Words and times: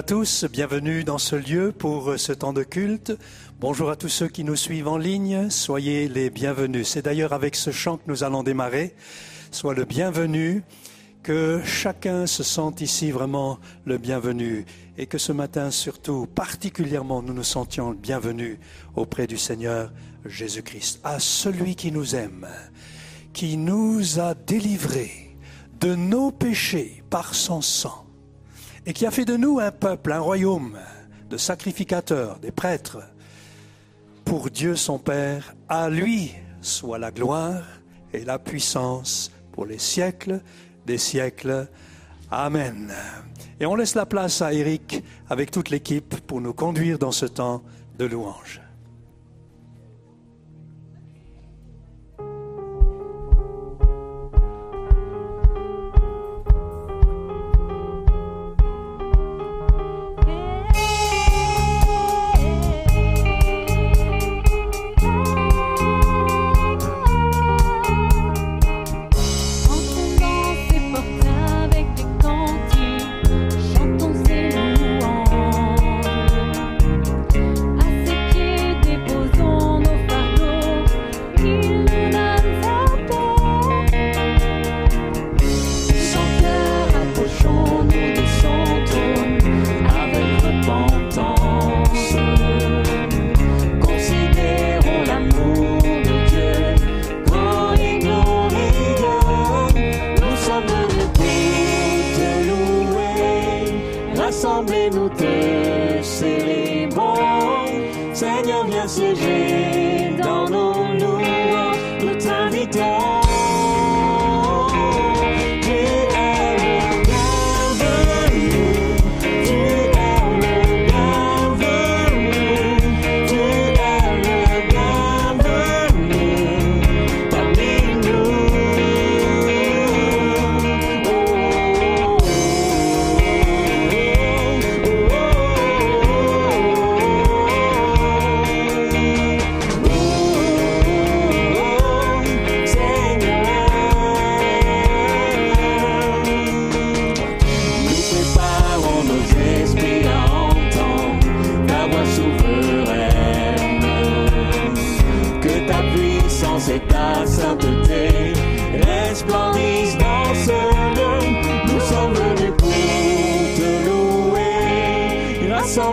à 0.00 0.02
tous, 0.02 0.46
bienvenue 0.50 1.04
dans 1.04 1.18
ce 1.18 1.36
lieu 1.36 1.72
pour 1.72 2.18
ce 2.18 2.32
temps 2.32 2.54
de 2.54 2.62
culte. 2.62 3.12
Bonjour 3.60 3.90
à 3.90 3.96
tous 3.96 4.08
ceux 4.08 4.28
qui 4.28 4.44
nous 4.44 4.56
suivent 4.56 4.88
en 4.88 4.96
ligne, 4.96 5.50
soyez 5.50 6.08
les 6.08 6.30
bienvenus. 6.30 6.88
C'est 6.88 7.02
d'ailleurs 7.02 7.34
avec 7.34 7.54
ce 7.54 7.70
chant 7.70 7.98
que 7.98 8.04
nous 8.06 8.24
allons 8.24 8.42
démarrer. 8.42 8.94
Sois 9.50 9.74
le 9.74 9.84
bienvenu, 9.84 10.62
que 11.22 11.60
chacun 11.66 12.26
se 12.26 12.42
sente 12.42 12.80
ici 12.80 13.10
vraiment 13.10 13.58
le 13.84 13.98
bienvenu 13.98 14.64
et 14.96 15.04
que 15.04 15.18
ce 15.18 15.32
matin 15.32 15.70
surtout, 15.70 16.26
particulièrement, 16.26 17.20
nous 17.20 17.34
nous 17.34 17.44
sentions 17.44 17.90
le 17.90 17.96
bienvenu 17.98 18.58
auprès 18.96 19.26
du 19.26 19.36
Seigneur 19.36 19.92
Jésus-Christ, 20.24 21.00
à 21.04 21.20
celui 21.20 21.76
qui 21.76 21.92
nous 21.92 22.16
aime, 22.16 22.48
qui 23.34 23.58
nous 23.58 24.18
a 24.18 24.34
délivrés 24.34 25.36
de 25.78 25.94
nos 25.94 26.30
péchés 26.30 27.02
par 27.10 27.34
son 27.34 27.60
sang 27.60 28.06
et 28.86 28.92
qui 28.92 29.06
a 29.06 29.10
fait 29.10 29.24
de 29.24 29.36
nous 29.36 29.58
un 29.58 29.70
peuple, 29.70 30.12
un 30.12 30.20
royaume 30.20 30.78
de 31.28 31.36
sacrificateurs, 31.36 32.38
des 32.38 32.50
prêtres, 32.50 32.98
pour 34.24 34.50
Dieu 34.50 34.76
son 34.76 34.98
Père. 34.98 35.54
À 35.68 35.88
lui 35.90 36.34
soit 36.60 36.98
la 36.98 37.10
gloire 37.10 37.62
et 38.12 38.24
la 38.24 38.38
puissance 38.38 39.30
pour 39.52 39.66
les 39.66 39.78
siècles 39.78 40.40
des 40.86 40.98
siècles. 40.98 41.68
Amen. 42.30 42.92
Et 43.58 43.66
on 43.66 43.74
laisse 43.74 43.94
la 43.94 44.06
place 44.06 44.42
à 44.42 44.52
Eric 44.52 45.02
avec 45.28 45.50
toute 45.50 45.70
l'équipe 45.70 46.16
pour 46.26 46.40
nous 46.40 46.54
conduire 46.54 46.98
dans 46.98 47.12
ce 47.12 47.26
temps 47.26 47.62
de 47.98 48.06
louange. 48.06 48.59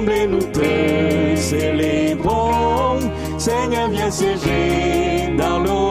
et 0.06 0.28
nous 0.28 0.44
te 0.44 1.36
célébrons. 1.36 3.00
Seigneur, 3.38 3.90
viens 3.90 4.12
siéger 4.12 5.36
dans 5.38 5.60
l'eau. 5.60 5.87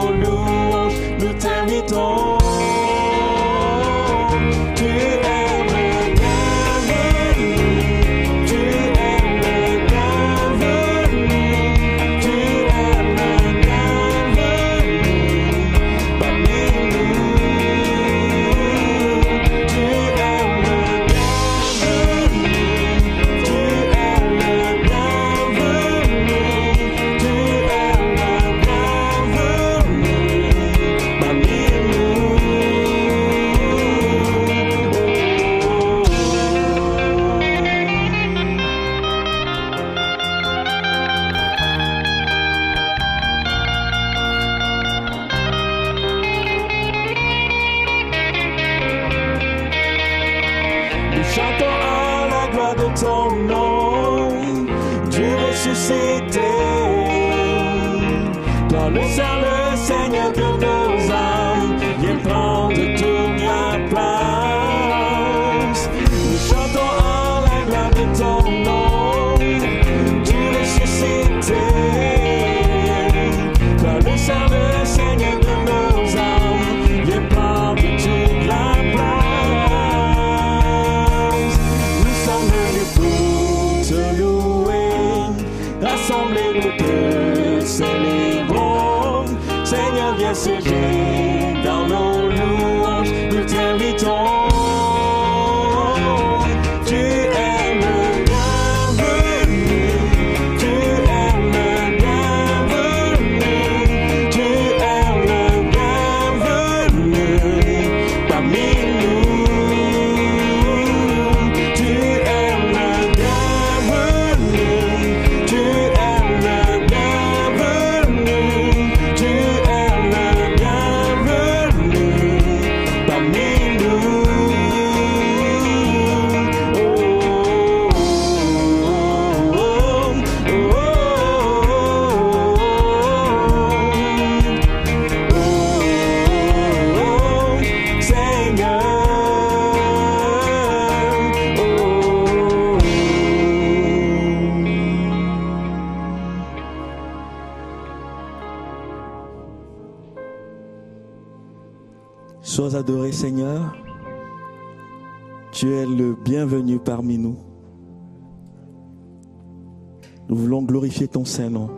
Nous 160.29 160.35
voulons 160.35 160.61
glorifier 160.61 161.07
ton 161.07 161.23
Saint-Nom. 161.23 161.69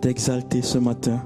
T'exalter 0.00 0.62
ce 0.62 0.78
matin. 0.78 1.22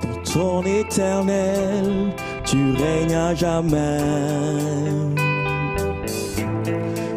pour 0.00 0.22
ton 0.32 0.62
éternel, 0.62 2.12
tu 2.44 2.58
règnes 2.76 3.14
à 3.14 3.34
jamais. 3.34 3.98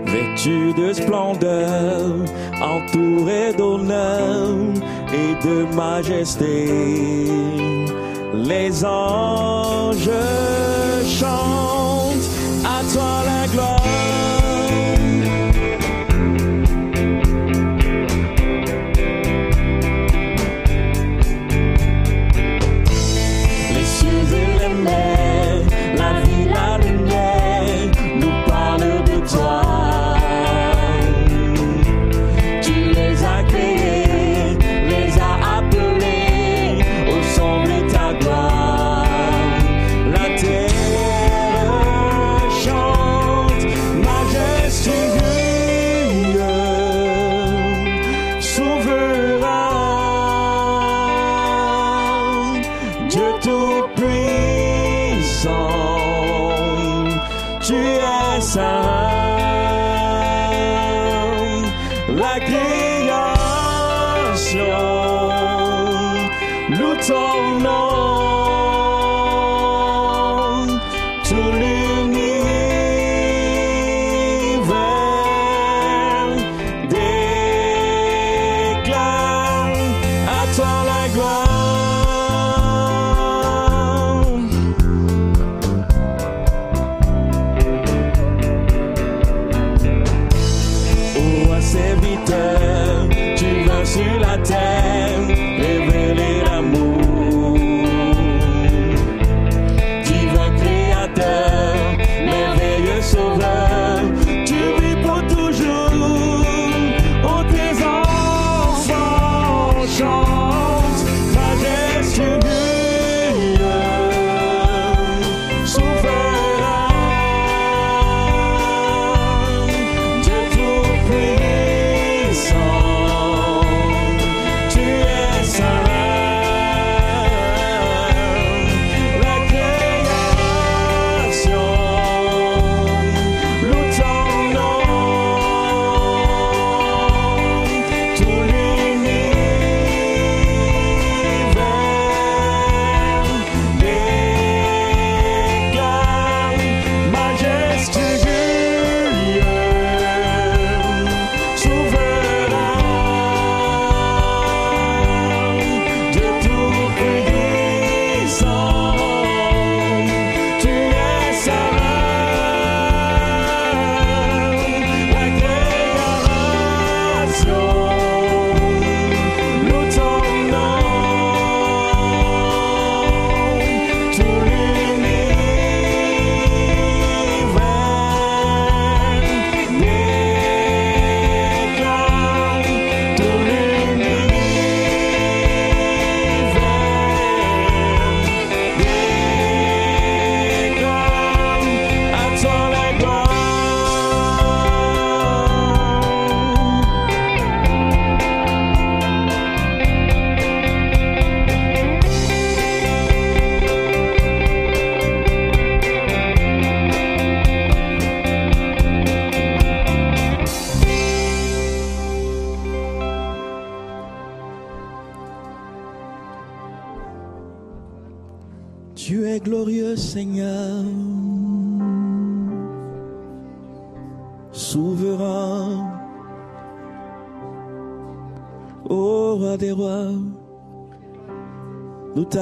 Vêtu 0.06 0.74
de 0.74 0.94
splendeur, 0.94 2.16
entouré 2.62 3.54
d'honneur 3.54 4.50
et 5.14 5.46
de 5.48 5.76
majesté, 5.76 7.28
les 8.34 8.86
anges 8.86 10.10
chantent. 11.06 11.71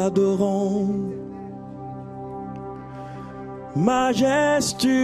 t'adorons. 0.10 1.12
Majestueux. 3.76 4.99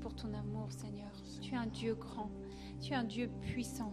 Pour 0.00 0.14
ton 0.14 0.32
amour, 0.34 0.72
Seigneur. 0.72 1.12
Tu 1.40 1.54
es 1.54 1.56
un 1.56 1.66
Dieu 1.66 1.94
grand. 1.94 2.30
Tu 2.80 2.92
es 2.92 2.96
un 2.96 3.04
Dieu 3.04 3.30
puissant. 3.42 3.92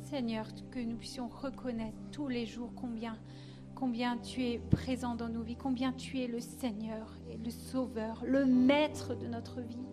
Seigneur, 0.00 0.46
que 0.70 0.78
nous 0.78 0.96
puissions 0.96 1.28
reconnaître 1.28 1.98
tous 2.10 2.28
les 2.28 2.46
jours 2.46 2.72
combien, 2.74 3.18
combien 3.74 4.18
tu 4.18 4.44
es 4.44 4.58
présent 4.58 5.14
dans 5.14 5.28
nos 5.28 5.42
vies, 5.42 5.56
combien 5.56 5.92
tu 5.92 6.20
es 6.20 6.26
le 6.26 6.40
Seigneur 6.40 7.18
et 7.30 7.36
le 7.36 7.50
Sauveur, 7.50 8.22
le 8.26 8.44
Maître 8.44 9.14
de 9.14 9.26
notre 9.26 9.60
vie. 9.60 9.86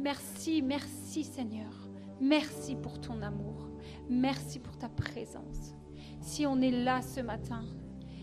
Merci, 0.00 0.62
merci 0.62 1.24
Seigneur. 1.24 1.88
Merci 2.20 2.76
pour 2.76 3.00
ton 3.00 3.22
amour. 3.22 3.68
Merci 4.10 4.58
pour 4.58 4.76
ta 4.76 4.88
présence. 4.88 5.74
Si 6.20 6.46
on 6.46 6.60
est 6.60 6.70
là 6.70 7.02
ce 7.02 7.20
matin, 7.20 7.64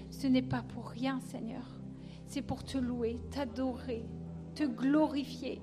ce 0.09 0.27
n'est 0.27 0.41
pas 0.41 0.61
pour 0.61 0.89
rien, 0.89 1.19
Seigneur. 1.21 1.79
C'est 2.25 2.41
pour 2.41 2.63
te 2.63 2.77
louer, 2.77 3.19
t'adorer, 3.31 4.05
te 4.55 4.63
glorifier, 4.63 5.61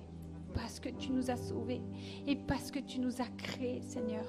parce 0.57 0.81
que 0.81 0.89
tu 0.89 1.13
nous 1.13 1.31
as 1.31 1.37
sauvés 1.37 1.83
et 2.27 2.35
parce 2.35 2.71
que 2.71 2.79
tu 2.79 2.99
nous 2.99 3.21
as 3.21 3.29
créés, 3.37 3.83
Seigneur. 3.83 4.25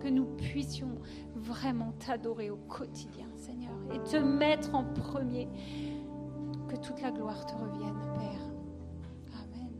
Que 0.00 0.08
nous 0.08 0.26
puissions 0.36 1.00
vraiment 1.34 1.92
t'adorer 1.98 2.50
au 2.50 2.58
quotidien, 2.68 3.26
Seigneur, 3.34 3.72
et 3.92 3.98
te 4.00 4.18
mettre 4.18 4.74
en 4.74 4.84
premier. 4.84 5.48
Que 6.68 6.76
toute 6.76 7.00
la 7.00 7.10
gloire 7.10 7.46
te 7.46 7.54
revienne, 7.54 7.96
Père. 8.14 8.42
Amen. 9.42 9.72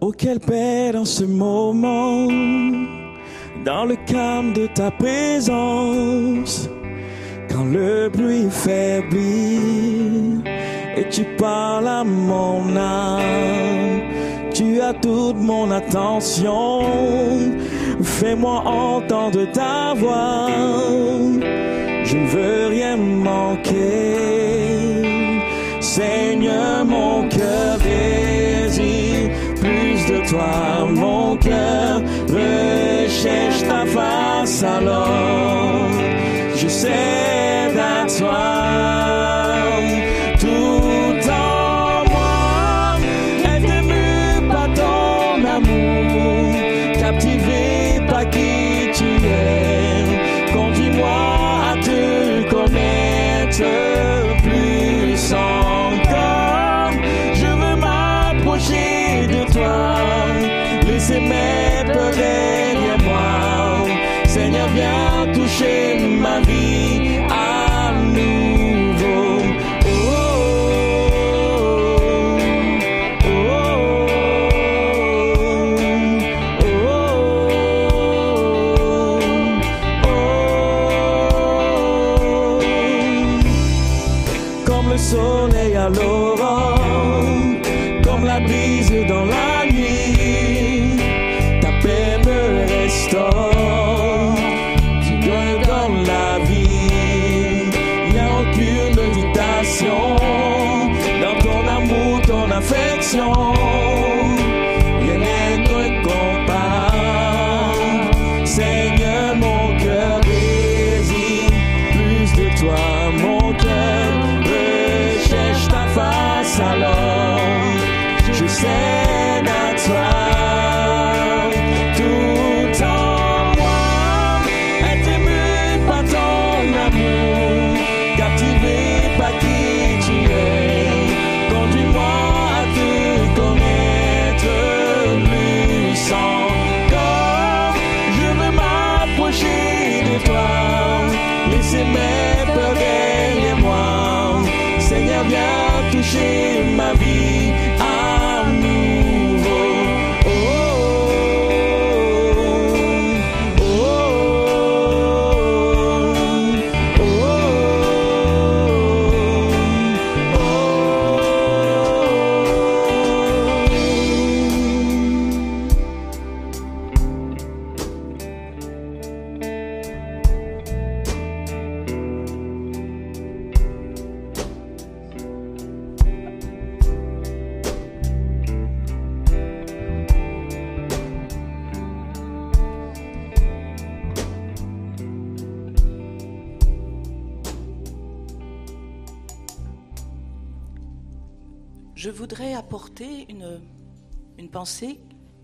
Oh, 0.00 0.12
quelle 0.12 0.40
paix 0.40 0.92
dans 0.92 1.04
ce 1.04 1.24
moment, 1.24 2.26
dans 3.68 3.84
le 3.84 3.96
calme 4.06 4.54
de 4.54 4.66
ta 4.66 4.90
présence, 4.90 6.70
quand 7.50 7.66
le 7.66 8.08
bruit 8.08 8.48
faiblit 8.50 10.40
et 10.96 11.06
tu 11.10 11.24
parles 11.36 11.86
à 11.86 12.02
mon 12.02 12.74
âme, 12.74 14.00
tu 14.54 14.80
as 14.80 14.94
toute 14.94 15.36
mon 15.36 15.70
attention, 15.70 16.80
fais-moi 18.02 18.62
entendre 18.64 19.44
ta 19.52 19.92
voix, 19.92 20.48
je 22.04 22.16
ne 22.16 22.26
veux 22.26 22.68
rien 22.68 22.96
manquer. 22.96 23.76
Seigneur, 25.80 26.86
mon 26.86 27.28
cœur 27.28 27.76
de 27.76 28.27
toi, 30.28 30.86
mon 30.90 31.36
cœur 31.36 32.02
recherche 32.28 33.62
ta 33.62 33.86
face 33.86 34.62
alors. 34.62 35.90
Je 36.56 36.68
sais 36.68 37.37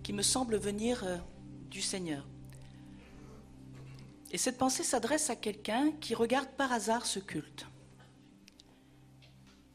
qui 0.03 0.13
me 0.13 0.23
semble 0.23 0.57
venir 0.57 1.03
euh, 1.05 1.17
du 1.71 1.81
Seigneur. 1.81 2.27
Et 4.31 4.39
cette 4.39 4.59
pensée 4.59 4.83
s'adresse 4.83 5.31
à 5.31 5.37
quelqu'un 5.37 5.93
qui 5.93 6.15
regarde 6.15 6.51
par 6.57 6.73
hasard 6.73 7.07
ce 7.07 7.21
culte. 7.21 7.67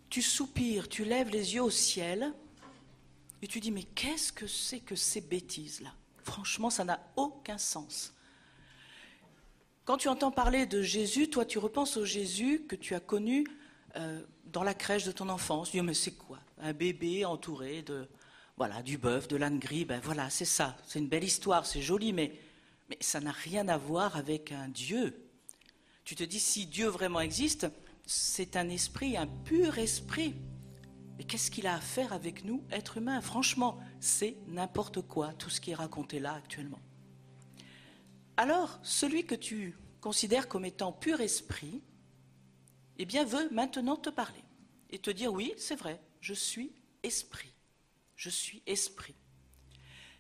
Tu 0.10 0.22
soupires, 0.22 0.88
tu 0.88 1.04
lèves 1.04 1.30
les 1.30 1.56
yeux 1.56 1.64
au 1.64 1.70
ciel 1.70 2.34
et 3.42 3.48
tu 3.48 3.60
dis 3.60 3.72
mais 3.72 3.84
qu'est-ce 3.84 4.32
que 4.32 4.48
c'est 4.48 4.82
que 4.82 4.96
ces 4.96 5.22
bêtises-là? 5.22 5.94
Franchement, 6.24 6.70
ça 6.70 6.84
n'a 6.84 7.00
aucun 7.16 7.58
sens. 7.58 8.14
Quand 9.86 9.98
tu 9.98 10.10
entends 10.10 10.32
parler 10.32 10.66
de 10.68 10.82
Jésus, 10.84 11.30
toi 11.30 11.46
tu 11.46 11.58
repenses 11.58 11.98
au 11.98 12.06
Jésus 12.06 12.66
que 12.68 12.76
tu 12.76 12.94
as 12.94 13.00
connu 13.00 13.48
euh, 13.96 14.22
dans 14.46 14.64
la 14.64 14.74
crèche 14.76 15.06
de 15.06 15.12
ton 15.12 15.30
enfance. 15.30 15.72
Tu 15.72 15.78
dis 15.78 15.84
mais 15.84 15.94
c'est 15.96 16.16
quoi? 16.16 16.40
Un 16.60 16.74
bébé 16.74 17.26
entouré 17.26 17.82
de 17.82 18.08
voilà 18.60 18.84
du 18.84 19.00
bœuf, 19.00 19.28
de 19.28 19.38
l'âne 19.38 19.58
gris. 19.58 19.86
Ben 19.86 20.00
voilà, 20.04 20.30
c'est 20.30 20.46
ça. 20.46 20.78
C'est 20.86 21.00
une 21.00 21.08
belle 21.08 21.24
histoire, 21.24 21.66
c'est 21.66 21.82
joli, 21.82 22.14
mais 22.14 22.38
mais 22.90 22.98
ça 23.00 23.20
n'a 23.20 23.32
rien 23.32 23.68
à 23.68 23.78
voir 23.78 24.18
avec 24.18 24.52
un 24.52 24.68
Dieu. 24.68 25.30
Tu 26.04 26.16
te 26.16 26.24
dis 26.24 26.40
si 26.40 26.66
Dieu 26.66 26.88
vraiment 26.88 27.22
existe, 27.22 27.68
c'est 28.06 28.58
un 28.58 28.68
esprit, 28.68 29.16
un 29.16 29.28
pur 29.28 29.78
esprit. 29.78 30.36
Mais 31.18 31.24
qu'est-ce 31.24 31.52
qu'il 31.52 31.68
a 31.68 31.76
à 31.76 31.82
faire 31.82 32.14
avec 32.14 32.44
nous, 32.46 32.64
êtres 32.72 32.98
humains 32.98 33.22
Franchement, 33.22 33.80
c'est 34.00 34.38
n'importe 34.48 35.02
quoi, 35.02 35.34
tout 35.34 35.50
ce 35.50 35.62
qui 35.62 35.72
est 35.72 35.76
raconté 35.76 36.20
là 36.20 36.34
actuellement. 36.34 36.80
Alors, 38.38 38.80
celui 38.82 39.26
que 39.26 39.36
tu 39.36 39.78
considères 40.02 40.48
comme 40.48 40.66
étant 40.66 40.94
pur 40.94 41.22
esprit, 41.22 41.84
eh 42.98 43.06
bien, 43.06 43.24
veut 43.24 43.50
maintenant 43.52 43.98
te 43.98 44.10
parler 44.10 44.44
et 44.90 44.98
te 44.98 45.12
dire 45.12 45.32
oui, 45.32 45.54
c'est 45.58 45.76
vrai, 45.76 46.02
je 46.22 46.34
suis 46.34 46.74
esprit. 47.04 47.49
Je 48.20 48.30
suis 48.30 48.62
esprit. 48.66 49.16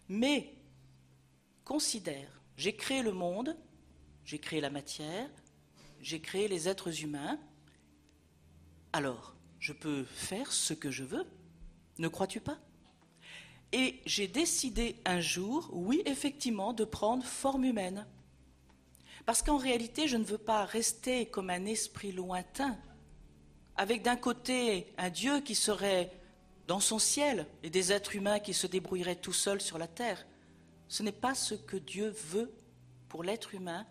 Mais 0.07 0.55
considère, 1.65 2.41
j'ai 2.55 2.73
créé 2.73 3.03
le 3.03 3.11
monde, 3.11 3.57
j'ai 4.23 4.39
créé 4.39 4.61
la 4.61 4.69
matière, 4.69 5.29
j'ai 5.99 6.21
créé 6.21 6.47
les 6.47 6.69
êtres 6.69 7.03
humains, 7.03 7.37
alors 8.93 9.35
je 9.59 9.73
peux 9.73 10.05
faire 10.05 10.53
ce 10.53 10.73
que 10.73 10.89
je 10.89 11.03
veux, 11.03 11.27
ne 11.97 12.07
crois-tu 12.07 12.39
pas? 12.39 12.57
Et 13.73 13.99
j'ai 14.05 14.29
décidé 14.29 14.95
un 15.03 15.19
jour, 15.19 15.69
oui, 15.73 16.01
effectivement, 16.05 16.71
de 16.71 16.85
prendre 16.85 17.25
forme 17.25 17.65
humaine. 17.65 18.07
Parce 19.25 19.41
qu'en 19.41 19.57
réalité, 19.57 20.07
je 20.07 20.15
ne 20.15 20.23
veux 20.23 20.37
pas 20.37 20.63
rester 20.63 21.25
comme 21.25 21.49
un 21.49 21.65
esprit 21.65 22.13
lointain, 22.13 22.79
avec 23.75 24.03
d'un 24.03 24.15
côté 24.15 24.93
un 24.97 25.09
Dieu 25.09 25.41
qui 25.41 25.53
serait 25.53 26.13
dans 26.69 26.79
son 26.79 26.99
ciel 26.99 27.47
et 27.63 27.71
des 27.71 27.91
êtres 27.91 28.15
humains 28.15 28.37
qui 28.37 28.53
se 28.53 28.67
débrouilleraient 28.67 29.15
tout 29.15 29.33
seuls 29.33 29.59
sur 29.59 29.79
la 29.79 29.87
terre. 29.87 30.27
Ce 30.87 31.01
n'est 31.01 31.11
pas 31.11 31.33
ce 31.33 31.55
que 31.55 31.77
Dieu 31.77 32.09
veut 32.09 32.53
pour 33.07 33.23
l'être 33.23 33.55
humain, 33.55 33.87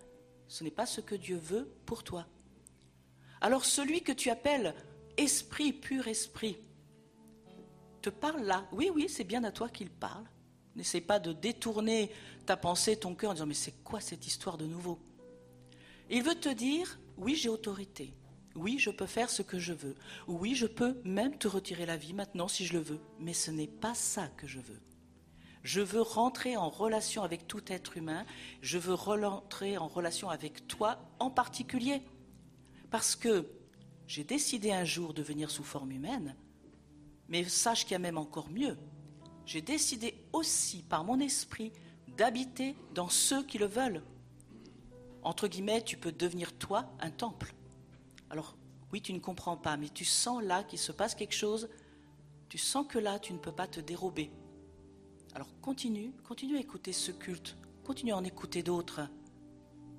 ce 0.47 0.63
n'est 0.63 0.71
pas 0.71 0.87
ce 0.87 1.01
que 1.01 1.17
Dieu 1.17 1.39
veut 1.39 1.69
pour 1.87 2.05
toi. 2.05 2.25
Alors 3.41 3.65
celui 3.65 4.03
que 4.03 4.13
tu 4.13 4.31
appelles 4.31 4.77
esprit, 5.17 5.73
pur 5.73 6.07
esprit, 6.07 6.57
te 8.01 8.11
parle 8.11 8.43
là. 8.43 8.69
Oui, 8.71 8.93
oui, 8.95 9.09
c'est 9.09 9.25
bien 9.25 9.43
à 9.43 9.51
toi 9.51 9.69
qu'il 9.69 9.91
parle. 9.91 10.25
N'essaie 10.77 11.01
pas 11.01 11.19
de 11.19 11.33
détourner 11.33 12.13
ta 12.47 12.57
pensée, 12.57 12.97
ton 12.97 13.17
cœur 13.17 13.31
en 13.31 13.35
disant 13.35 13.47
mais 13.47 13.55
c'est 13.55 13.83
quoi 13.83 14.01
cette 14.01 14.25
histoire 14.25 14.57
de 14.57 14.67
nouveau? 14.67 15.01
Il 16.11 16.23
veut 16.23 16.37
te 16.37 16.49
dire 16.49 16.97
oui, 17.17 17.35
j'ai 17.35 17.49
autorité. 17.49 18.15
Oui, 18.59 18.79
je 18.79 18.91
peux 18.91 19.07
faire 19.07 19.31
ce 19.31 19.43
que 19.43 19.59
je 19.59 19.73
veux. 19.73 19.95
Oui, 20.27 20.55
je 20.55 20.67
peux 20.67 21.01
même 21.05 21.39
te 21.39 21.47
retirer 21.47 21.87
la 21.87 21.97
vie 21.97 22.13
maintenant 22.13 22.49
si 22.49 22.67
je 22.67 22.73
le 22.73 22.81
veux. 22.81 23.01
Mais 23.21 23.33
ce 23.33 23.53
n'est 23.53 23.69
pas 23.69 23.95
ça 23.95 24.27
que 24.37 24.49
je 24.49 24.59
veux. 24.59 24.81
Je 25.63 25.81
veux 25.81 26.03
rentrer 26.03 26.57
en 26.57 26.69
relation 26.69 27.23
avec 27.23 27.47
tout 27.47 27.63
être 27.69 27.97
humain. 27.97 28.25
Je 28.61 28.79
veux 28.79 28.95
rentrer 28.95 29.79
en 29.79 29.87
relation 29.87 30.29
avec 30.29 30.67
toi 30.67 30.99
en 31.21 31.31
particulier. 31.31 32.03
Parce 32.91 33.15
que 33.15 33.47
j'ai 34.09 34.25
décidé 34.25 34.73
un 34.73 34.85
jour 34.85 35.15
de 35.15 35.23
venir 35.23 35.51
sous 35.51 35.65
forme 35.65 35.93
humaine, 35.93 36.35
mais 37.29 37.45
sache 37.45 37.83
qu'il 37.83 37.93
y 37.93 37.97
a 37.97 38.01
même 38.01 38.19
encore 38.19 38.51
mieux. 38.51 38.77
J'ai 39.47 39.63
décidé 39.63 40.15
aussi 40.33 40.83
par 40.83 41.05
mon 41.05 41.21
esprit 41.21 41.73
d'habiter 42.17 42.75
dans 42.95 43.09
ceux 43.09 43.45
qui 43.45 43.59
le 43.59 43.67
veulent. 43.67 44.03
Entre 45.23 45.47
guillemets, 45.47 45.85
tu 45.85 45.97
peux 45.97 46.13
devenir 46.13 46.53
toi 46.55 46.91
un 47.01 47.11
temple. 47.11 47.55
Alors, 48.31 48.57
oui, 48.93 49.03
tu 49.03 49.13
ne 49.13 49.19
comprends 49.19 49.57
pas, 49.57 49.77
mais 49.77 49.89
tu 49.89 50.05
sens 50.05 50.43
là 50.43 50.65
qu'il 50.65 50.79
se 50.79 50.93
passe 50.93 51.15
quelque 51.15 51.35
chose. 51.35 51.69
Tu 52.49 52.59
sens 52.59 52.87
que 52.89 52.99
là, 52.99 53.19
tu 53.19 53.33
ne 53.33 53.39
peux 53.39 53.53
pas 53.53 53.67
te 53.67 53.81
dérober. 53.81 54.31
Alors 55.35 55.49
continue, 55.61 56.13
continue 56.25 56.57
à 56.57 56.61
écouter 56.61 56.93
ce 56.93 57.13
culte, 57.13 57.57
continue 57.85 58.13
à 58.13 58.17
en 58.17 58.25
écouter 58.25 58.63
d'autres. 58.63 59.03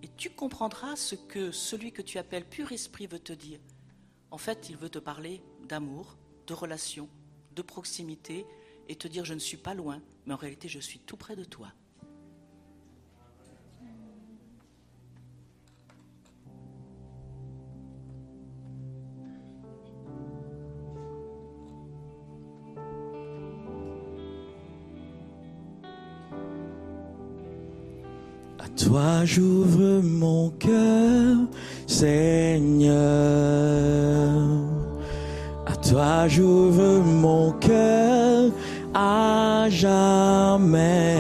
Et 0.02 0.10
tu 0.18 0.30
comprendras 0.30 0.96
ce 0.96 1.16
que 1.16 1.52
celui 1.52 1.92
que 1.92 2.02
tu 2.02 2.18
appelles 2.18 2.48
pur 2.48 2.72
esprit 2.72 3.08
veut 3.08 3.20
te 3.20 3.34
dire. 3.34 3.60
En 4.32 4.38
fait, 4.38 4.70
il 4.70 4.78
veut 4.78 4.90
te 4.90 5.00
parler 5.00 5.44
d'amour, 5.68 6.18
de 6.48 6.54
relation, 6.54 7.10
de 7.56 7.62
proximité 7.62 8.46
et 8.88 8.96
te 8.96 9.08
dire 9.08 9.26
je 9.26 9.34
ne 9.34 9.40
suis 9.40 9.58
pas 9.58 9.74
loin, 9.74 10.02
mais 10.26 10.34
en 10.34 10.38
réalité 10.38 10.68
je 10.68 10.80
suis 10.80 11.00
tout 11.00 11.18
près 11.18 11.36
de 11.36 11.44
toi. 11.44 11.72
Toi 28.86 29.26
j'ouvre 29.26 30.02
mon 30.04 30.52
cœur, 30.52 31.38
Seigneur. 31.86 32.96
À 35.66 35.76
toi 35.76 36.28
j'ouvre 36.28 37.02
mon 37.04 37.52
cœur 37.60 38.52
à 38.94 39.66
jamais. 39.70 41.18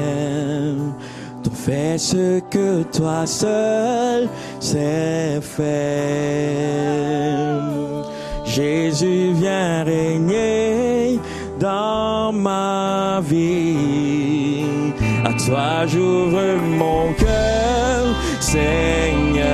T'en 1.44 1.52
fais 1.52 1.98
ce 1.98 2.40
que 2.50 2.84
toi 2.84 3.26
seul 3.26 4.30
sais 4.60 5.40
faire. 5.42 5.70
Jésus 8.46 9.34
vient 9.34 9.84
régner 9.84 11.20
dans 11.60 12.32
ma 12.32 13.22
vie. 13.22 14.79
À 15.26 15.34
toi 15.34 15.86
j'ouvre 15.88 16.58
mon 16.78 17.14
cœur, 17.14 18.06
Seigneur. 18.40 19.46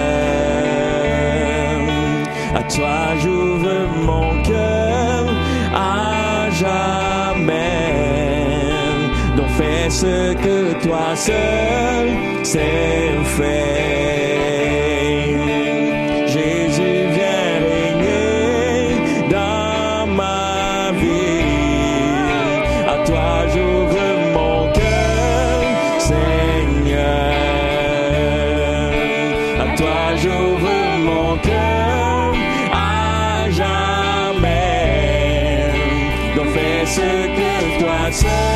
À 2.55 2.63
toi 2.63 3.15
j'ouvre 3.21 3.87
mon 4.01 4.41
cœur 4.43 5.25
à 5.73 6.49
jamais. 6.51 7.55
Donc 9.35 9.49
fais 9.57 9.89
ce 9.89 10.33
que 10.33 10.73
toi 10.85 11.15
seul 11.15 12.09
sais 12.43 13.11
faire. 13.37 14.74
Que 38.23 38.54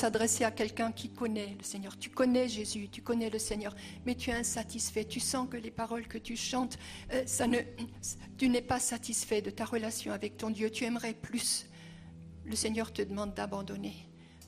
s'adresser 0.00 0.44
à 0.44 0.50
quelqu'un 0.50 0.92
qui 0.92 1.10
connaît 1.10 1.54
le 1.58 1.62
Seigneur. 1.62 1.98
Tu 1.98 2.08
connais 2.08 2.48
Jésus, 2.48 2.88
tu 2.88 3.02
connais 3.02 3.28
le 3.28 3.38
Seigneur, 3.38 3.74
mais 4.06 4.14
tu 4.14 4.30
es 4.30 4.32
insatisfait. 4.32 5.04
Tu 5.04 5.20
sens 5.20 5.46
que 5.50 5.58
les 5.58 5.70
paroles 5.70 6.08
que 6.08 6.16
tu 6.16 6.36
chantes, 6.36 6.78
euh, 7.12 7.22
tu 8.38 8.48
n'es 8.48 8.62
pas 8.62 8.80
satisfait 8.80 9.42
de 9.42 9.50
ta 9.50 9.66
relation 9.66 10.12
avec 10.12 10.38
ton 10.38 10.48
Dieu. 10.48 10.70
Tu 10.70 10.84
aimerais 10.84 11.12
plus. 11.12 11.66
Le 12.46 12.56
Seigneur 12.56 12.94
te 12.94 13.02
demande 13.02 13.34
d'abandonner. 13.34 13.94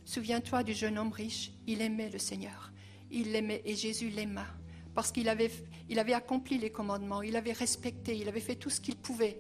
Souviens-toi 0.06 0.62
du 0.62 0.72
jeune 0.72 0.96
homme 0.96 1.12
riche. 1.12 1.52
Il 1.66 1.82
aimait 1.82 2.08
le 2.08 2.18
Seigneur. 2.18 2.72
Il 3.10 3.32
l'aimait 3.32 3.60
et 3.66 3.76
Jésus 3.76 4.08
l'aima 4.08 4.46
parce 4.94 5.12
qu'il 5.12 5.28
avait, 5.28 5.50
il 5.90 5.98
avait 5.98 6.14
accompli 6.14 6.58
les 6.58 6.70
commandements, 6.70 7.22
il 7.22 7.36
avait 7.36 7.52
respecté, 7.52 8.16
il 8.16 8.28
avait 8.28 8.40
fait 8.40 8.56
tout 8.56 8.70
ce 8.70 8.80
qu'il 8.80 8.96
pouvait. 8.96 9.38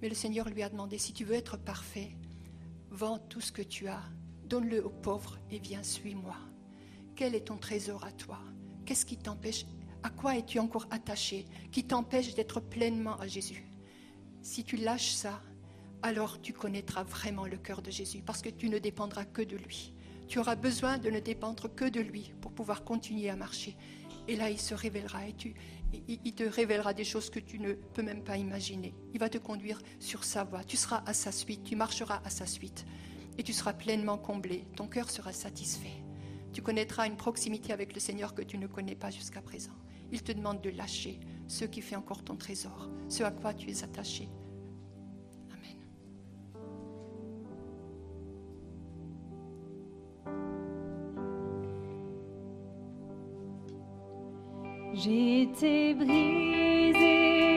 Mais 0.00 0.08
le 0.08 0.14
Seigneur 0.14 0.48
lui 0.48 0.62
a 0.62 0.68
demandé, 0.68 0.98
si 0.98 1.12
tu 1.12 1.24
veux 1.24 1.34
être 1.34 1.58
parfait, 1.58 2.16
vends 2.90 3.18
tout 3.18 3.40
ce 3.40 3.52
que 3.52 3.62
tu 3.62 3.88
as 3.88 4.02
Donne-le 4.48 4.82
aux 4.82 4.90
pauvres 4.90 5.38
et 5.50 5.58
viens, 5.58 5.82
suis-moi. 5.82 6.36
Quel 7.14 7.34
est 7.34 7.48
ton 7.48 7.58
trésor 7.58 8.04
à 8.04 8.12
toi? 8.12 8.38
Qu'est-ce 8.86 9.04
qui 9.04 9.18
t'empêche? 9.18 9.66
À 10.02 10.08
quoi 10.08 10.36
es-tu 10.36 10.58
encore 10.58 10.86
attaché 10.90 11.44
Qui 11.70 11.84
t'empêche 11.84 12.34
d'être 12.34 12.58
pleinement 12.60 13.18
à 13.18 13.26
Jésus? 13.26 13.68
Si 14.40 14.64
tu 14.64 14.76
lâches 14.76 15.10
ça, 15.10 15.42
alors 16.02 16.40
tu 16.40 16.54
connaîtras 16.54 17.02
vraiment 17.02 17.44
le 17.44 17.58
cœur 17.58 17.82
de 17.82 17.90
Jésus 17.90 18.22
parce 18.24 18.40
que 18.40 18.48
tu 18.48 18.70
ne 18.70 18.78
dépendras 18.78 19.26
que 19.26 19.42
de 19.42 19.56
lui. 19.56 19.92
Tu 20.28 20.38
auras 20.38 20.56
besoin 20.56 20.96
de 20.96 21.10
ne 21.10 21.20
dépendre 21.20 21.74
que 21.74 21.86
de 21.86 22.00
lui 22.00 22.32
pour 22.40 22.52
pouvoir 22.52 22.84
continuer 22.84 23.28
à 23.28 23.36
marcher. 23.36 23.76
Et 24.28 24.36
là, 24.36 24.48
il 24.48 24.60
se 24.60 24.74
révélera 24.74 25.26
et 25.26 25.34
tu, 25.34 25.54
il 26.06 26.34
te 26.34 26.44
révélera 26.44 26.94
des 26.94 27.04
choses 27.04 27.28
que 27.28 27.40
tu 27.40 27.58
ne 27.58 27.74
peux 27.74 28.02
même 28.02 28.24
pas 28.24 28.38
imaginer. 28.38 28.94
Il 29.12 29.20
va 29.20 29.28
te 29.28 29.38
conduire 29.38 29.82
sur 29.98 30.24
sa 30.24 30.44
voie. 30.44 30.64
Tu 30.64 30.78
seras 30.78 31.02
à 31.04 31.12
sa 31.12 31.32
suite, 31.32 31.64
tu 31.64 31.76
marcheras 31.76 32.22
à 32.24 32.30
sa 32.30 32.46
suite 32.46 32.86
et 33.38 33.42
tu 33.44 33.52
seras 33.52 33.72
pleinement 33.72 34.18
comblé. 34.18 34.66
Ton 34.76 34.88
cœur 34.88 35.10
sera 35.10 35.32
satisfait. 35.32 36.02
Tu 36.52 36.60
connaîtras 36.60 37.06
une 37.06 37.16
proximité 37.16 37.72
avec 37.72 37.94
le 37.94 38.00
Seigneur 38.00 38.34
que 38.34 38.42
tu 38.42 38.58
ne 38.58 38.66
connais 38.66 38.96
pas 38.96 39.10
jusqu'à 39.10 39.40
présent. 39.40 39.72
Il 40.10 40.22
te 40.22 40.32
demande 40.32 40.60
de 40.60 40.70
lâcher 40.70 41.20
ce 41.46 41.64
qui 41.64 41.80
fait 41.80 41.96
encore 41.96 42.24
ton 42.24 42.36
trésor, 42.36 42.90
ce 43.08 43.22
à 43.22 43.30
quoi 43.30 43.54
tu 43.54 43.70
es 43.70 43.84
attaché. 43.84 44.28
Amen. 45.50 45.76
J'ai 54.94 55.42
été 55.42 55.94
brisée, 55.94 57.47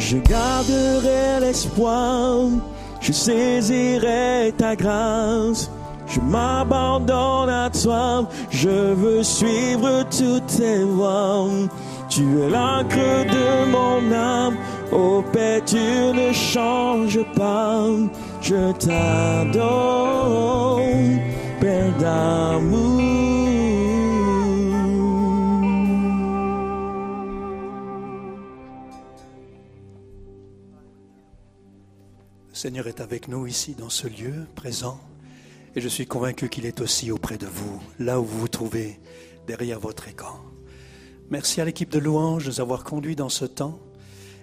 Je 0.00 0.16
garderai 0.16 1.40
l'espoir, 1.40 2.46
je 3.02 3.12
saisirai 3.12 4.52
ta 4.56 4.74
grâce. 4.74 5.70
Je 6.06 6.20
m'abandonne 6.20 7.50
à 7.50 7.68
toi, 7.68 8.26
je 8.50 8.94
veux 8.94 9.22
suivre 9.22 10.02
toutes 10.04 10.46
tes 10.46 10.82
voies. 10.82 11.50
Tu 12.08 12.22
es 12.40 12.48
l'encre 12.48 12.96
de 12.96 13.70
mon 13.70 14.10
âme, 14.12 14.56
ô 14.90 15.22
paix, 15.32 15.60
tu 15.66 15.76
ne 15.76 16.32
changes 16.32 17.20
pas. 17.36 17.84
Je 18.40 18.72
t'adore, 18.72 20.80
Père 21.60 21.92
d'amour. 22.00 23.29
Seigneur 32.60 32.88
est 32.88 33.00
avec 33.00 33.28
nous 33.28 33.46
ici 33.46 33.74
dans 33.74 33.88
ce 33.88 34.06
lieu 34.06 34.46
présent 34.54 35.00
et 35.74 35.80
je 35.80 35.88
suis 35.88 36.04
convaincu 36.04 36.50
qu'il 36.50 36.66
est 36.66 36.82
aussi 36.82 37.10
auprès 37.10 37.38
de 37.38 37.46
vous, 37.46 37.80
là 37.98 38.20
où 38.20 38.24
vous 38.26 38.40
vous 38.40 38.48
trouvez, 38.48 39.00
derrière 39.46 39.80
votre 39.80 40.08
écran. 40.08 40.38
Merci 41.30 41.62
à 41.62 41.64
l'équipe 41.64 41.88
de 41.88 41.98
louanges 41.98 42.44
de 42.44 42.50
nous 42.50 42.60
avoir 42.60 42.84
conduits 42.84 43.16
dans 43.16 43.30
ce 43.30 43.46
temps. 43.46 43.78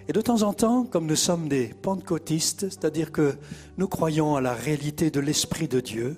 Et 0.08 0.12
de 0.12 0.20
temps 0.20 0.42
en 0.42 0.52
temps, 0.52 0.82
comme 0.82 1.06
nous 1.06 1.14
sommes 1.14 1.48
des 1.48 1.68
pentecôtistes, 1.68 2.68
c'est-à-dire 2.70 3.12
que 3.12 3.36
nous 3.76 3.86
croyons 3.86 4.34
à 4.34 4.40
la 4.40 4.52
réalité 4.52 5.12
de 5.12 5.20
l'Esprit 5.20 5.68
de 5.68 5.78
Dieu 5.78 6.16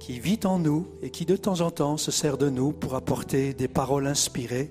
qui 0.00 0.20
vit 0.20 0.40
en 0.44 0.58
nous 0.58 0.86
et 1.00 1.08
qui 1.08 1.24
de 1.24 1.36
temps 1.36 1.62
en 1.62 1.70
temps 1.70 1.96
se 1.96 2.10
sert 2.10 2.36
de 2.36 2.50
nous 2.50 2.72
pour 2.72 2.94
apporter 2.94 3.54
des 3.54 3.68
paroles 3.68 4.06
inspirées, 4.06 4.70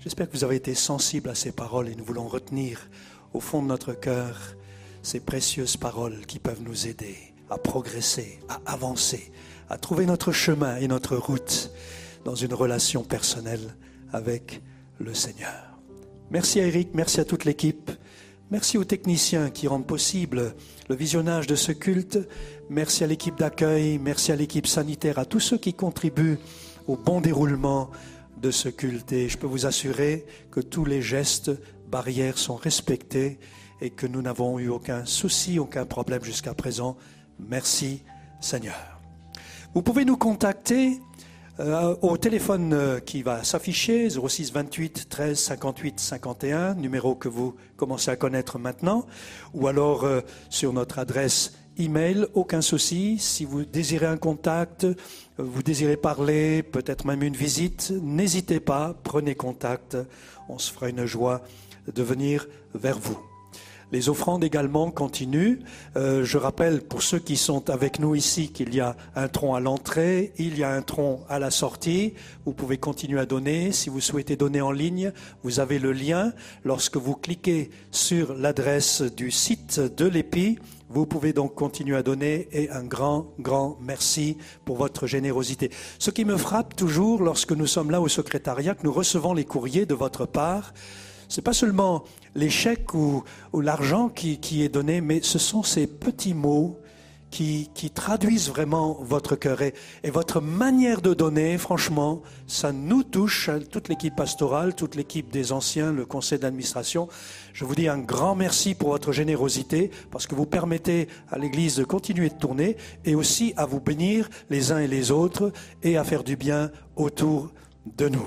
j'espère 0.00 0.28
que 0.28 0.36
vous 0.36 0.42
avez 0.42 0.56
été 0.56 0.74
sensibles 0.74 1.28
à 1.28 1.36
ces 1.36 1.52
paroles 1.52 1.88
et 1.88 1.94
nous 1.94 2.04
voulons 2.04 2.26
retenir 2.26 2.90
au 3.32 3.38
fond 3.38 3.62
de 3.62 3.68
notre 3.68 3.92
cœur 3.92 4.56
ces 5.04 5.20
précieuses 5.20 5.76
paroles 5.76 6.24
qui 6.26 6.38
peuvent 6.38 6.62
nous 6.62 6.88
aider 6.88 7.14
à 7.50 7.58
progresser, 7.58 8.40
à 8.48 8.60
avancer, 8.64 9.30
à 9.68 9.76
trouver 9.76 10.06
notre 10.06 10.32
chemin 10.32 10.78
et 10.78 10.88
notre 10.88 11.16
route 11.16 11.70
dans 12.24 12.34
une 12.34 12.54
relation 12.54 13.04
personnelle 13.04 13.76
avec 14.12 14.62
le 14.98 15.12
Seigneur. 15.12 15.78
Merci 16.30 16.58
à 16.58 16.66
Eric, 16.66 16.88
merci 16.94 17.20
à 17.20 17.26
toute 17.26 17.44
l'équipe, 17.44 17.90
merci 18.50 18.78
aux 18.78 18.84
techniciens 18.84 19.50
qui 19.50 19.68
rendent 19.68 19.86
possible 19.86 20.54
le 20.88 20.96
visionnage 20.96 21.46
de 21.46 21.54
ce 21.54 21.72
culte, 21.72 22.18
merci 22.70 23.04
à 23.04 23.06
l'équipe 23.06 23.36
d'accueil, 23.36 23.98
merci 23.98 24.32
à 24.32 24.36
l'équipe 24.36 24.66
sanitaire, 24.66 25.18
à 25.18 25.26
tous 25.26 25.40
ceux 25.40 25.58
qui 25.58 25.74
contribuent 25.74 26.38
au 26.86 26.96
bon 26.96 27.20
déroulement 27.20 27.90
de 28.40 28.50
ce 28.50 28.70
culte. 28.70 29.12
Et 29.12 29.28
je 29.28 29.36
peux 29.36 29.46
vous 29.46 29.66
assurer 29.66 30.24
que 30.50 30.60
tous 30.60 30.86
les 30.86 31.02
gestes 31.02 31.50
barrières 31.90 32.38
sont 32.38 32.56
respectés 32.56 33.38
et 33.84 33.90
que 33.90 34.06
nous 34.06 34.22
n'avons 34.22 34.58
eu 34.58 34.68
aucun 34.68 35.04
souci, 35.04 35.58
aucun 35.58 35.84
problème 35.84 36.24
jusqu'à 36.24 36.54
présent. 36.54 36.96
Merci 37.38 38.02
Seigneur. 38.40 38.98
Vous 39.74 39.82
pouvez 39.82 40.06
nous 40.06 40.16
contacter 40.16 41.00
euh, 41.60 41.94
au 42.00 42.16
téléphone 42.16 42.72
euh, 42.72 42.98
qui 42.98 43.22
va 43.22 43.44
s'afficher, 43.44 44.08
06 44.08 44.52
28 44.52 45.08
13 45.10 45.38
58 45.38 46.00
51, 46.00 46.74
numéro 46.76 47.14
que 47.14 47.28
vous 47.28 47.56
commencez 47.76 48.10
à 48.10 48.16
connaître 48.16 48.58
maintenant, 48.58 49.04
ou 49.52 49.68
alors 49.68 50.04
euh, 50.04 50.22
sur 50.48 50.72
notre 50.72 50.98
adresse 50.98 51.52
email, 51.76 52.26
aucun 52.32 52.62
souci. 52.62 53.18
Si 53.18 53.44
vous 53.44 53.66
désirez 53.66 54.06
un 54.06 54.16
contact, 54.16 54.86
vous 55.36 55.62
désirez 55.62 55.98
parler, 55.98 56.62
peut-être 56.62 57.06
même 57.06 57.22
une 57.22 57.36
visite, 57.36 57.92
n'hésitez 58.02 58.60
pas, 58.60 58.94
prenez 59.04 59.34
contact. 59.34 59.98
On 60.48 60.58
se 60.58 60.72
fera 60.72 60.88
une 60.88 61.04
joie 61.04 61.42
de 61.92 62.02
venir 62.02 62.48
vers 62.74 62.98
vous. 62.98 63.33
Les 63.94 64.08
offrandes 64.08 64.42
également 64.42 64.90
continuent. 64.90 65.60
Euh, 65.96 66.24
je 66.24 66.36
rappelle 66.36 66.82
pour 66.82 67.00
ceux 67.00 67.20
qui 67.20 67.36
sont 67.36 67.70
avec 67.70 68.00
nous 68.00 68.16
ici 68.16 68.50
qu'il 68.50 68.74
y 68.74 68.80
a 68.80 68.96
un 69.14 69.28
tronc 69.28 69.54
à 69.54 69.60
l'entrée, 69.60 70.32
il 70.36 70.58
y 70.58 70.64
a 70.64 70.72
un 70.72 70.82
tronc 70.82 71.20
à 71.28 71.38
la 71.38 71.52
sortie. 71.52 72.14
Vous 72.44 72.52
pouvez 72.54 72.76
continuer 72.76 73.20
à 73.20 73.24
donner. 73.24 73.70
Si 73.70 73.90
vous 73.90 74.00
souhaitez 74.00 74.34
donner 74.34 74.60
en 74.60 74.72
ligne, 74.72 75.12
vous 75.44 75.60
avez 75.60 75.78
le 75.78 75.92
lien. 75.92 76.32
Lorsque 76.64 76.96
vous 76.96 77.14
cliquez 77.14 77.70
sur 77.92 78.34
l'adresse 78.34 79.00
du 79.00 79.30
site 79.30 79.78
de 79.78 80.06
l'EPI, 80.06 80.58
vous 80.88 81.06
pouvez 81.06 81.32
donc 81.32 81.54
continuer 81.54 81.96
à 81.96 82.02
donner 82.02 82.48
et 82.50 82.70
un 82.70 82.82
grand, 82.82 83.28
grand 83.38 83.78
merci 83.80 84.38
pour 84.64 84.76
votre 84.76 85.06
générosité. 85.06 85.70
Ce 86.00 86.10
qui 86.10 86.24
me 86.24 86.36
frappe 86.36 86.74
toujours 86.74 87.22
lorsque 87.22 87.52
nous 87.52 87.68
sommes 87.68 87.92
là 87.92 88.00
au 88.00 88.08
secrétariat, 88.08 88.74
que 88.74 88.82
nous 88.82 88.92
recevons 88.92 89.34
les 89.34 89.44
courriers 89.44 89.86
de 89.86 89.94
votre 89.94 90.26
part, 90.26 90.74
c'est 91.28 91.42
pas 91.42 91.52
seulement 91.52 92.04
les 92.34 92.50
chèques 92.50 92.94
ou, 92.94 93.24
l'argent 93.54 94.08
qui, 94.08 94.62
est 94.62 94.68
donné, 94.68 95.00
mais 95.00 95.20
ce 95.22 95.38
sont 95.38 95.62
ces 95.62 95.86
petits 95.86 96.34
mots 96.34 96.80
qui, 97.30 97.90
traduisent 97.92 98.48
vraiment 98.48 98.98
votre 99.00 99.34
cœur. 99.34 99.60
Et, 99.62 99.74
votre 100.04 100.40
manière 100.40 101.00
de 101.00 101.14
donner, 101.14 101.58
franchement, 101.58 102.22
ça 102.46 102.72
nous 102.72 103.02
touche, 103.02 103.48
hein, 103.48 103.58
toute 103.68 103.88
l'équipe 103.88 104.14
pastorale, 104.14 104.74
toute 104.74 104.94
l'équipe 104.94 105.30
des 105.30 105.52
anciens, 105.52 105.92
le 105.92 106.06
conseil 106.06 106.38
d'administration. 106.38 107.08
Je 107.52 107.64
vous 107.64 107.74
dis 107.74 107.88
un 107.88 107.98
grand 107.98 108.36
merci 108.36 108.74
pour 108.74 108.90
votre 108.90 109.12
générosité, 109.12 109.90
parce 110.10 110.26
que 110.26 110.34
vous 110.34 110.46
permettez 110.46 111.08
à 111.30 111.38
l'Église 111.38 111.76
de 111.76 111.84
continuer 111.84 112.28
de 112.28 112.34
tourner, 112.34 112.76
et 113.04 113.16
aussi 113.16 113.52
à 113.56 113.66
vous 113.66 113.80
bénir 113.80 114.28
les 114.48 114.70
uns 114.70 114.78
et 114.78 114.88
les 114.88 115.10
autres, 115.10 115.52
et 115.82 115.96
à 115.96 116.04
faire 116.04 116.22
du 116.22 116.36
bien 116.36 116.70
autour 116.94 117.52
de 117.96 118.08
nous. 118.08 118.26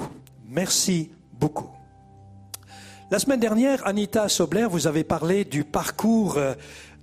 Merci 0.50 1.12
beaucoup. 1.40 1.77
La 3.10 3.20
semaine 3.20 3.40
dernière, 3.40 3.88
Anita 3.88 4.28
Sobler, 4.28 4.68
vous 4.70 4.86
avez 4.86 5.06
parlé 5.06 5.46
du 5.46 5.64
parcours 5.64 6.38
euh, 6.38 6.56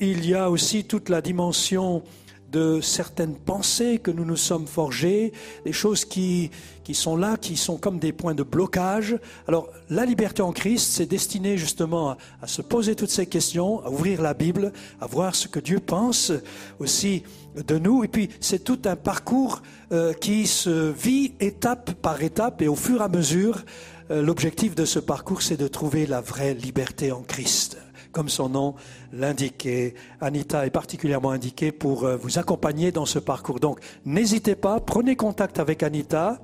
Il 0.00 0.26
y 0.26 0.34
a 0.34 0.50
aussi 0.50 0.84
toute 0.84 1.08
la 1.08 1.22
dimension 1.22 2.02
de 2.50 2.80
certaines 2.80 3.34
pensées 3.34 3.98
que 3.98 4.10
nous 4.10 4.24
nous 4.24 4.36
sommes 4.36 4.66
forgées, 4.66 5.32
des 5.64 5.72
choses 5.72 6.04
qui, 6.04 6.50
qui 6.82 6.94
sont 6.94 7.16
là, 7.16 7.36
qui 7.36 7.56
sont 7.56 7.76
comme 7.76 7.98
des 7.98 8.12
points 8.12 8.34
de 8.34 8.42
blocage. 8.42 9.18
Alors, 9.46 9.68
la 9.90 10.06
liberté 10.06 10.40
en 10.40 10.52
Christ, 10.52 10.92
c'est 10.92 11.06
destiné 11.06 11.58
justement 11.58 12.16
à, 12.40 12.46
se 12.46 12.62
poser 12.62 12.94
toutes 12.94 13.10
ces 13.10 13.26
questions, 13.26 13.84
à 13.84 13.90
ouvrir 13.90 14.22
la 14.22 14.32
Bible, 14.32 14.72
à 15.00 15.06
voir 15.06 15.34
ce 15.34 15.48
que 15.48 15.60
Dieu 15.60 15.80
pense 15.80 16.32
aussi 16.78 17.24
de 17.54 17.78
nous. 17.78 18.04
Et 18.04 18.08
puis, 18.08 18.30
c'est 18.40 18.64
tout 18.64 18.80
un 18.86 18.96
parcours 18.96 19.62
euh, 19.92 20.14
qui 20.14 20.46
se 20.46 20.90
vit 20.90 21.34
étape 21.40 21.92
par 22.00 22.22
étape 22.22 22.62
et 22.62 22.68
au 22.68 22.76
fur 22.76 23.00
et 23.00 23.04
à 23.04 23.08
mesure, 23.08 23.64
euh, 24.10 24.22
l'objectif 24.22 24.74
de 24.74 24.86
ce 24.86 24.98
parcours, 24.98 25.42
c'est 25.42 25.58
de 25.58 25.68
trouver 25.68 26.06
la 26.06 26.22
vraie 26.22 26.54
liberté 26.54 27.12
en 27.12 27.20
Christ 27.22 27.76
comme 28.12 28.28
son 28.28 28.48
nom 28.48 28.74
l'indiquait. 29.12 29.94
Anita 30.20 30.66
est 30.66 30.70
particulièrement 30.70 31.30
indiquée 31.30 31.72
pour 31.72 32.04
euh, 32.04 32.16
vous 32.16 32.38
accompagner 32.38 32.92
dans 32.92 33.06
ce 33.06 33.18
parcours. 33.18 33.60
Donc, 33.60 33.80
n'hésitez 34.04 34.54
pas, 34.54 34.80
prenez 34.80 35.16
contact 35.16 35.58
avec 35.58 35.82
Anita 35.82 36.40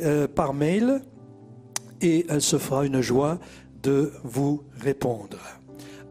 euh, 0.00 0.26
par 0.28 0.54
mail 0.54 1.02
et 2.00 2.26
elle 2.28 2.42
se 2.42 2.58
fera 2.58 2.84
une 2.84 3.00
joie 3.00 3.38
de 3.82 4.12
vous 4.24 4.62
répondre. 4.80 5.38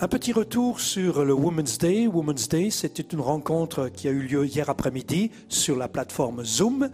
Un 0.03 0.07
petit 0.09 0.33
retour 0.33 0.81
sur 0.81 1.23
le 1.23 1.33
Women's 1.33 1.77
Day. 1.77 2.07
Women's 2.07 2.49
Day, 2.49 2.71
c'était 2.71 3.03
une 3.03 3.21
rencontre 3.21 3.87
qui 3.87 4.09
a 4.09 4.11
eu 4.11 4.23
lieu 4.23 4.45
hier 4.45 4.69
après-midi 4.69 5.31
sur 5.47 5.77
la 5.77 5.87
plateforme 5.87 6.43
Zoom. 6.43 6.89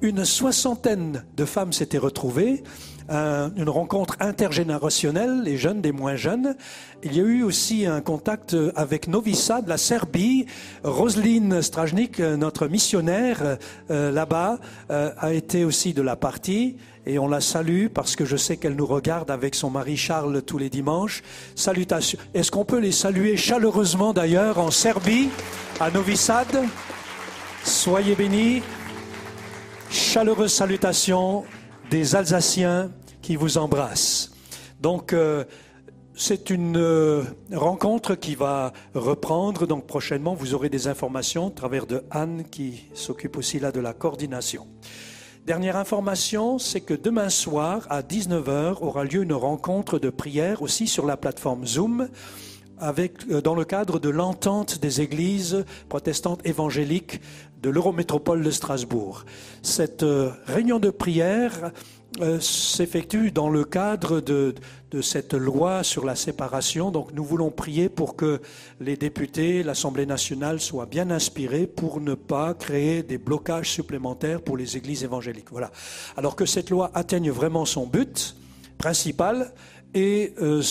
Une 0.00 0.24
soixantaine 0.24 1.24
de 1.36 1.44
femmes 1.44 1.72
s'étaient 1.72 1.98
retrouvées 1.98 2.62
une 3.08 3.68
rencontre 3.68 4.16
intergénérationnelle, 4.20 5.42
les 5.42 5.56
jeunes 5.56 5.80
des 5.80 5.92
moins 5.92 6.16
jeunes. 6.16 6.56
Il 7.02 7.16
y 7.16 7.20
a 7.20 7.24
eu 7.24 7.42
aussi 7.42 7.86
un 7.86 8.00
contact 8.00 8.56
avec 8.76 9.08
Novissa 9.08 9.60
de 9.60 9.68
la 9.68 9.76
Serbie. 9.76 10.46
Roseline 10.84 11.62
Strajnik, 11.62 12.20
notre 12.20 12.68
missionnaire 12.68 13.58
euh, 13.90 14.10
là-bas, 14.10 14.58
euh, 14.90 15.10
a 15.18 15.32
été 15.32 15.64
aussi 15.64 15.94
de 15.94 16.02
la 16.02 16.16
partie 16.16 16.76
et 17.06 17.18
on 17.18 17.26
la 17.26 17.40
salue 17.40 17.88
parce 17.88 18.14
que 18.14 18.24
je 18.24 18.36
sais 18.36 18.56
qu'elle 18.56 18.76
nous 18.76 18.86
regarde 18.86 19.30
avec 19.30 19.54
son 19.54 19.70
mari 19.70 19.96
Charles 19.96 20.42
tous 20.42 20.58
les 20.58 20.70
dimanches. 20.70 21.22
Salutations. 21.54 22.18
Est-ce 22.34 22.50
qu'on 22.50 22.64
peut 22.64 22.78
les 22.78 22.92
saluer 22.92 23.36
chaleureusement 23.36 24.12
d'ailleurs 24.12 24.58
en 24.58 24.70
Serbie, 24.70 25.28
à 25.80 25.90
Novi 25.90 26.16
Sad 26.16 26.48
Soyez 27.64 28.14
bénis. 28.14 28.62
Chaleureuse 29.90 30.52
salutation 30.52 31.44
des 31.92 32.16
Alsaciens 32.16 32.90
qui 33.20 33.36
vous 33.36 33.58
embrassent. 33.58 34.32
Donc, 34.80 35.12
euh, 35.12 35.44
c'est 36.14 36.48
une 36.48 36.78
euh, 36.78 37.22
rencontre 37.52 38.14
qui 38.14 38.34
va 38.34 38.72
reprendre. 38.94 39.66
Donc, 39.66 39.86
prochainement, 39.86 40.32
vous 40.32 40.54
aurez 40.54 40.70
des 40.70 40.88
informations 40.88 41.48
à 41.48 41.50
travers 41.50 41.84
de 41.84 42.02
Anne 42.10 42.44
qui 42.50 42.84
s'occupe 42.94 43.36
aussi 43.36 43.60
là 43.60 43.72
de 43.72 43.80
la 43.80 43.92
coordination. 43.92 44.66
Dernière 45.44 45.76
information, 45.76 46.58
c'est 46.58 46.80
que 46.80 46.94
demain 46.94 47.28
soir 47.28 47.86
à 47.90 48.00
19h 48.00 48.78
aura 48.80 49.04
lieu 49.04 49.22
une 49.22 49.34
rencontre 49.34 49.98
de 49.98 50.08
prière 50.08 50.62
aussi 50.62 50.86
sur 50.86 51.04
la 51.04 51.18
plateforme 51.18 51.66
Zoom 51.66 52.08
euh, 52.82 53.40
dans 53.40 53.54
le 53.54 53.64
cadre 53.64 53.98
de 53.98 54.08
l'entente 54.08 54.80
des 54.80 55.00
églises 55.00 55.64
protestantes 55.88 56.44
évangéliques 56.44 57.20
de 57.62 57.70
l'Eurométropole 57.70 58.42
de 58.42 58.50
Strasbourg. 58.50 59.24
Cette 59.62 60.02
euh, 60.02 60.30
réunion 60.46 60.80
de 60.80 60.90
prière 60.90 61.70
euh, 62.20 62.40
s'effectue 62.40 63.30
dans 63.30 63.48
le 63.48 63.64
cadre 63.64 64.20
de, 64.20 64.54
de, 64.90 65.00
cette 65.00 65.32
loi 65.32 65.84
sur 65.84 66.04
la 66.04 66.16
séparation. 66.16 66.90
Donc 66.90 67.12
nous 67.12 67.24
voulons 67.24 67.50
prier 67.50 67.88
pour 67.88 68.16
que 68.16 68.40
les 68.80 68.96
députés, 68.96 69.62
l'Assemblée 69.62 70.06
nationale 70.06 70.60
soient 70.60 70.86
bien 70.86 71.10
inspirés 71.10 71.68
pour 71.68 72.00
ne 72.00 72.14
pas 72.14 72.52
créer 72.52 73.04
des 73.04 73.18
blocages 73.18 73.70
supplémentaires 73.70 74.42
pour 74.42 74.56
les 74.56 74.76
églises 74.76 75.04
évangéliques. 75.04 75.52
Voilà. 75.52 75.70
Alors 76.16 76.34
que 76.34 76.46
cette 76.46 76.68
loi 76.68 76.90
atteigne 76.94 77.30
vraiment 77.30 77.64
son 77.64 77.86
but 77.86 78.34
principal 78.76 79.52
et 79.94 80.32
euh, 80.40 80.62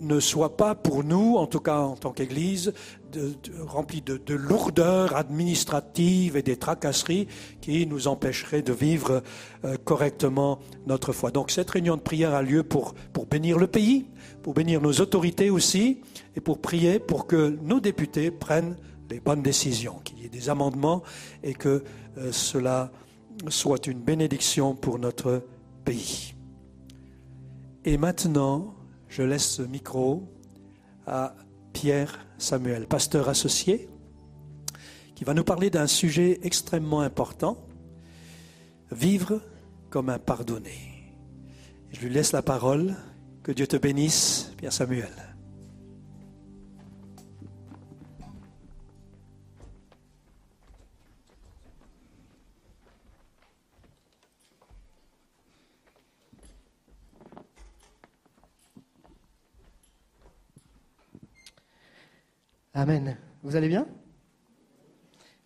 ne, 0.00 0.20
soit 0.20 0.56
pas 0.56 0.74
pour 0.74 1.04
nous, 1.04 1.36
en 1.36 1.46
tout 1.46 1.60
cas 1.60 1.78
en 1.80 1.96
tant 1.96 2.12
qu'Église, 2.12 2.72
de- 3.12 3.34
de- 3.42 3.60
rempli 3.66 4.02
de, 4.02 4.16
de 4.18 4.34
lourdeurs 4.34 5.16
administratives 5.16 6.36
et 6.36 6.42
des 6.42 6.56
tracasseries 6.56 7.28
qui 7.60 7.86
nous 7.86 8.08
empêcheraient 8.08 8.62
de 8.62 8.72
vivre 8.72 9.22
euh, 9.64 9.76
correctement 9.84 10.58
notre 10.86 11.12
foi. 11.12 11.30
Donc 11.30 11.50
cette 11.50 11.70
réunion 11.70 11.96
de 11.96 12.02
prière 12.02 12.34
a 12.34 12.42
lieu 12.42 12.62
pour, 12.62 12.94
pour 13.12 13.26
bénir 13.26 13.56
le 13.58 13.66
pays, 13.66 14.06
pour 14.42 14.52
bénir 14.52 14.80
nos 14.82 14.92
autorités 15.00 15.48
aussi, 15.48 16.00
et 16.36 16.40
pour 16.40 16.58
prier 16.58 16.98
pour 16.98 17.26
que 17.26 17.56
nos 17.62 17.80
députés 17.80 18.30
prennent 18.30 18.76
les 19.10 19.20
bonnes 19.20 19.42
décisions, 19.42 20.00
qu'il 20.04 20.18
y 20.20 20.26
ait 20.26 20.28
des 20.28 20.48
amendements 20.50 21.02
et 21.42 21.54
que 21.54 21.84
euh, 22.18 22.32
cela 22.32 22.90
soit 23.48 23.86
une 23.86 24.00
bénédiction 24.00 24.74
pour 24.74 24.98
notre 24.98 25.42
pays. 25.84 26.33
Et 27.84 27.98
maintenant, 27.98 28.74
je 29.08 29.22
laisse 29.22 29.46
ce 29.46 29.62
micro 29.62 30.26
à 31.06 31.34
Pierre 31.74 32.26
Samuel, 32.38 32.86
pasteur 32.86 33.28
associé, 33.28 33.88
qui 35.14 35.24
va 35.24 35.34
nous 35.34 35.44
parler 35.44 35.68
d'un 35.68 35.86
sujet 35.86 36.40
extrêmement 36.42 37.02
important, 37.02 37.58
vivre 38.90 39.40
comme 39.90 40.08
un 40.08 40.18
pardonné. 40.18 41.12
Je 41.90 42.00
lui 42.00 42.10
laisse 42.12 42.32
la 42.32 42.42
parole. 42.42 42.96
Que 43.42 43.52
Dieu 43.52 43.66
te 43.66 43.76
bénisse, 43.76 44.52
Pierre 44.56 44.72
Samuel. 44.72 45.33
Amen. 62.76 63.16
Vous 63.44 63.54
allez 63.54 63.68
bien? 63.68 63.86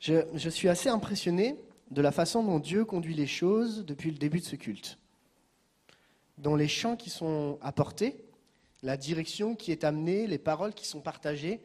Je, 0.00 0.22
je 0.34 0.48
suis 0.48 0.70
assez 0.70 0.88
impressionné 0.88 1.56
de 1.90 2.00
la 2.00 2.10
façon 2.10 2.42
dont 2.42 2.58
Dieu 2.58 2.86
conduit 2.86 3.12
les 3.12 3.26
choses 3.26 3.84
depuis 3.84 4.10
le 4.10 4.16
début 4.16 4.38
de 4.40 4.46
ce 4.46 4.56
culte. 4.56 4.98
Dans 6.38 6.56
les 6.56 6.68
chants 6.68 6.96
qui 6.96 7.10
sont 7.10 7.58
apportés, 7.60 8.24
la 8.82 8.96
direction 8.96 9.56
qui 9.56 9.72
est 9.72 9.84
amenée, 9.84 10.26
les 10.26 10.38
paroles 10.38 10.72
qui 10.72 10.86
sont 10.86 11.02
partagées, 11.02 11.60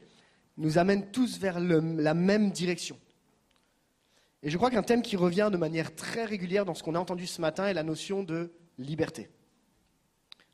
nous 0.58 0.80
amènent 0.80 1.10
tous 1.12 1.40
vers 1.40 1.62
la 1.62 2.14
même 2.14 2.52
direction. 2.52 3.00
Et 4.42 4.50
je 4.50 4.58
crois 4.58 4.70
qu'un 4.70 4.84
thème 4.84 5.02
qui 5.02 5.16
revient 5.16 5.50
de 5.50 5.58
manière 5.58 5.96
très 5.96 6.26
régulière 6.26 6.66
dans 6.66 6.74
ce 6.74 6.84
qu'on 6.84 6.96
a 6.96 7.00
entendu 7.00 7.26
ce 7.26 7.40
matin 7.40 7.68
est 7.68 7.74
la 7.74 7.84
notion 7.84 8.22
de 8.22 8.52
liberté. 8.78 9.30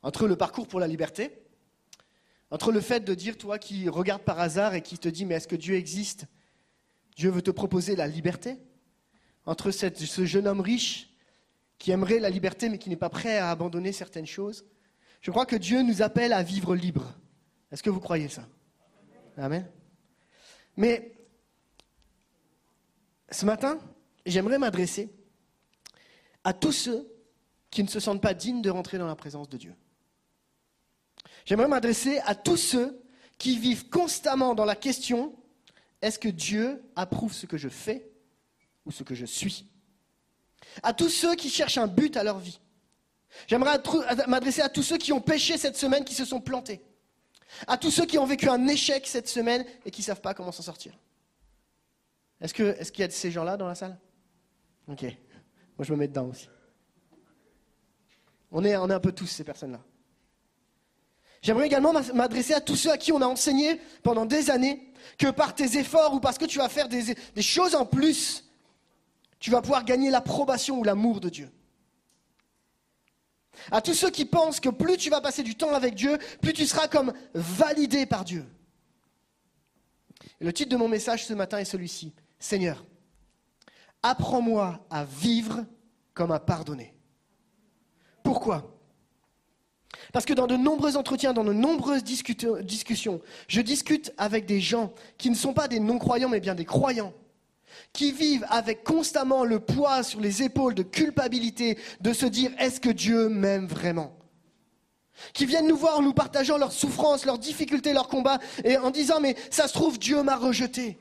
Entre 0.04 0.28
le 0.28 0.36
parcours 0.36 0.68
pour 0.68 0.80
la 0.80 0.88
liberté, 0.88 1.32
entre 2.52 2.72
le 2.72 2.82
fait 2.82 3.02
de 3.02 3.14
dire, 3.14 3.38
toi 3.38 3.60
qui 3.60 3.90
regardes 3.90 4.24
par 4.24 4.40
hasard 4.40 4.74
et 4.74 4.82
qui 4.82 4.98
te 4.98 5.08
dis, 5.08 5.26
mais 5.26 5.36
est-ce 5.36 5.48
que 5.48 5.56
Dieu 5.56 5.76
existe? 5.76 6.26
Dieu 7.16 7.30
veut 7.30 7.42
te 7.42 7.52
proposer 7.52 7.96
la 7.96 8.08
liberté. 8.08 8.58
Entre 9.46 9.72
ce 9.72 10.26
jeune 10.26 10.48
homme 10.48 10.62
riche 10.62 11.10
qui 11.78 11.92
aimerait 11.92 12.20
la 12.20 12.30
liberté 12.30 12.70
mais 12.70 12.78
qui 12.78 12.90
n'est 12.90 12.96
pas 12.96 13.10
prêt 13.10 13.38
à 13.38 13.52
abandonner 13.52 13.92
certaines 13.92 14.26
choses. 14.26 14.66
Je 15.22 15.32
crois 15.32 15.46
que 15.46 15.56
Dieu 15.56 15.82
nous 15.82 16.02
appelle 16.02 16.34
à 16.34 16.44
vivre 16.44 16.76
libre. 16.76 17.14
Est-ce 17.72 17.84
que 17.84 17.90
vous 17.90 18.00
croyez 18.00 18.30
ça? 18.30 18.48
Amen. 19.38 19.70
Mais 20.76 21.14
ce 23.30 23.46
matin, 23.46 23.80
j'aimerais 24.26 24.58
m'adresser 24.58 25.10
à 26.44 26.54
tous 26.54 26.72
ceux 26.72 27.12
qui 27.70 27.84
ne 27.84 27.88
se 27.88 28.00
sentent 28.00 28.22
pas 28.22 28.34
dignes 28.34 28.62
de 28.62 28.70
rentrer 28.70 28.98
dans 28.98 29.08
la 29.08 29.16
présence 29.16 29.50
de 29.50 29.58
Dieu. 29.58 29.76
J'aimerais 31.50 31.68
m'adresser 31.68 32.20
à 32.26 32.36
tous 32.36 32.58
ceux 32.58 33.02
qui 33.40 33.58
vivent 33.58 33.90
constamment 33.90 34.54
dans 34.54 34.66
la 34.66 34.76
question 34.76 35.36
est-ce 36.00 36.20
que 36.20 36.30
Dieu 36.30 36.80
approuve 36.96 37.34
ce 37.34 37.48
que 37.48 37.58
je 37.58 37.70
fais 37.70 38.08
ou 38.86 38.92
ce 38.92 39.02
que 39.02 39.16
je 39.16 39.26
suis? 39.26 39.68
À 40.84 40.94
tous 40.94 41.10
ceux 41.10 41.34
qui 41.34 41.50
cherchent 41.50 41.80
un 41.80 41.88
but 41.88 42.16
à 42.18 42.24
leur 42.24 42.38
vie. 42.38 42.60
J'aimerais 43.48 43.80
m'adresser 44.28 44.62
à 44.62 44.70
tous 44.70 44.84
ceux 44.84 45.00
qui 45.00 45.12
ont 45.12 45.22
péché 45.22 45.58
cette 45.58 45.76
semaine, 45.76 46.06
qui 46.06 46.14
se 46.14 46.24
sont 46.24 46.40
plantés. 46.40 46.84
À 47.66 47.80
tous 47.80 47.90
ceux 47.90 48.06
qui 48.06 48.20
ont 48.20 48.28
vécu 48.28 48.48
un 48.48 48.68
échec 48.68 49.08
cette 49.08 49.28
semaine 49.28 49.66
et 49.86 49.90
qui 49.90 50.02
ne 50.02 50.06
savent 50.06 50.22
pas 50.22 50.36
comment 50.36 50.52
s'en 50.52 50.62
sortir. 50.62 51.00
Est-ce 52.42 52.54
qu'il 52.54 53.02
y 53.02 53.04
a 53.04 53.08
de 53.08 53.12
ces 53.12 53.32
gens-là 53.32 53.58
dans 53.58 53.68
la 53.68 53.74
salle? 53.74 53.98
Ok. 54.88 55.02
Moi, 55.02 55.16
je 55.80 55.94
me 55.94 55.98
mets 55.98 56.08
dedans 56.08 56.28
aussi. 56.28 56.48
On 58.52 58.64
est 58.64 58.76
un 58.76 59.00
peu 59.00 59.12
tous 59.12 59.26
ces 59.26 59.44
personnes-là. 59.44 59.84
J'aimerais 61.42 61.68
également 61.68 61.94
m'a- 61.94 62.14
m'adresser 62.14 62.54
à 62.54 62.62
tous 62.62 62.76
ceux 62.76 62.92
à 62.92 62.98
qui 62.98 63.12
on 63.12 63.22
a 63.22 63.26
enseigné 63.26 63.80
pendant 64.04 64.26
des 64.26 64.50
années 64.50 64.92
que 65.18 65.30
par 65.32 65.56
tes 65.56 65.78
efforts 65.78 66.14
ou 66.14 66.20
parce 66.20 66.38
que 66.38 66.46
tu 66.46 66.58
vas 66.58 66.70
faire 66.70 66.90
des, 66.90 67.16
choses 67.42 67.76
en 67.76 67.86
plus, 67.86 68.46
tu 69.40 69.52
vas 69.52 69.62
pouvoir 69.62 69.86
gagner 69.86 70.10
l'approbation 70.10 70.80
ou 70.80 70.84
l'amour 70.84 71.20
de 71.20 71.30
Dieu. 71.30 71.52
À 73.72 73.82
tous 73.82 73.94
ceux 73.94 74.10
qui 74.10 74.26
pensent 74.26 74.60
que 74.60 74.70
plus 74.70 74.98
tu 74.98 75.10
vas 75.10 75.22
passer 75.22 75.44
du 75.44 75.56
temps 75.56 75.74
avec 75.74 75.96
Dieu, 75.96 76.18
plus 76.42 76.54
tu 76.54 76.66
seras 76.66 76.88
comme 76.88 77.14
validé 77.34 78.06
par 78.06 78.24
Dieu. 78.24 78.46
Le 80.40 80.54
titre 80.54 80.70
de 80.70 80.78
mon 80.78 80.88
message 80.88 81.26
ce 81.26 81.34
matin 81.34 81.58
est 81.58 81.66
celui-ci. 81.66 82.14
Seigneur, 82.40 82.86
apprends-moi 84.04 84.86
à 84.90 85.04
vivre 85.04 85.66
comme 86.14 86.32
à 86.32 86.40
pardonner. 86.40 86.94
Pourquoi? 88.24 88.79
Parce 90.14 90.26
que 90.26 90.34
dans 90.34 90.48
de 90.48 90.56
nombreux 90.56 90.98
entretiens, 90.98 91.34
dans 91.34 91.44
de 91.44 91.54
nombreuses 91.54 92.04
discussions, 92.04 93.22
je 93.48 93.62
discute 93.62 94.12
avec 94.18 94.46
des 94.46 94.60
gens 94.62 94.92
qui 95.18 95.30
ne 95.30 95.36
sont 95.36 95.54
pas 95.54 95.68
des 95.68 95.80
non-croyants, 95.80 96.30
mais 96.30 96.40
bien 96.40 96.56
des 96.56 96.66
croyants, 96.66 97.14
qui 97.94 98.12
vivent 98.12 98.46
avec 98.50 98.84
constamment 98.84 99.44
le 99.46 99.60
poids 99.60 100.04
sur 100.04 100.20
les 100.20 100.42
épaules 100.44 100.74
de 100.76 100.84
culpabilité, 100.84 101.78
de 102.02 102.14
se 102.14 102.26
dire 102.26 102.52
est-ce 102.60 102.80
que 102.80 102.90
Dieu 102.90 103.30
m'aime 103.30 103.68
vraiment? 103.68 104.16
Qui 105.34 105.46
viennent 105.46 105.68
nous 105.68 105.76
voir 105.78 106.00
en 106.00 106.02
nous 106.02 106.14
partageant 106.14 106.58
leurs 106.58 106.72
souffrances, 106.72 107.26
leurs 107.26 107.38
difficultés, 107.40 107.94
leurs 107.94 108.08
combats, 108.08 108.40
et 108.64 108.78
en 108.78 108.90
disant 108.90 109.20
mais 109.20 109.36
ça 109.52 109.68
se 109.68 109.74
trouve 109.74 110.00
Dieu 110.00 110.24
m'a 110.24 110.38
rejeté. 110.38 110.98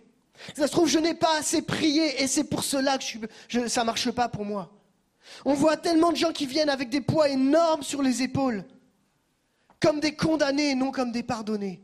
Ça 0.57 0.67
se 0.67 0.73
trouve 0.73 0.89
je 0.89 0.99
n'ai 0.99 1.15
pas 1.15 1.37
assez 1.39 1.63
prié 1.63 2.23
et 2.23 2.27
c'est 2.27 2.45
pour 2.45 2.63
cela 2.65 2.99
que 2.99 3.05
je, 3.05 3.19
je- 3.49 3.69
ça 3.69 3.81
ne 3.83 3.87
marche 3.87 4.11
pas 4.11 4.29
pour 4.29 4.45
moi. 4.45 4.73
On 5.45 5.55
voit 5.55 5.77
tellement 5.77 6.11
de 6.11 6.17
gens 6.17 6.33
qui 6.33 6.47
viennent 6.47 6.69
avec 6.71 6.91
des 6.91 7.01
poids 7.01 7.29
énormes 7.29 7.83
sur 7.83 8.03
les 8.03 8.23
épaules 8.23 8.65
comme 9.81 10.01
des 10.01 10.15
condamnés 10.15 10.75
non 10.75 10.91
comme 10.91 11.13
des 11.13 11.23
pardonnés. 11.23 11.83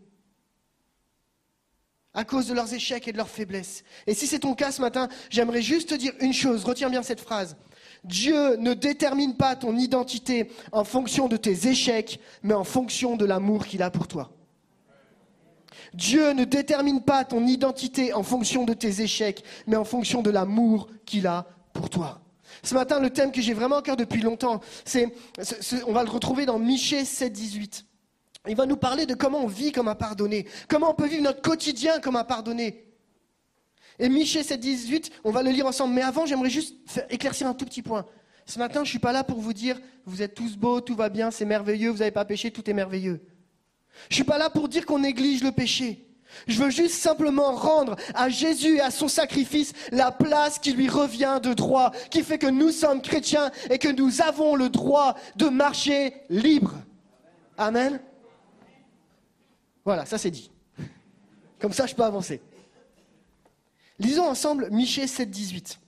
À 2.13 2.25
cause 2.25 2.47
de 2.47 2.55
leurs 2.55 2.73
échecs 2.73 3.09
et 3.09 3.13
de 3.13 3.17
leurs 3.17 3.29
faiblesses. 3.29 3.83
Et 4.07 4.15
si 4.15 4.27
c'est 4.27 4.41
ton 4.41 4.55
cas 4.55 4.71
ce 4.71 4.81
matin, 4.81 5.09
j'aimerais 5.31 5.63
juste 5.63 5.89
te 5.89 5.95
dire 5.95 6.13
une 6.21 6.33
chose, 6.33 6.65
retiens 6.65 6.89
bien 6.89 7.03
cette 7.03 7.21
phrase. 7.21 7.57
Dieu 8.05 8.57
ne 8.57 8.75
détermine 8.75 9.37
pas 9.37 9.57
ton 9.57 9.77
identité 9.77 10.51
en 10.73 10.85
fonction 10.85 11.27
de 11.27 11.37
tes 11.37 11.69
échecs, 11.69 12.21
mais 12.43 12.55
en 12.55 12.65
fonction 12.65 13.17
de 13.17 13.25
l'amour 13.25 13.67
qu'il 13.67 13.83
a 13.83 13.91
pour 13.91 14.07
toi. 14.07 14.31
Dieu 15.95 16.33
ne 16.33 16.45
détermine 16.45 17.03
pas 17.03 17.25
ton 17.25 17.47
identité 17.47 18.13
en 18.13 18.23
fonction 18.23 18.65
de 18.65 18.75
tes 18.75 19.01
échecs, 19.01 19.45
mais 19.67 19.77
en 19.77 19.85
fonction 19.85 20.23
de 20.23 20.31
l'amour 20.31 20.89
qu'il 21.05 21.27
a 21.27 21.47
pour 21.73 21.89
toi. 21.89 22.24
Ce 22.65 22.75
matin, 22.75 22.99
le 22.99 23.11
thème 23.11 23.31
que 23.31 23.43
j'ai 23.43 23.53
vraiment 23.53 23.77
à 23.77 23.83
cœur 23.83 23.97
depuis 23.97 24.23
longtemps, 24.23 24.61
c'est, 24.85 25.15
on 25.87 25.93
va 25.93 26.03
le 26.03 26.11
retrouver 26.11 26.47
dans 26.47 26.59
Michée 26.59 27.05
7, 27.05 27.33
18. 27.33 27.85
Il 28.49 28.57
va 28.57 28.65
nous 28.65 28.77
parler 28.77 29.05
de 29.05 29.15
comment 29.15 29.45
on 29.45 29.47
vit 29.47 29.71
comme 29.71 29.87
un 29.87 29.95
pardonné, 29.95 30.47
comment 30.69 30.91
on 30.91 30.95
peut 30.95 31.07
vivre 31.07 31.23
notre 31.23 31.43
quotidien 31.43 32.01
comme 32.01 32.17
un 32.17 32.25
pardonné. 32.25 32.87
Et 33.99 34.09
Michée 34.09 34.43
7, 34.43 34.59
18, 34.59 35.13
on 35.25 35.31
va 35.31 35.43
le 35.43 35.51
lire 35.51 35.67
ensemble. 35.67 35.95
Mais 35.95 36.03
avant, 36.03 36.25
j'aimerais 36.25 36.51
juste 36.51 36.75
éclaircir 37.11 37.47
un 37.47 37.55
tout 37.55 37.67
petit 37.67 37.83
point. 37.83 38.07
Ce 38.47 38.59
matin, 38.59 38.77
je 38.77 38.89
ne 38.89 38.91
suis 38.91 38.99
pas 38.99 39.13
là 39.13 39.25
pour 39.25 39.41
vous 39.41 39.53
dire, 39.53 39.79
vous 40.07 40.23
êtes 40.23 40.35
tous 40.35 40.57
beaux, 40.57 40.81
tout 40.81 40.97
va 40.97 41.11
bien, 41.11 41.31
c'est 41.31 41.45
merveilleux, 41.45 41.91
vous 41.91 41.99
n'avez 41.99 42.11
pas 42.11 42.25
péché, 42.25 42.51
tout 42.51 42.69
est 42.69 42.75
merveilleux. 42.75 43.23
Je 44.09 44.13
ne 44.13 44.15
suis 44.15 44.25
pas 44.25 44.39
là 44.39 44.51
pour 44.51 44.69
dire 44.69 44.87
qu'on 44.87 44.99
néglige 44.99 45.43
le 45.43 45.53
péché. 45.53 46.14
Je 46.47 46.63
veux 46.63 46.71
juste 46.71 46.97
simplement 46.97 47.53
rendre 47.55 47.97
à 48.15 48.29
Jésus 48.29 48.77
et 48.77 48.81
à 48.81 48.91
son 48.91 49.09
sacrifice 49.09 49.73
la 49.93 50.13
place 50.13 50.59
qui 50.59 50.73
lui 50.73 50.89
revient 50.89 51.41
de 51.43 51.55
droit, 51.55 51.93
qui 52.11 52.23
fait 52.23 52.39
que 52.39 52.47
nous 52.47 52.71
sommes 52.71 53.03
chrétiens 53.03 53.51
et 53.71 53.79
que 53.79 53.89
nous 53.89 54.23
avons 54.23 54.57
le 54.57 54.69
droit 54.69 55.17
de 55.37 55.49
marcher 55.49 56.15
libre. 56.29 56.75
Amen. 57.57 58.01
Voilà, 59.85 60.05
ça 60.07 60.19
c'est 60.19 60.31
dit. 60.31 60.51
Comme 61.59 61.73
ça, 61.73 61.87
je 61.87 61.95
peux 61.95 62.05
avancer. 62.05 62.41
Lisons 63.99 64.27
ensemble 64.27 64.69
Michée 64.71 65.07
7, 65.07 65.31
18. 65.31 65.79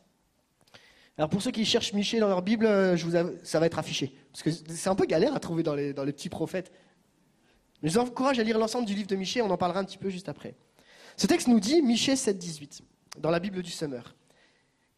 Alors 1.19 1.31
pour 1.31 1.43
ceux 1.43 1.51
qui 1.51 1.65
cherchent 1.65 1.93
Michée 1.93 2.21
dans 2.21 2.29
leur 2.29 2.43
Bible, 2.43 2.67
euh, 2.67 2.97
je 2.97 3.07
vous 3.07 3.17
ça 3.43 3.59
va 3.59 3.67
être 3.67 3.79
affiché. 3.79 4.15
Parce 4.33 4.43
que 4.43 4.51
c'est 4.51 4.89
un 4.89 4.95
peu 4.95 5.07
galère 5.07 5.35
à 5.35 5.41
trouver 5.41 5.63
dans 5.63 5.75
dans 5.75 6.05
les 6.05 6.13
petits 6.13 6.29
prophètes. 6.29 6.71
Je 7.83 7.89
vous 7.89 7.99
encourage 7.99 8.39
à 8.39 8.43
lire 8.43 8.59
l'ensemble 8.59 8.87
du 8.87 8.95
livre 8.95 9.09
de 9.09 9.17
Michée, 9.17 9.43
on 9.43 9.51
en 9.51 9.57
parlera 9.57 9.81
un 9.81 9.85
petit 9.85 9.99
peu 9.99 10.09
juste 10.09 10.29
après. 10.29 10.55
Ce 11.17 11.27
texte 11.27 11.49
nous 11.49 11.61
dit, 11.61 11.83
Michée 11.83 12.17
7, 12.17 12.37
18, 12.39 12.83
dans 13.19 13.31
la 13.31 13.39
Bible 13.39 13.63
du 13.63 13.71
Summer. 13.71 14.15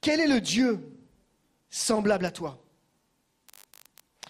Quel 0.01 0.21
est 0.21 0.27
le 0.27 0.41
Dieu 0.41 0.81
semblable 1.71 2.25
à 2.25 2.31
toi 2.31 2.65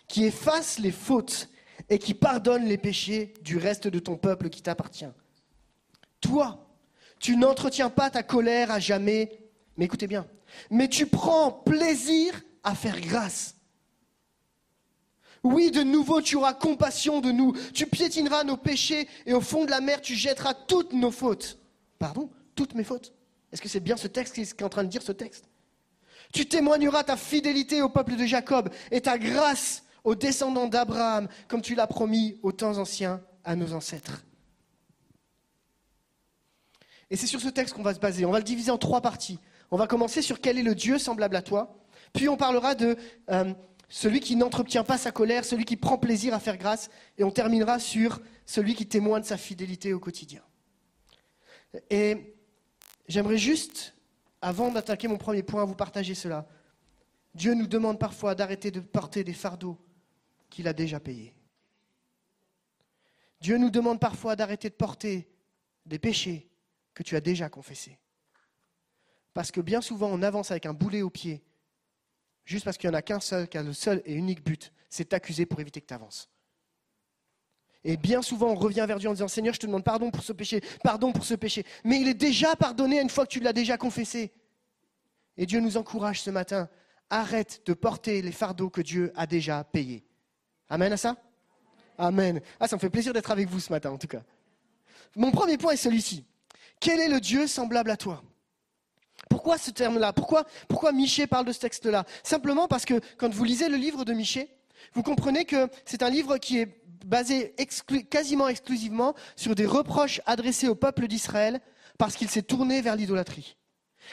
qui 0.06 0.24
efface 0.24 0.78
les 0.78 0.90
fautes 0.90 1.50
et 1.90 1.98
qui 1.98 2.14
pardonne 2.14 2.64
les 2.64 2.78
péchés 2.78 3.34
du 3.42 3.58
reste 3.58 3.88
de 3.88 3.98
ton 3.98 4.16
peuple 4.16 4.48
qui 4.48 4.62
t'appartient? 4.62 5.08
Toi, 6.20 6.66
tu 7.20 7.36
n'entretiens 7.36 7.90
pas 7.90 8.10
ta 8.10 8.22
colère 8.22 8.70
à 8.70 8.80
jamais, 8.80 9.38
mais 9.76 9.84
écoutez 9.84 10.06
bien, 10.06 10.26
mais 10.70 10.88
tu 10.88 11.06
prends 11.06 11.52
plaisir 11.52 12.42
à 12.64 12.74
faire 12.74 13.00
grâce. 13.00 13.57
Oui, 15.50 15.70
de 15.70 15.82
nouveau, 15.82 16.20
tu 16.20 16.36
auras 16.36 16.52
compassion 16.52 17.20
de 17.20 17.32
nous. 17.32 17.54
Tu 17.72 17.86
piétineras 17.86 18.44
nos 18.44 18.58
péchés 18.58 19.08
et 19.24 19.32
au 19.32 19.40
fond 19.40 19.64
de 19.64 19.70
la 19.70 19.80
mer, 19.80 20.02
tu 20.02 20.14
jetteras 20.14 20.52
toutes 20.52 20.92
nos 20.92 21.10
fautes. 21.10 21.58
Pardon? 21.98 22.30
Toutes 22.54 22.74
mes 22.74 22.84
fautes? 22.84 23.14
Est-ce 23.50 23.62
que 23.62 23.68
c'est 23.68 23.80
bien 23.80 23.96
ce 23.96 24.08
texte 24.08 24.34
qui 24.34 24.42
est 24.42 24.62
en 24.62 24.68
train 24.68 24.84
de 24.84 24.90
dire 24.90 25.02
ce 25.02 25.12
texte? 25.12 25.46
Tu 26.34 26.46
témoigneras 26.46 27.02
ta 27.04 27.16
fidélité 27.16 27.80
au 27.80 27.88
peuple 27.88 28.16
de 28.16 28.26
Jacob 28.26 28.68
et 28.90 29.00
ta 29.00 29.18
grâce 29.18 29.84
aux 30.04 30.14
descendants 30.14 30.66
d'Abraham, 30.66 31.28
comme 31.48 31.62
tu 31.62 31.74
l'as 31.74 31.86
promis 31.86 32.38
aux 32.42 32.52
temps 32.52 32.76
anciens 32.76 33.22
à 33.42 33.56
nos 33.56 33.72
ancêtres. 33.72 34.24
Et 37.08 37.16
c'est 37.16 37.26
sur 37.26 37.40
ce 37.40 37.48
texte 37.48 37.74
qu'on 37.74 37.82
va 37.82 37.94
se 37.94 38.00
baser. 38.00 38.26
On 38.26 38.30
va 38.30 38.38
le 38.38 38.44
diviser 38.44 38.70
en 38.70 38.76
trois 38.76 39.00
parties. 39.00 39.38
On 39.70 39.78
va 39.78 39.86
commencer 39.86 40.20
sur 40.20 40.42
quel 40.42 40.58
est 40.58 40.62
le 40.62 40.74
Dieu 40.74 40.98
semblable 40.98 41.36
à 41.36 41.42
toi. 41.42 41.74
Puis 42.12 42.28
on 42.28 42.36
parlera 42.36 42.74
de 42.74 42.98
euh, 43.30 43.54
celui 43.88 44.20
qui 44.20 44.36
n'entretient 44.36 44.84
pas 44.84 44.98
sa 44.98 45.10
colère, 45.10 45.44
celui 45.44 45.64
qui 45.64 45.76
prend 45.76 45.98
plaisir 45.98 46.34
à 46.34 46.40
faire 46.40 46.58
grâce. 46.58 46.90
Et 47.16 47.24
on 47.24 47.30
terminera 47.30 47.78
sur 47.78 48.20
celui 48.44 48.74
qui 48.74 48.86
témoigne 48.86 49.22
de 49.22 49.26
sa 49.26 49.36
fidélité 49.36 49.92
au 49.92 50.00
quotidien. 50.00 50.42
Et 51.90 52.36
j'aimerais 53.08 53.38
juste, 53.38 53.94
avant 54.42 54.70
d'attaquer 54.70 55.08
mon 55.08 55.18
premier 55.18 55.42
point, 55.42 55.64
vous 55.64 55.74
partager 55.74 56.14
cela. 56.14 56.46
Dieu 57.34 57.54
nous 57.54 57.66
demande 57.66 57.98
parfois 57.98 58.34
d'arrêter 58.34 58.70
de 58.70 58.80
porter 58.80 59.24
des 59.24 59.32
fardeaux 59.32 59.78
qu'il 60.50 60.68
a 60.68 60.72
déjà 60.72 61.00
payés. 61.00 61.34
Dieu 63.40 63.56
nous 63.56 63.70
demande 63.70 64.00
parfois 64.00 64.36
d'arrêter 64.36 64.68
de 64.68 64.74
porter 64.74 65.28
des 65.86 65.98
péchés 65.98 66.50
que 66.94 67.02
tu 67.02 67.16
as 67.16 67.20
déjà 67.20 67.48
confessés. 67.48 67.98
Parce 69.32 69.52
que 69.52 69.60
bien 69.60 69.80
souvent, 69.80 70.08
on 70.08 70.22
avance 70.22 70.50
avec 70.50 70.66
un 70.66 70.74
boulet 70.74 71.02
au 71.02 71.10
pied, 71.10 71.44
juste 72.48 72.64
parce 72.64 72.78
qu'il 72.78 72.88
n'y 72.88 72.96
en 72.96 72.98
a 72.98 73.02
qu'un 73.02 73.20
seul, 73.20 73.46
qui 73.46 73.58
a 73.58 73.62
le 73.62 73.74
seul 73.74 74.02
et 74.06 74.14
unique 74.14 74.42
but, 74.42 74.72
c'est 74.88 75.10
t'accuser 75.10 75.44
pour 75.44 75.60
éviter 75.60 75.80
que 75.82 75.86
tu 75.86 75.94
avances. 75.94 76.30
Et 77.84 77.96
bien 77.96 78.22
souvent, 78.22 78.48
on 78.48 78.54
revient 78.54 78.84
vers 78.88 78.98
Dieu 78.98 79.08
en 79.08 79.12
disant 79.12 79.28
Seigneur, 79.28 79.54
je 79.54 79.60
te 79.60 79.66
demande 79.66 79.84
pardon 79.84 80.10
pour 80.10 80.22
ce 80.22 80.32
péché, 80.32 80.62
pardon 80.82 81.12
pour 81.12 81.24
ce 81.24 81.34
péché. 81.34 81.64
Mais 81.84 82.00
il 82.00 82.08
est 82.08 82.14
déjà 82.14 82.56
pardonné 82.56 83.00
une 83.00 83.10
fois 83.10 83.26
que 83.26 83.30
tu 83.30 83.40
l'as 83.40 83.52
déjà 83.52 83.76
confessé. 83.76 84.32
Et 85.36 85.44
Dieu 85.46 85.60
nous 85.60 85.76
encourage 85.76 86.22
ce 86.22 86.30
matin 86.30 86.68
arrête 87.10 87.62
de 87.66 87.74
porter 87.74 88.22
les 88.22 88.32
fardeaux 88.32 88.70
que 88.70 88.80
Dieu 88.80 89.12
a 89.14 89.26
déjà 89.26 89.62
payés. 89.64 90.04
Amen 90.68 90.92
à 90.92 90.96
ça? 90.96 91.16
Amen. 91.98 92.40
Ah, 92.58 92.66
ça 92.66 92.76
me 92.76 92.80
fait 92.80 92.90
plaisir 92.90 93.12
d'être 93.12 93.30
avec 93.30 93.48
vous 93.48 93.60
ce 93.60 93.70
matin, 93.70 93.90
en 93.90 93.98
tout 93.98 94.06
cas. 94.06 94.22
Mon 95.16 95.30
premier 95.30 95.58
point 95.58 95.72
est 95.72 95.76
celui-ci. 95.76 96.24
Quel 96.80 97.00
est 97.00 97.08
le 97.08 97.20
Dieu 97.20 97.46
semblable 97.46 97.90
à 97.90 97.96
toi? 97.96 98.22
Pourquoi 99.28 99.58
ce 99.58 99.70
terme-là? 99.70 100.12
Pourquoi, 100.12 100.44
pourquoi 100.68 100.92
Miché 100.92 101.26
parle 101.26 101.46
de 101.46 101.52
ce 101.52 101.60
texte-là? 101.60 102.04
Simplement 102.22 102.68
parce 102.68 102.84
que 102.84 103.00
quand 103.16 103.32
vous 103.32 103.44
lisez 103.44 103.68
le 103.68 103.76
livre 103.76 104.04
de 104.04 104.12
Miché, 104.12 104.48
vous 104.94 105.02
comprenez 105.02 105.44
que 105.44 105.68
c'est 105.84 106.02
un 106.02 106.10
livre 106.10 106.38
qui 106.38 106.58
est 106.58 106.80
basé 107.04 107.54
quasiment 108.10 108.48
exclusivement 108.48 109.14
sur 109.36 109.54
des 109.54 109.66
reproches 109.66 110.20
adressés 110.26 110.68
au 110.68 110.74
peuple 110.74 111.06
d'Israël 111.06 111.60
parce 111.98 112.16
qu'il 112.16 112.28
s'est 112.28 112.42
tourné 112.42 112.80
vers 112.80 112.96
l'idolâtrie. 112.96 113.56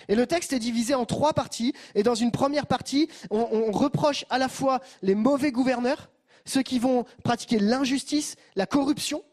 Et 0.07 0.15
le 0.15 0.27
texte 0.27 0.53
est 0.53 0.59
divisé 0.59 0.93
en 0.93 1.05
trois 1.05 1.33
parties. 1.33 1.73
Et 1.93 2.03
dans 2.03 2.15
une 2.15 2.31
première 2.31 2.67
partie, 2.67 3.09
on, 3.29 3.71
reproche 3.71 4.25
à 4.29 4.37
la 4.37 4.49
fois 4.49 4.81
les 5.01 5.15
mauvais 5.15 5.51
gouverneurs, 5.51 6.09
ceux 6.45 6.63
qui 6.63 6.79
vont 6.79 7.05
pratiquer 7.23 7.59
l'injustice, 7.59 8.35
la 8.55 8.65
corruption. 8.65 9.23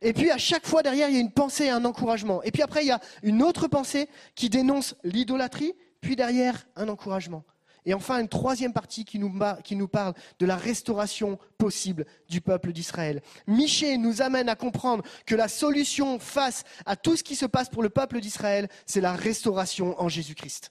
Et 0.00 0.12
puis 0.12 0.30
à 0.30 0.38
chaque 0.38 0.66
fois 0.66 0.82
derrière, 0.82 1.08
il 1.08 1.14
y 1.14 1.18
a 1.18 1.20
une 1.20 1.32
pensée 1.32 1.64
et 1.64 1.70
un 1.70 1.84
encouragement. 1.84 2.42
Et 2.42 2.50
puis 2.50 2.62
après, 2.62 2.84
il 2.84 2.88
y 2.88 2.92
a 2.92 3.00
une 3.22 3.42
autre 3.42 3.68
pensée 3.68 4.08
qui 4.34 4.48
dénonce 4.48 4.94
l'idolâtrie, 5.04 5.74
puis 6.00 6.16
derrière, 6.16 6.66
un 6.76 6.88
encouragement. 6.88 7.44
Et 7.84 7.94
enfin, 7.94 8.20
une 8.20 8.28
troisième 8.28 8.72
partie 8.72 9.04
qui 9.04 9.18
nous, 9.18 9.32
qui 9.64 9.74
nous, 9.74 9.88
parle 9.88 10.14
de 10.38 10.46
la 10.46 10.56
restauration 10.56 11.38
possible 11.58 12.06
du 12.28 12.40
peuple 12.40 12.72
d'Israël. 12.72 13.22
Michée 13.46 13.98
nous 13.98 14.22
amène 14.22 14.48
à 14.48 14.54
comprendre 14.54 15.02
que 15.26 15.34
la 15.34 15.48
solution 15.48 16.18
face 16.18 16.62
à 16.86 16.94
tout 16.94 17.16
ce 17.16 17.24
qui 17.24 17.34
se 17.34 17.46
passe 17.46 17.68
pour 17.68 17.82
le 17.82 17.90
peuple 17.90 18.20
d'Israël, 18.20 18.68
c'est 18.86 19.00
la 19.00 19.12
restauration 19.12 20.00
en 20.00 20.08
Jésus-Christ. 20.08 20.70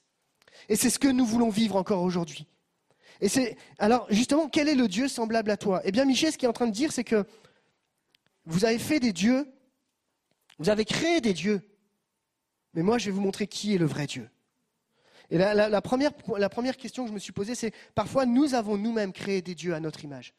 Et 0.69 0.75
c'est 0.75 0.89
ce 0.89 0.99
que 0.99 1.07
nous 1.07 1.25
voulons 1.25 1.49
vivre 1.49 1.75
encore 1.75 2.01
aujourd'hui. 2.01 2.47
Et 3.19 3.27
c'est, 3.27 3.57
alors, 3.77 4.07
justement, 4.09 4.47
quel 4.47 4.69
est 4.69 4.75
le 4.75 4.87
Dieu 4.87 5.07
semblable 5.07 5.51
à 5.51 5.57
toi? 5.57 5.81
Eh 5.83 5.91
bien, 5.91 6.05
Michée, 6.05 6.31
ce 6.31 6.37
qu'il 6.37 6.45
est 6.45 6.49
en 6.49 6.53
train 6.53 6.67
de 6.67 6.71
dire, 6.71 6.91
c'est 6.91 7.03
que 7.03 7.25
vous 8.45 8.65
avez 8.65 8.79
fait 8.79 8.99
des 8.99 9.13
dieux, 9.13 9.47
vous 10.57 10.69
avez 10.69 10.85
créé 10.85 11.21
des 11.21 11.33
dieux, 11.33 11.61
mais 12.73 12.83
moi, 12.83 12.97
je 12.97 13.05
vais 13.05 13.11
vous 13.11 13.21
montrer 13.21 13.47
qui 13.47 13.75
est 13.75 13.77
le 13.77 13.85
vrai 13.85 14.07
Dieu. 14.07 14.29
Et 15.29 15.37
la, 15.37 15.81
première, 15.81 16.11
question 16.77 17.03
que 17.03 17.09
je 17.09 17.13
me 17.13 17.19
suis 17.19 17.31
posée, 17.31 17.55
c'est 17.55 17.73
parfois 17.95 18.25
nous 18.25 18.53
avons 18.53 18.77
nous-mêmes 18.77 19.13
créé 19.13 19.41
des 19.41 19.55
dieux 19.55 19.73
à 19.73 19.79
notre 19.79 20.03
image. 20.03 20.33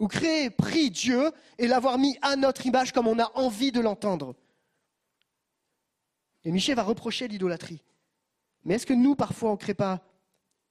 Ou 0.00 0.08
créé, 0.08 0.50
pris 0.50 0.90
Dieu 0.90 1.30
et 1.58 1.68
l'avoir 1.68 1.96
mis 1.96 2.18
à 2.22 2.34
notre 2.34 2.66
image 2.66 2.92
comme 2.92 3.06
on 3.06 3.20
a 3.20 3.30
envie 3.36 3.70
de 3.70 3.80
l'entendre. 3.80 4.34
Et 6.44 6.50
Michel 6.50 6.74
va 6.74 6.82
reprocher 6.82 7.28
l'idolâtrie. 7.28 7.84
Mais 8.64 8.74
est-ce 8.74 8.86
que 8.86 8.94
nous, 8.94 9.14
parfois, 9.14 9.50
on 9.50 9.52
ne 9.52 9.58
crée 9.58 9.74
pas 9.74 10.00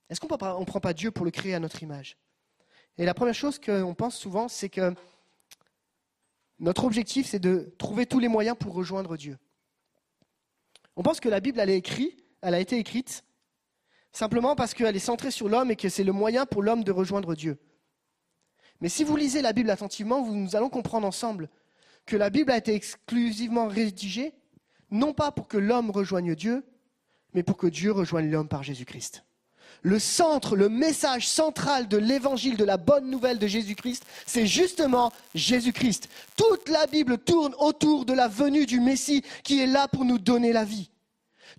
Est-ce 0.09 0.19
qu'on 0.19 0.27
ne 0.27 0.65
prend 0.65 0.81
pas 0.81 0.93
Dieu 0.93 1.11
pour 1.11 1.23
le 1.23 1.31
créer 1.31 1.53
à 1.53 1.59
notre 1.59 1.81
image? 1.81 2.17
Et 2.97 3.05
la 3.05 3.13
première 3.13 3.35
chose 3.35 3.57
qu'on 3.57 3.95
pense 3.95 4.17
souvent, 4.17 4.49
c'est 4.49 4.69
que 4.69 4.93
notre 6.61 6.85
objectif, 6.85 7.27
c'est 7.27 7.39
de 7.39 7.73
trouver 7.79 8.05
tous 8.05 8.19
les 8.19 8.27
moyens 8.27 8.55
pour 8.57 8.73
rejoindre 8.73 9.17
Dieu. 9.17 9.37
On 10.95 11.01
pense 11.01 11.19
que 11.19 11.27
la 11.27 11.39
Bible, 11.39 11.59
elle, 11.59 11.71
a 12.53 12.59
été 12.59 12.77
écrite 12.77 13.23
simplement 14.11 14.55
parce 14.55 14.75
qu'elle 14.75 14.95
est 14.95 14.99
centrée 14.99 15.31
sur 15.31 15.49
l'homme 15.49 15.71
et 15.71 15.75
que 15.75 15.89
c'est 15.89 16.03
le 16.03 16.11
moyen 16.11 16.45
pour 16.45 16.61
l'homme 16.61 16.83
de 16.83 16.91
rejoindre 16.91 17.33
Dieu. 17.33 17.57
Mais 18.79 18.89
si 18.89 19.03
vous 19.03 19.15
lisez 19.15 19.41
la 19.41 19.53
Bible 19.53 19.71
attentivement, 19.71 20.25
nous 20.25 20.55
allons 20.55 20.69
comprendre 20.69 21.07
ensemble 21.07 21.49
que 22.05 22.15
la 22.15 22.29
Bible 22.29 22.51
a 22.51 22.57
été 22.57 22.75
exclusivement 22.75 23.67
rédigée, 23.67 24.33
non 24.91 25.13
pas 25.13 25.31
pour 25.31 25.47
que 25.47 25.57
l'homme 25.57 25.89
rejoigne 25.89 26.35
Dieu, 26.35 26.63
mais 27.33 27.41
pour 27.41 27.57
que 27.57 27.67
Dieu 27.67 27.91
rejoigne 27.91 28.29
l'homme 28.29 28.49
par 28.49 28.61
Jésus-Christ. 28.61 29.23
Le 29.81 29.97
centre, 29.97 30.55
le 30.55 30.69
message 30.69 31.27
central 31.27 31.87
de 31.87 31.97
l'évangile, 31.97 32.55
de 32.55 32.63
la 32.63 32.77
bonne 32.77 33.09
nouvelle 33.09 33.39
de 33.39 33.47
Jésus-Christ, 33.47 34.05
c'est 34.25 34.45
justement 34.45 35.11
Jésus-Christ. 35.33 36.07
Toute 36.37 36.69
la 36.69 36.85
Bible 36.87 37.17
tourne 37.17 37.55
autour 37.57 38.05
de 38.05 38.13
la 38.13 38.27
venue 38.27 38.65
du 38.65 38.79
Messie 38.79 39.23
qui 39.43 39.59
est 39.61 39.67
là 39.67 39.87
pour 39.87 40.05
nous 40.05 40.19
donner 40.19 40.53
la 40.53 40.65
vie. 40.65 40.91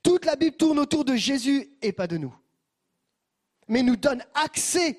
Toute 0.02 0.24
la 0.24 0.36
Bible 0.36 0.56
tourne 0.56 0.78
autour 0.78 1.04
de 1.04 1.16
Jésus 1.16 1.68
et 1.82 1.92
pas 1.92 2.06
de 2.06 2.16
nous 2.16 2.34
mais 3.68 3.82
nous 3.82 3.96
donne 3.96 4.22
accès 4.34 4.98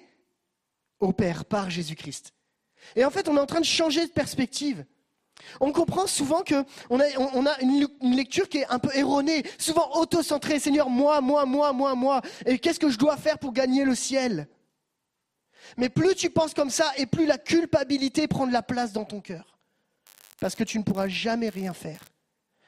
au 0.99 1.11
Père 1.11 1.45
par 1.45 1.69
Jésus-Christ. 1.69 2.33
Et 2.95 3.05
en 3.05 3.11
fait, 3.11 3.27
on 3.27 3.37
est 3.37 3.39
en 3.39 3.45
train 3.45 3.59
de 3.59 3.65
changer 3.65 4.05
de 4.05 4.11
perspective. 4.11 4.85
On 5.59 5.71
comprend 5.71 6.07
souvent 6.07 6.43
qu'on 6.43 6.99
a, 6.99 7.61
une, 7.61 7.87
lecture 8.15 8.47
qui 8.49 8.59
est 8.59 8.67
un 8.67 8.79
peu 8.79 8.95
erronée, 8.95 9.43
souvent 9.57 9.89
auto-centrée. 9.95 10.59
Seigneur, 10.59 10.89
moi, 10.89 11.21
moi, 11.21 11.45
moi, 11.45 11.73
moi, 11.73 11.95
moi. 11.95 12.21
Et 12.45 12.59
qu'est-ce 12.59 12.79
que 12.79 12.89
je 12.89 12.97
dois 12.97 13.17
faire 13.17 13.37
pour 13.39 13.53
gagner 13.53 13.85
le 13.85 13.95
ciel? 13.95 14.47
Mais 15.77 15.89
plus 15.89 16.15
tu 16.15 16.29
penses 16.29 16.53
comme 16.53 16.69
ça, 16.69 16.91
et 16.97 17.05
plus 17.05 17.25
la 17.25 17.37
culpabilité 17.37 18.27
prend 18.27 18.47
de 18.47 18.53
la 18.53 18.61
place 18.61 18.93
dans 18.93 19.05
ton 19.05 19.21
cœur. 19.21 19.57
Parce 20.39 20.55
que 20.55 20.63
tu 20.63 20.77
ne 20.77 20.83
pourras 20.83 21.07
jamais 21.07 21.49
rien 21.49 21.73
faire. 21.73 22.01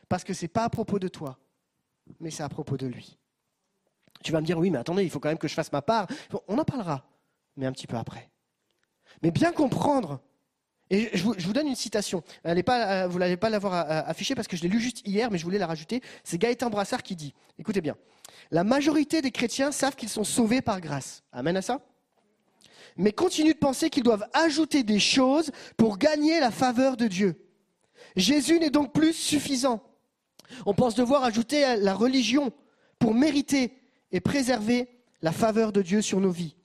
Parce 0.07 0.23
que 0.23 0.33
ce 0.33 0.43
n'est 0.43 0.49
pas 0.49 0.63
à 0.63 0.69
propos 0.69 0.99
de 0.99 1.07
toi, 1.07 1.37
mais 2.19 2.31
c'est 2.31 2.43
à 2.43 2.49
propos 2.49 2.77
de 2.77 2.87
lui. 2.87 3.17
Tu 4.23 4.31
vas 4.31 4.41
me 4.41 4.45
dire, 4.45 4.57
oui, 4.57 4.69
mais 4.69 4.77
attendez, 4.77 5.03
il 5.03 5.09
faut 5.09 5.19
quand 5.19 5.29
même 5.29 5.37
que 5.37 5.47
je 5.47 5.53
fasse 5.53 5.71
ma 5.71 5.81
part. 5.81 6.07
On 6.47 6.57
en 6.57 6.63
parlera, 6.63 7.05
mais 7.57 7.65
un 7.65 7.71
petit 7.71 7.87
peu 7.87 7.97
après. 7.97 8.29
Mais 9.21 9.31
bien 9.31 9.51
comprendre, 9.51 10.21
et 10.89 11.09
je 11.17 11.23
vous, 11.23 11.53
donne 11.53 11.67
une 11.67 11.75
citation. 11.75 12.23
Elle 12.43 12.63
pas, 12.63 13.05
euh, 13.05 13.07
vous 13.07 13.17
n'allez 13.17 13.37
pas 13.37 13.49
l'avoir 13.49 13.73
euh, 13.73 14.01
affichée 14.05 14.35
parce 14.35 14.47
que 14.47 14.55
je 14.55 14.61
l'ai 14.61 14.69
lu 14.69 14.79
juste 14.79 15.01
hier, 15.05 15.31
mais 15.31 15.37
je 15.37 15.43
voulais 15.43 15.57
la 15.57 15.67
rajouter. 15.67 16.01
C'est 16.23 16.37
Gaëtan 16.37 16.69
Brassard 16.69 17.01
qui 17.01 17.15
dit, 17.15 17.33
écoutez 17.57 17.81
bien, 17.81 17.95
la 18.51 18.63
majorité 18.63 19.21
des 19.21 19.31
chrétiens 19.31 19.71
savent 19.71 19.95
qu'ils 19.95 20.09
sont 20.09 20.23
sauvés 20.23 20.61
par 20.61 20.81
grâce. 20.81 21.23
Amen 21.31 21.57
à 21.57 21.61
ça 21.61 21.81
mais 22.97 23.11
continuent 23.11 23.53
de 23.53 23.57
penser 23.57 23.89
qu'ils 23.89 24.03
doivent 24.03 24.27
ajouter 24.33 24.83
des 24.83 24.99
choses 24.99 25.51
pour 25.77 25.97
gagner 25.97 26.39
la 26.39 26.51
faveur 26.51 26.97
de 26.97 27.07
Dieu. 27.07 27.35
Jésus 28.15 28.59
n'est 28.59 28.69
donc 28.69 28.93
plus 28.93 29.13
suffisant. 29.13 29.83
On 30.65 30.73
pense 30.73 30.95
devoir 30.95 31.23
ajouter 31.23 31.75
la 31.77 31.93
religion 31.93 32.53
pour 32.99 33.13
mériter 33.13 33.73
et 34.11 34.21
préserver 34.21 34.87
la 35.21 35.31
faveur 35.31 35.71
de 35.71 35.81
Dieu 35.81 36.01
sur 36.01 36.21
nos 36.21 36.31
vies. 36.31 36.55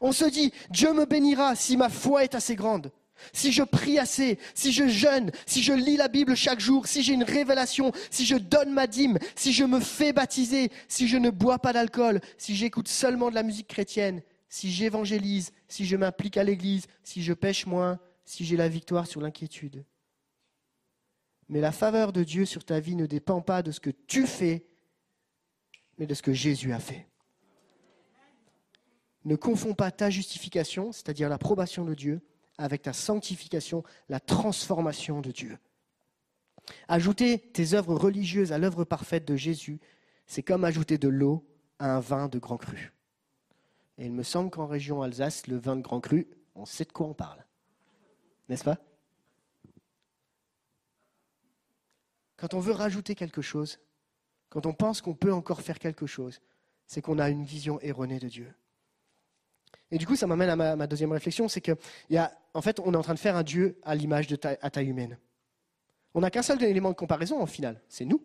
On 0.00 0.12
se 0.12 0.24
dit, 0.24 0.52
Dieu 0.70 0.92
me 0.92 1.04
bénira 1.04 1.54
si 1.54 1.76
ma 1.76 1.88
foi 1.88 2.24
est 2.24 2.34
assez 2.34 2.56
grande, 2.56 2.90
si 3.32 3.52
je 3.52 3.62
prie 3.62 3.98
assez, 3.98 4.38
si 4.54 4.72
je 4.72 4.88
jeûne, 4.88 5.30
si 5.46 5.62
je 5.62 5.72
lis 5.72 5.96
la 5.96 6.08
Bible 6.08 6.34
chaque 6.34 6.60
jour, 6.60 6.86
si 6.86 7.02
j'ai 7.02 7.14
une 7.14 7.22
révélation, 7.22 7.92
si 8.10 8.26
je 8.26 8.36
donne 8.36 8.72
ma 8.72 8.86
dîme, 8.86 9.18
si 9.34 9.52
je 9.52 9.64
me 9.64 9.80
fais 9.80 10.12
baptiser, 10.12 10.70
si 10.88 11.08
je 11.08 11.16
ne 11.16 11.30
bois 11.30 11.58
pas 11.58 11.72
d'alcool, 11.72 12.20
si 12.38 12.54
j'écoute 12.54 12.88
seulement 12.88 13.30
de 13.30 13.34
la 13.34 13.42
musique 13.42 13.68
chrétienne, 13.68 14.22
si 14.48 14.70
j'évangélise, 14.70 15.52
si 15.68 15.86
je 15.86 15.96
m'implique 15.96 16.36
à 16.36 16.44
l'église, 16.44 16.86
si 17.02 17.22
je 17.22 17.32
pêche 17.32 17.66
moins, 17.66 17.98
si 18.24 18.44
j'ai 18.44 18.56
la 18.56 18.68
victoire 18.68 19.06
sur 19.06 19.20
l'inquiétude. 19.20 19.84
Mais 21.48 21.60
la 21.60 21.72
faveur 21.72 22.12
de 22.12 22.24
Dieu 22.24 22.44
sur 22.44 22.64
ta 22.64 22.80
vie 22.80 22.96
ne 22.96 23.06
dépend 23.06 23.40
pas 23.40 23.62
de 23.62 23.70
ce 23.70 23.80
que 23.80 23.90
tu 23.90 24.26
fais, 24.26 24.66
mais 25.98 26.06
de 26.06 26.14
ce 26.14 26.22
que 26.22 26.32
Jésus 26.32 26.72
a 26.72 26.80
fait. 26.80 27.06
Ne 29.24 29.36
confonds 29.36 29.74
pas 29.74 29.90
ta 29.90 30.10
justification, 30.10 30.92
c'est-à-dire 30.92 31.28
l'approbation 31.28 31.84
de 31.84 31.94
Dieu, 31.94 32.20
avec 32.58 32.82
ta 32.82 32.92
sanctification, 32.92 33.84
la 34.08 34.20
transformation 34.20 35.20
de 35.20 35.30
Dieu. 35.30 35.58
Ajouter 36.88 37.38
tes 37.38 37.74
œuvres 37.74 37.94
religieuses 37.94 38.52
à 38.52 38.58
l'œuvre 38.58 38.84
parfaite 38.84 39.24
de 39.24 39.36
Jésus, 39.36 39.78
c'est 40.26 40.42
comme 40.42 40.64
ajouter 40.64 40.98
de 40.98 41.08
l'eau 41.08 41.46
à 41.78 41.96
un 41.96 42.00
vin 42.00 42.28
de 42.28 42.38
grand 42.38 42.56
cru. 42.56 42.92
Et 43.98 44.06
il 44.06 44.12
me 44.12 44.22
semble 44.22 44.50
qu'en 44.50 44.66
région 44.66 45.02
Alsace, 45.02 45.46
le 45.46 45.56
vin 45.56 45.76
de 45.76 45.82
grand 45.82 46.00
cru, 46.00 46.28
on 46.54 46.66
sait 46.66 46.84
de 46.84 46.92
quoi 46.92 47.06
on 47.06 47.14
parle. 47.14 47.44
N'est-ce 48.48 48.64
pas? 48.64 48.78
Quand 52.36 52.54
on 52.54 52.60
veut 52.60 52.72
rajouter 52.72 53.14
quelque 53.14 53.42
chose, 53.42 53.78
quand 54.50 54.66
on 54.66 54.74
pense 54.74 55.00
qu'on 55.00 55.14
peut 55.14 55.32
encore 55.32 55.62
faire 55.62 55.78
quelque 55.78 56.06
chose, 56.06 56.40
c'est 56.86 57.00
qu'on 57.00 57.18
a 57.18 57.30
une 57.30 57.44
vision 57.44 57.80
erronée 57.80 58.18
de 58.18 58.28
Dieu. 58.28 58.54
Et 59.90 59.98
du 59.98 60.06
coup, 60.06 60.16
ça 60.16 60.26
m'amène 60.26 60.48
à 60.50 60.76
ma, 60.76 60.86
deuxième 60.86 61.12
réflexion, 61.12 61.48
c'est 61.48 61.60
que, 61.60 61.72
en 62.54 62.62
fait, 62.62 62.80
on 62.80 62.92
est 62.92 62.96
en 62.96 63.02
train 63.02 63.14
de 63.14 63.18
faire 63.18 63.36
un 63.36 63.42
Dieu 63.42 63.78
à 63.84 63.94
l'image 63.94 64.26
de 64.26 64.38
à 64.42 64.70
taille 64.70 64.88
humaine. 64.88 65.18
On 66.14 66.20
n'a 66.20 66.30
qu'un 66.30 66.42
seul 66.42 66.62
élément 66.62 66.90
de 66.90 66.96
comparaison, 66.96 67.40
au 67.42 67.46
final, 67.46 67.80
c'est 67.88 68.04
nous. 68.04 68.22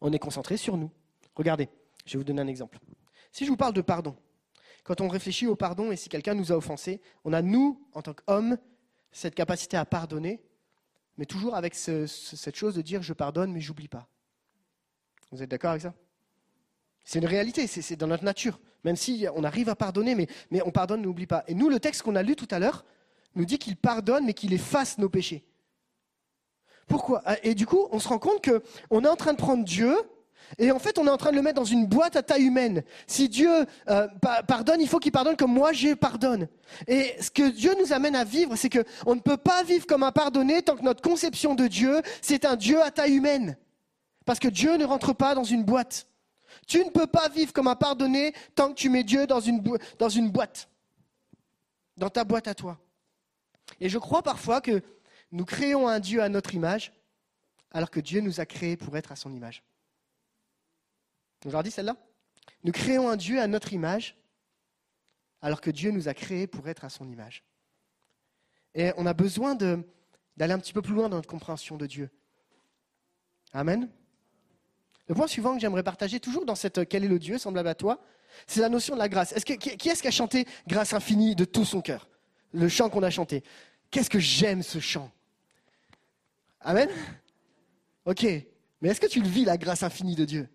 On 0.00 0.12
est 0.12 0.18
concentré 0.18 0.56
sur 0.56 0.76
nous. 0.76 0.90
Regardez, 1.34 1.68
je 2.04 2.12
vais 2.12 2.18
vous 2.18 2.24
donner 2.24 2.42
un 2.42 2.48
exemple. 2.48 2.78
Si 3.30 3.44
je 3.46 3.50
vous 3.50 3.56
parle 3.56 3.72
de 3.72 3.80
pardon, 3.80 4.16
quand 4.84 5.00
on 5.00 5.08
réfléchit 5.08 5.46
au 5.46 5.56
pardon 5.56 5.92
et 5.92 5.96
si 5.96 6.08
quelqu'un 6.08 6.34
nous 6.34 6.52
a 6.52 6.56
offensés, 6.56 7.00
on 7.24 7.32
a, 7.32 7.40
nous, 7.40 7.86
en 7.94 8.02
tant 8.02 8.12
qu'hommes, 8.12 8.58
cette 9.12 9.34
capacité 9.34 9.76
à 9.76 9.84
pardonner, 9.84 10.42
mais 11.16 11.26
toujours 11.26 11.54
avec 11.54 11.74
cette 11.74 12.56
chose 12.56 12.74
de 12.74 12.82
dire 12.82 13.02
je 13.02 13.12
pardonne, 13.12 13.52
mais 13.52 13.60
j'oublie 13.60 13.88
pas. 13.88 14.08
Vous 15.30 15.42
êtes 15.42 15.50
d'accord 15.50 15.70
avec 15.70 15.82
ça? 15.82 15.94
C'est 17.04 17.18
une 17.18 17.26
réalité, 17.26 17.66
c'est 17.66 17.96
dans 17.96 18.06
notre 18.06 18.24
nature. 18.24 18.60
Même 18.84 18.96
si 18.96 19.26
on 19.34 19.44
arrive 19.44 19.68
à 19.68 19.76
pardonner, 19.76 20.14
mais, 20.14 20.62
on 20.64 20.70
pardonne, 20.70 21.02
n'oublie 21.02 21.26
pas. 21.26 21.44
Et 21.48 21.54
nous, 21.54 21.68
le 21.68 21.80
texte 21.80 22.02
qu'on 22.02 22.16
a 22.16 22.22
lu 22.22 22.36
tout 22.36 22.48
à 22.50 22.58
l'heure 22.58 22.84
nous 23.34 23.44
dit 23.44 23.58
qu'il 23.58 23.76
pardonne, 23.76 24.26
mais 24.26 24.34
qu'il 24.34 24.52
efface 24.52 24.98
nos 24.98 25.08
péchés. 25.08 25.44
Pourquoi? 26.86 27.22
Et 27.42 27.54
du 27.54 27.66
coup, 27.66 27.88
on 27.90 27.98
se 27.98 28.08
rend 28.08 28.18
compte 28.18 28.44
qu'on 28.44 29.04
est 29.04 29.08
en 29.08 29.16
train 29.16 29.32
de 29.32 29.38
prendre 29.38 29.64
Dieu, 29.64 29.96
et 30.58 30.70
en 30.70 30.78
fait, 30.78 30.98
on 30.98 31.06
est 31.06 31.10
en 31.10 31.16
train 31.16 31.30
de 31.30 31.36
le 31.36 31.42
mettre 31.42 31.56
dans 31.56 31.64
une 31.64 31.86
boîte 31.86 32.16
à 32.16 32.22
taille 32.22 32.44
humaine. 32.44 32.82
Si 33.06 33.28
Dieu 33.28 33.50
euh, 33.88 34.08
pardonne, 34.46 34.80
il 34.80 34.88
faut 34.88 34.98
qu'il 34.98 35.12
pardonne 35.12 35.36
comme 35.36 35.52
moi 35.52 35.72
je 35.72 35.94
pardonne. 35.94 36.48
Et 36.86 37.14
ce 37.20 37.30
que 37.30 37.50
Dieu 37.50 37.74
nous 37.80 37.92
amène 37.92 38.16
à 38.16 38.24
vivre, 38.24 38.56
c'est 38.56 38.68
qu'on 38.68 39.14
ne 39.14 39.20
peut 39.20 39.36
pas 39.36 39.62
vivre 39.62 39.86
comme 39.86 40.02
un 40.02 40.12
pardonné 40.12 40.62
tant 40.62 40.76
que 40.76 40.82
notre 40.82 41.02
conception 41.02 41.54
de 41.54 41.66
Dieu, 41.66 42.02
c'est 42.20 42.44
un 42.44 42.56
Dieu 42.56 42.82
à 42.82 42.90
taille 42.90 43.14
humaine. 43.14 43.56
Parce 44.24 44.38
que 44.38 44.48
Dieu 44.48 44.76
ne 44.76 44.84
rentre 44.84 45.14
pas 45.14 45.34
dans 45.34 45.44
une 45.44 45.64
boîte. 45.64 46.06
Tu 46.66 46.84
ne 46.84 46.90
peux 46.90 47.06
pas 47.06 47.28
vivre 47.28 47.52
comme 47.52 47.68
un 47.68 47.76
pardonné 47.76 48.34
tant 48.54 48.70
que 48.70 48.74
tu 48.74 48.88
mets 48.88 49.04
Dieu 49.04 49.26
dans 49.26 49.40
une, 49.40 49.60
boîte. 50.30 50.68
Dans 51.96 52.10
ta 52.10 52.24
boîte 52.24 52.48
à 52.48 52.54
toi. 52.54 52.78
Et 53.80 53.88
je 53.88 53.98
crois 53.98 54.22
parfois 54.22 54.60
que 54.60 54.82
nous 55.30 55.44
créons 55.44 55.88
un 55.88 56.00
Dieu 56.00 56.22
à 56.22 56.28
notre 56.28 56.54
image, 56.54 56.92
alors 57.70 57.90
que 57.90 58.00
Dieu 58.00 58.20
nous 58.20 58.40
a 58.40 58.46
créés 58.46 58.76
pour 58.76 58.96
être 58.96 59.12
à 59.12 59.16
son 59.16 59.32
image. 59.32 59.62
Vous 61.44 61.50
leur 61.50 61.62
dit 61.62 61.70
celle-là? 61.70 61.96
Nous 62.64 62.72
créons 62.72 63.08
un 63.08 63.16
Dieu 63.16 63.40
à 63.40 63.46
notre 63.46 63.72
image, 63.72 64.16
alors 65.40 65.60
que 65.60 65.70
Dieu 65.70 65.90
nous 65.90 66.08
a 66.08 66.14
créés 66.14 66.46
pour 66.46 66.68
être 66.68 66.84
à 66.84 66.88
son 66.88 67.08
image. 67.08 67.44
Et 68.74 68.92
on 68.96 69.06
a 69.06 69.14
besoin 69.14 69.54
d'aller 69.54 70.52
un 70.52 70.58
petit 70.58 70.72
peu 70.72 70.82
plus 70.82 70.94
loin 70.94 71.08
dans 71.08 71.16
notre 71.16 71.28
compréhension 71.28 71.76
de 71.76 71.86
Dieu. 71.86 72.10
Amen? 73.52 73.90
Le 75.08 75.14
point 75.14 75.26
suivant 75.26 75.54
que 75.54 75.60
j'aimerais 75.60 75.82
partager, 75.82 76.20
toujours 76.20 76.44
dans 76.44 76.54
cette 76.54 76.88
Quel 76.88 77.04
est 77.04 77.08
le 77.08 77.18
Dieu 77.18 77.38
semblable 77.38 77.68
à 77.68 77.74
toi, 77.74 78.00
c'est 78.46 78.60
la 78.60 78.68
notion 78.68 78.94
de 78.94 78.98
la 78.98 79.08
grâce. 79.08 79.32
Est-ce 79.32 79.44
que, 79.44 79.54
qui 79.54 79.88
est-ce 79.88 80.02
qui 80.02 80.08
a 80.08 80.12
chanté 80.12 80.46
Grâce 80.66 80.92
infinie 80.92 81.34
de 81.34 81.44
tout 81.44 81.64
son 81.64 81.80
cœur? 81.80 82.08
Le 82.52 82.68
chant 82.68 82.88
qu'on 82.88 83.02
a 83.02 83.10
chanté. 83.10 83.42
Qu'est-ce 83.90 84.10
que 84.10 84.18
j'aime 84.18 84.62
ce 84.62 84.78
chant? 84.78 85.10
Amen? 86.60 86.88
Ok. 88.04 88.22
Mais 88.22 88.88
est-ce 88.88 89.00
que 89.00 89.06
tu 89.06 89.20
le 89.20 89.28
vis, 89.28 89.44
la 89.44 89.56
grâce 89.56 89.82
infinie 89.82 90.14
de 90.14 90.24
Dieu? 90.24 90.48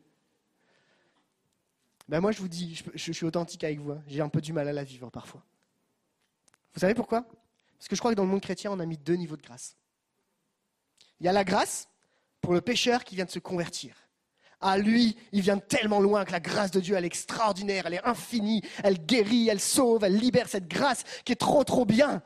Ben 2.08 2.22
Moi, 2.22 2.32
je 2.32 2.40
vous 2.40 2.48
dis, 2.48 2.82
je, 2.94 3.12
suis 3.12 3.26
authentique 3.26 3.64
avec 3.64 3.80
vous. 3.80 3.92
Hein. 3.92 4.04
J'ai 4.08 4.22
un 4.22 4.30
peu 4.30 4.42
du 4.42 4.54
mal 4.54 4.68
à 4.68 4.74
la 4.74 4.84
vivre 4.84 5.10
parfois. 5.10 5.44
Vous 6.74 6.80
savez 6.80 6.94
pourquoi? 6.94 7.24
Parce 7.78 7.88
que 7.88 7.96
je 7.96 8.02
crois 8.02 8.12
que 8.12 8.16
dans 8.16 8.24
le 8.24 8.30
monde 8.30 8.42
chrétien, 8.42 8.72
on 8.72 8.80
a 8.80 8.86
mis 8.86 8.98
deux 8.98 9.16
niveaux 9.16 9.38
de 9.38 9.42
grâce. 9.42 9.76
Il 11.20 11.26
y 11.26 11.30
a 11.30 11.34
la 11.34 11.44
grâce 11.44 11.90
pour 12.42 12.54
le 12.54 12.62
pécheur 12.62 13.04
qui 13.04 13.16
vient 13.16 13.26
de 13.26 13.32
se 13.32 13.40
convertir. 13.40 13.96
Ah, 14.60 14.78
lui, 14.78 15.16
il 15.32 15.42
vient 15.42 15.60
tellement 15.60 16.00
loin 16.00 16.26
que 16.26 16.32
la 16.32 16.40
grâce 16.40 16.72
de 16.72 16.80
Dieu, 16.80 16.96
elle 16.96 17.04
est 17.04 17.08
extraordinaire, 17.08 17.86
elle 17.86 17.94
est 17.94 18.06
infinie, 18.06 18.62
elle 18.84 18.98
guérit, 18.98 19.50
elle 19.50 19.60
sauve, 19.60 20.04
elle 20.04 20.18
libère 20.18 20.50
cette 20.50 20.68
grâce 20.68 21.04
qui 21.26 21.34
est 21.34 21.36
trop, 21.36 21.64
trop 21.64 21.86
bien 21.86 22.24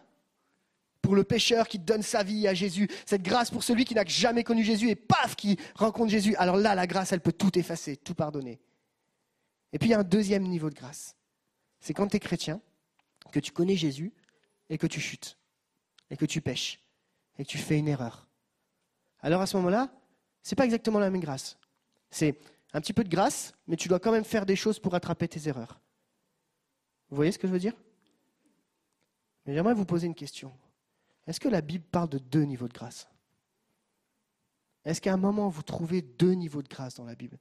pour 1.01 1.15
le 1.15 1.23
pécheur 1.23 1.67
qui 1.67 1.79
donne 1.79 2.03
sa 2.03 2.23
vie 2.23 2.47
à 2.47 2.53
Jésus, 2.53 2.87
cette 3.05 3.23
grâce 3.23 3.49
pour 3.49 3.63
celui 3.63 3.85
qui 3.85 3.95
n'a 3.95 4.05
jamais 4.05 4.43
connu 4.43 4.63
Jésus 4.63 4.89
et 4.89 4.95
paf, 4.95 5.35
qui 5.35 5.57
rencontre 5.75 6.11
Jésus. 6.11 6.35
Alors 6.35 6.57
là, 6.57 6.75
la 6.75 6.87
grâce, 6.87 7.11
elle 7.11 7.21
peut 7.21 7.33
tout 7.33 7.57
effacer, 7.57 7.97
tout 7.97 8.13
pardonner. 8.13 8.61
Et 9.73 9.79
puis 9.79 9.89
il 9.89 9.91
y 9.91 9.95
a 9.95 9.99
un 9.99 10.03
deuxième 10.03 10.43
niveau 10.43 10.69
de 10.69 10.75
grâce. 10.75 11.15
C'est 11.79 11.93
quand 11.93 12.07
tu 12.07 12.17
es 12.17 12.19
chrétien, 12.19 12.61
que 13.31 13.39
tu 13.39 13.51
connais 13.51 13.75
Jésus 13.75 14.13
et 14.69 14.77
que 14.77 14.87
tu 14.87 14.99
chutes, 14.99 15.37
et 16.09 16.17
que 16.17 16.25
tu 16.25 16.41
pêches, 16.41 16.79
et 17.37 17.43
que 17.43 17.49
tu 17.49 17.57
fais 17.57 17.77
une 17.77 17.87
erreur. 17.87 18.27
Alors 19.21 19.41
à 19.41 19.47
ce 19.47 19.57
moment-là, 19.57 19.89
ce 20.43 20.53
n'est 20.53 20.57
pas 20.57 20.65
exactement 20.65 20.99
la 20.99 21.09
même 21.09 21.21
grâce. 21.21 21.57
C'est 22.11 22.37
un 22.73 22.81
petit 22.81 22.93
peu 22.93 23.03
de 23.03 23.09
grâce, 23.09 23.53
mais 23.67 23.75
tu 23.75 23.87
dois 23.87 23.99
quand 23.99 24.11
même 24.11 24.23
faire 24.23 24.45
des 24.45 24.55
choses 24.55 24.79
pour 24.79 24.93
attraper 24.93 25.27
tes 25.27 25.47
erreurs. 25.47 25.79
Vous 27.09 27.15
voyez 27.15 27.31
ce 27.31 27.39
que 27.39 27.47
je 27.47 27.53
veux 27.53 27.59
dire? 27.59 27.75
Mais 29.45 29.53
j'aimerais 29.53 29.73
vous 29.73 29.85
poser 29.85 30.07
une 30.07 30.15
question. 30.15 30.53
Est-ce 31.27 31.39
que 31.39 31.49
la 31.49 31.61
Bible 31.61 31.85
parle 31.91 32.09
de 32.09 32.17
deux 32.17 32.43
niveaux 32.43 32.67
de 32.67 32.73
grâce? 32.73 33.07
Est-ce 34.85 35.01
qu'à 35.01 35.13
un 35.13 35.17
moment 35.17 35.49
vous 35.49 35.63
trouvez 35.63 36.01
deux 36.01 36.33
niveaux 36.33 36.61
de 36.61 36.67
grâce 36.67 36.95
dans 36.95 37.05
la 37.05 37.15
Bible? 37.15 37.37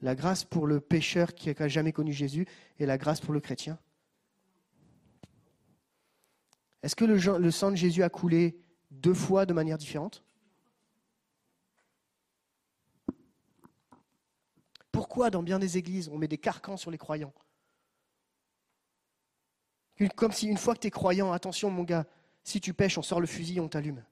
La 0.00 0.14
grâce 0.14 0.44
pour 0.44 0.66
le 0.66 0.80
pécheur 0.80 1.34
qui 1.34 1.52
n'a 1.52 1.68
jamais 1.68 1.92
connu 1.92 2.12
Jésus 2.12 2.46
et 2.78 2.86
la 2.86 2.98
grâce 2.98 3.20
pour 3.20 3.34
le 3.34 3.40
chrétien? 3.40 3.78
Est-ce 6.82 6.94
que 6.94 7.04
le, 7.04 7.50
sang 7.50 7.70
de 7.70 7.76
Jésus 7.76 8.02
a 8.02 8.08
coulé 8.08 8.60
deux 8.90 9.14
fois 9.14 9.44
de 9.44 9.52
manière 9.52 9.78
différente? 9.78 10.24
Pourquoi 15.08 15.30
dans 15.30 15.42
bien 15.42 15.58
des 15.58 15.78
églises 15.78 16.10
on 16.12 16.18
met 16.18 16.28
des 16.28 16.36
carcans 16.36 16.76
sur 16.76 16.90
les 16.90 16.98
croyants 16.98 17.32
Comme 20.16 20.32
si 20.32 20.46
une 20.46 20.58
fois 20.58 20.74
que 20.74 20.80
tu 20.80 20.88
es 20.88 20.90
croyant, 20.90 21.32
attention 21.32 21.70
mon 21.70 21.82
gars, 21.82 22.04
si 22.44 22.60
tu 22.60 22.74
pêches, 22.74 22.98
on 22.98 23.02
sort 23.02 23.18
le 23.18 23.26
fusil, 23.26 23.58
on 23.58 23.68
t'allume. 23.68 24.04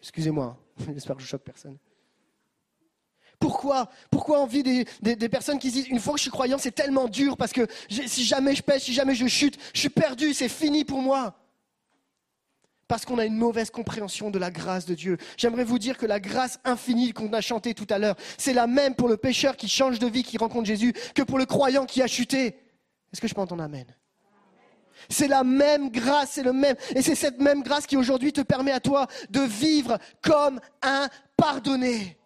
Excusez-moi, 0.00 0.58
hein. 0.80 0.84
j'espère 0.92 1.14
que 1.14 1.22
je 1.22 1.28
choque 1.28 1.44
personne. 1.44 1.78
Pourquoi 3.38 3.88
Pourquoi 4.10 4.42
on 4.42 4.46
vit 4.46 4.64
des, 4.64 5.28
personnes 5.28 5.60
qui 5.60 5.70
disent 5.70 5.86
une 5.86 6.00
fois 6.00 6.14
que 6.14 6.18
je 6.18 6.22
suis 6.22 6.32
croyant, 6.32 6.58
c'est 6.58 6.72
tellement 6.72 7.06
dur 7.06 7.36
parce 7.36 7.52
que 7.52 7.68
si 7.88 8.24
jamais 8.24 8.56
je 8.56 8.64
pêche, 8.64 8.82
si 8.82 8.92
jamais 8.92 9.14
je 9.14 9.28
chute, 9.28 9.56
je 9.72 9.78
suis 9.78 9.88
perdu, 9.88 10.34
c'est 10.34 10.48
fini 10.48 10.84
pour 10.84 11.00
moi. 11.00 11.38
Parce 12.88 13.04
qu'on 13.04 13.18
a 13.18 13.24
une 13.24 13.36
mauvaise 13.36 13.70
compréhension 13.70 14.30
de 14.30 14.38
la 14.38 14.50
grâce 14.50 14.86
de 14.86 14.94
Dieu. 14.94 15.16
J'aimerais 15.36 15.64
vous 15.64 15.78
dire 15.78 15.98
que 15.98 16.06
la 16.06 16.20
grâce 16.20 16.60
infinie 16.64 17.12
qu'on 17.12 17.32
a 17.32 17.40
chantée 17.40 17.74
tout 17.74 17.86
à 17.90 17.98
l'heure, 17.98 18.16
c'est 18.38 18.52
la 18.52 18.66
même 18.66 18.94
pour 18.94 19.08
le 19.08 19.16
pécheur 19.16 19.56
qui 19.56 19.68
change 19.68 19.98
de 19.98 20.06
vie, 20.06 20.22
qui 20.22 20.38
rencontre 20.38 20.66
Jésus, 20.66 20.92
que 21.14 21.22
pour 21.22 21.38
le 21.38 21.46
croyant 21.46 21.84
qui 21.84 22.00
a 22.02 22.06
chuté. 22.06 22.58
Est-ce 23.12 23.20
que 23.20 23.28
je 23.28 23.34
peux 23.34 23.40
entendre 23.40 23.64
Amen? 23.64 23.86
C'est 25.08 25.28
la 25.28 25.44
même 25.44 25.90
grâce, 25.90 26.32
c'est 26.32 26.42
le 26.42 26.52
même. 26.52 26.76
Et 26.94 27.02
c'est 27.02 27.14
cette 27.14 27.40
même 27.40 27.62
grâce 27.62 27.86
qui 27.86 27.96
aujourd'hui 27.96 28.32
te 28.32 28.40
permet 28.40 28.72
à 28.72 28.80
toi 28.80 29.06
de 29.30 29.40
vivre 29.40 29.98
comme 30.22 30.60
un 30.82 31.08
pardonné. 31.36 32.16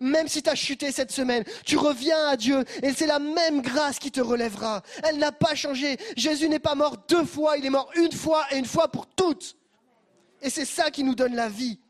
Même 0.00 0.28
si 0.28 0.42
tu 0.42 0.50
as 0.50 0.54
chuté 0.54 0.92
cette 0.92 1.10
semaine, 1.10 1.44
tu 1.64 1.76
reviens 1.76 2.28
à 2.28 2.36
Dieu 2.36 2.64
et 2.82 2.92
c'est 2.92 3.06
la 3.06 3.18
même 3.18 3.62
grâce 3.62 3.98
qui 3.98 4.10
te 4.10 4.20
relèvera. 4.20 4.82
Elle 5.02 5.18
n'a 5.18 5.32
pas 5.32 5.54
changé. 5.54 5.96
Jésus 6.16 6.48
n'est 6.48 6.60
pas 6.60 6.74
mort 6.74 6.96
deux 7.08 7.24
fois, 7.24 7.56
il 7.56 7.66
est 7.66 7.70
mort 7.70 7.90
une 7.96 8.12
fois 8.12 8.44
et 8.52 8.58
une 8.58 8.64
fois 8.64 8.88
pour 8.88 9.06
toutes. 9.06 9.56
Et 10.42 10.50
c'est 10.50 10.64
ça 10.64 10.90
qui 10.90 11.04
nous 11.04 11.14
donne 11.14 11.34
la 11.34 11.48
vie. 11.48 11.80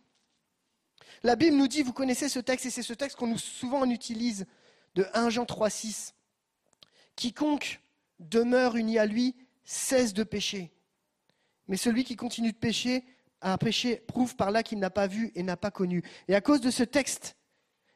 La 1.22 1.36
Bible 1.36 1.56
nous 1.56 1.68
dit, 1.68 1.82
vous 1.82 1.92
connaissez 1.92 2.28
ce 2.28 2.38
texte 2.38 2.66
et 2.66 2.70
c'est 2.70 2.82
ce 2.82 2.92
texte 2.92 3.16
qu'on 3.16 3.26
nous 3.26 3.38
souvent 3.38 3.84
utilise 3.84 4.46
de 4.94 5.06
1 5.14 5.30
Jean 5.30 5.44
3, 5.44 5.68
6. 5.70 6.14
Quiconque 7.16 7.80
demeure 8.20 8.76
uni 8.76 8.98
à 8.98 9.06
lui 9.06 9.34
cesse 9.64 10.14
de 10.14 10.22
pécher. 10.22 10.72
Mais 11.66 11.76
celui 11.76 12.04
qui 12.04 12.16
continue 12.16 12.52
de 12.52 12.56
pécher 12.56 13.04
a 13.40 13.58
péché 13.58 13.96
prouve 13.96 14.36
par 14.36 14.50
là 14.50 14.62
qu'il 14.62 14.78
n'a 14.78 14.90
pas 14.90 15.06
vu 15.06 15.30
et 15.34 15.42
n'a 15.42 15.56
pas 15.56 15.70
connu. 15.70 16.02
Et 16.28 16.34
à 16.34 16.40
cause 16.40 16.60
de 16.60 16.70
ce 16.70 16.82
texte, 16.82 17.36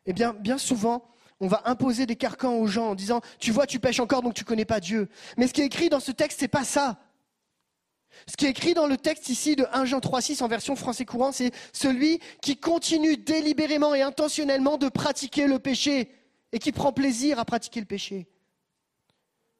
eh 0.07 0.13
bien, 0.13 0.35
bien 0.35 0.59
souvent, 0.59 1.09
on 1.41 1.49
va 1.49 1.63
imposer 1.65 2.07
des 2.07 2.17
carcans 2.17 2.55
aux 2.55 2.67
gens 2.67 2.91
en 2.91 2.95
disant 2.95 3.21
Tu 3.39 3.51
vois, 3.51 3.67
tu 3.67 3.81
pêches 3.81 4.01
encore, 4.01 4.23
donc 4.23 4.35
tu 4.35 4.45
ne 4.45 4.47
connais 4.47 4.65
pas 4.65 4.81
Dieu. 4.81 5.09
Mais 5.37 5.49
ce 5.49 5.53
qui 5.53 5.63
est 5.63 5.67
écrit 5.67 5.89
dans 5.89 6.01
ce 6.01 6.13
texte, 6.13 6.39
ce 6.39 6.45
n'est 6.45 6.49
pas 6.49 6.65
ça. 6.65 7.02
Ce 8.27 8.37
qui 8.37 8.47
est 8.47 8.51
écrit 8.51 8.75
dans 8.75 8.87
le 8.87 8.97
texte 8.97 9.29
ici 9.29 9.57
de 9.57 9.67
1 9.73 9.85
Jean 9.85 9.99
3,6 9.99 10.43
en 10.43 10.49
version 10.49 10.77
français 10.77 11.05
courant, 11.05 11.33
c'est 11.33 11.53
celui 11.73 12.21
qui 12.41 12.57
continue 12.57 13.17
délibérément 13.17 13.95
et 13.95 14.03
intentionnellement 14.03 14.79
de 14.79 14.89
pratiquer 14.89 15.47
le 15.47 15.59
péché 15.59 16.13
et 16.53 16.59
qui 16.59 16.73
prend 16.73 16.93
plaisir 16.93 17.39
à 17.39 17.45
pratiquer 17.45 17.81
le 17.81 17.87
péché. 17.87 18.29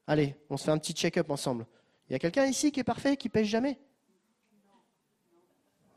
Allez, 0.07 0.37
on 0.51 0.57
se 0.57 0.65
fait 0.65 0.71
un 0.71 0.79
petit 0.79 0.93
check-up 0.93 1.31
ensemble. 1.31 1.67
Il 2.09 2.13
y 2.13 2.17
a 2.17 2.19
quelqu'un 2.19 2.47
ici 2.47 2.71
qui 2.71 2.81
est 2.81 2.85
parfait, 2.85 3.17
qui 3.17 3.29
pêche 3.29 3.49
jamais? 3.49 3.79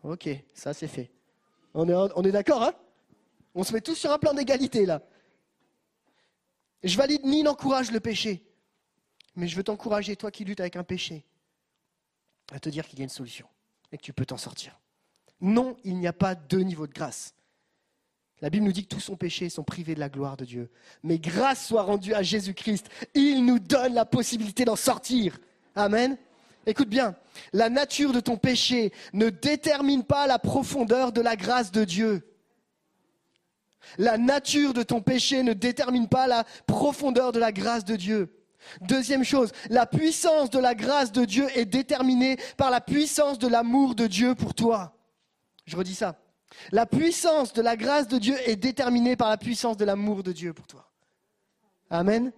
Ok, 0.03 0.29
ça 0.53 0.73
c'est 0.73 0.87
fait. 0.87 1.11
On 1.73 1.89
est, 1.89 2.11
on 2.15 2.23
est 2.23 2.31
d'accord, 2.31 2.63
hein? 2.63 2.73
On 3.53 3.63
se 3.63 3.73
met 3.73 3.81
tous 3.81 3.95
sur 3.95 4.11
un 4.11 4.19
plan 4.19 4.33
d'égalité 4.33 4.85
là. 4.85 5.01
Je 6.83 6.95
valide 6.97 7.25
ni 7.25 7.41
n'encourage 7.41 7.91
le 7.91 7.99
péché, 7.99 8.43
mais 9.35 9.47
je 9.47 9.55
veux 9.55 9.63
t'encourager, 9.63 10.15
toi 10.15 10.29
qui 10.29 10.45
luttes 10.45 10.59
avec 10.59 10.75
un 10.75 10.83
péché, 10.83 11.25
à 12.51 12.59
te 12.59 12.69
dire 12.69 12.87
qu'il 12.87 12.99
y 12.99 13.01
a 13.01 13.03
une 13.03 13.09
solution 13.09 13.47
et 13.91 13.97
que 13.97 14.03
tu 14.03 14.13
peux 14.13 14.25
t'en 14.25 14.37
sortir. 14.37 14.79
Non, 15.41 15.77
il 15.83 15.97
n'y 15.97 16.07
a 16.07 16.13
pas 16.13 16.35
deux 16.35 16.61
niveaux 16.61 16.87
de 16.87 16.93
grâce. 16.93 17.33
La 18.41 18.49
Bible 18.49 18.65
nous 18.65 18.71
dit 18.71 18.83
que 18.83 18.93
tous 18.93 18.99
sont 18.99 19.15
péchés 19.15 19.49
sont 19.49 19.63
privés 19.63 19.95
de 19.95 19.99
la 19.99 20.09
gloire 20.09 20.37
de 20.37 20.45
Dieu. 20.45 20.69
Mais 21.03 21.19
grâce 21.19 21.67
soit 21.67 21.83
rendue 21.83 22.13
à 22.13 22.21
Jésus-Christ. 22.21 22.89
Il 23.13 23.45
nous 23.45 23.59
donne 23.59 23.93
la 23.93 24.05
possibilité 24.05 24.65
d'en 24.65 24.75
sortir. 24.75 25.39
Amen. 25.75 26.17
Écoute 26.65 26.89
bien, 26.89 27.15
la 27.53 27.69
nature 27.69 28.11
de 28.11 28.19
ton 28.19 28.37
péché 28.37 28.91
ne 29.13 29.29
détermine 29.29 30.03
pas 30.03 30.27
la 30.27 30.39
profondeur 30.39 31.11
de 31.11 31.21
la 31.21 31.35
grâce 31.35 31.71
de 31.71 31.83
Dieu. 31.83 32.35
La 33.97 34.17
nature 34.17 34.73
de 34.73 34.83
ton 34.83 35.01
péché 35.01 35.43
ne 35.43 35.53
détermine 35.53 36.07
pas 36.07 36.27
la 36.27 36.43
profondeur 36.65 37.31
de 37.31 37.39
la 37.39 37.51
grâce 37.51 37.85
de 37.85 37.95
Dieu. 37.95 38.44
Deuxième 38.81 39.23
chose, 39.23 39.51
la 39.69 39.85
puissance 39.85 40.49
de 40.49 40.59
la 40.59 40.75
grâce 40.75 41.11
de 41.11 41.25
Dieu 41.25 41.47
est 41.55 41.65
déterminée 41.65 42.37
par 42.57 42.71
la 42.71 42.81
puissance 42.81 43.39
de 43.39 43.47
l'amour 43.47 43.95
de 43.95 44.07
Dieu 44.07 44.35
pour 44.35 44.53
toi. 44.53 44.97
Je 45.65 45.75
redis 45.75 45.95
ça. 45.95 46.19
La 46.71 46.85
puissance 46.85 47.53
de 47.53 47.61
la 47.61 47.75
grâce 47.75 48.07
de 48.07 48.17
Dieu 48.17 48.35
est 48.47 48.55
déterminée 48.55 49.15
par 49.15 49.29
la 49.29 49.37
puissance 49.37 49.77
de 49.77 49.85
l'amour 49.85 50.23
de 50.23 50.31
Dieu 50.31 50.53
pour 50.53 50.67
toi. 50.67 50.89
Amen. 51.89 52.31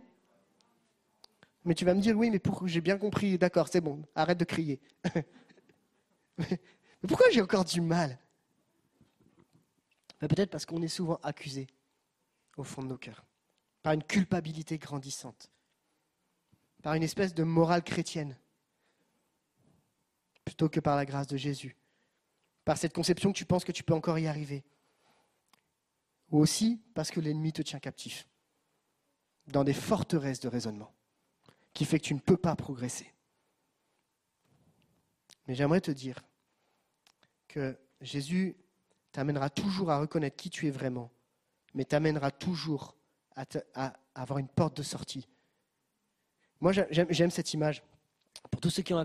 Mais 1.63 1.75
tu 1.75 1.85
vas 1.85 1.93
me 1.93 2.01
dire, 2.01 2.17
oui, 2.17 2.29
mais 2.29 2.39
pourquoi 2.39 2.67
j'ai 2.67 2.81
bien 2.81 2.97
compris, 2.97 3.37
d'accord, 3.37 3.67
c'est 3.67 3.81
bon, 3.81 4.01
arrête 4.15 4.37
de 4.37 4.45
crier. 4.45 4.79
mais 6.37 6.47
pourquoi 7.07 7.29
j'ai 7.31 7.41
encore 7.41 7.65
du 7.65 7.81
mal? 7.81 8.17
Peut-être 10.19 10.49
parce 10.49 10.65
qu'on 10.65 10.81
est 10.81 10.87
souvent 10.87 11.19
accusé 11.23 11.67
au 12.55 12.63
fond 12.63 12.81
de 12.81 12.87
nos 12.87 12.97
cœurs, 12.97 13.23
par 13.83 13.93
une 13.93 14.03
culpabilité 14.03 14.77
grandissante, 14.77 15.51
par 16.87 16.93
une 16.93 17.03
espèce 17.03 17.33
de 17.33 17.43
morale 17.43 17.83
chrétienne, 17.83 18.37
plutôt 20.45 20.69
que 20.69 20.79
par 20.79 20.95
la 20.95 21.05
grâce 21.05 21.27
de 21.27 21.35
Jésus, 21.35 21.75
par 22.63 22.77
cette 22.77 22.93
conception 22.93 23.33
que 23.33 23.37
tu 23.37 23.43
penses 23.43 23.65
que 23.65 23.73
tu 23.73 23.83
peux 23.83 23.93
encore 23.93 24.17
y 24.17 24.25
arriver, 24.25 24.63
ou 26.31 26.39
aussi 26.39 26.81
parce 26.93 27.11
que 27.11 27.19
l'ennemi 27.19 27.51
te 27.51 27.61
tient 27.61 27.79
captif, 27.79 28.29
dans 29.47 29.65
des 29.65 29.73
forteresses 29.73 30.39
de 30.39 30.47
raisonnement 30.47 30.95
qui 31.73 31.83
fait 31.83 31.99
que 31.99 32.05
tu 32.05 32.13
ne 32.13 32.21
peux 32.21 32.37
pas 32.37 32.55
progresser. 32.55 33.13
Mais 35.45 35.55
j'aimerais 35.55 35.81
te 35.81 35.91
dire 35.91 36.23
que 37.49 37.77
Jésus 37.99 38.55
t'amènera 39.11 39.49
toujours 39.49 39.91
à 39.91 39.99
reconnaître 39.99 40.37
qui 40.37 40.49
tu 40.49 40.67
es 40.67 40.71
vraiment, 40.71 41.11
mais 41.73 41.83
t'amènera 41.83 42.31
toujours 42.31 42.95
à, 43.35 43.93
avoir 44.15 44.39
une 44.39 44.47
porte 44.47 44.77
de 44.77 44.83
sortie. 44.83 45.27
Moi, 46.59 46.71
j'aime 46.71 47.31
cette 47.31 47.53
image. 47.53 47.83
Pour 48.51 48.61
tous 48.61 48.69
ceux 48.69 48.83
qui 48.83 48.93
ont 48.93 49.03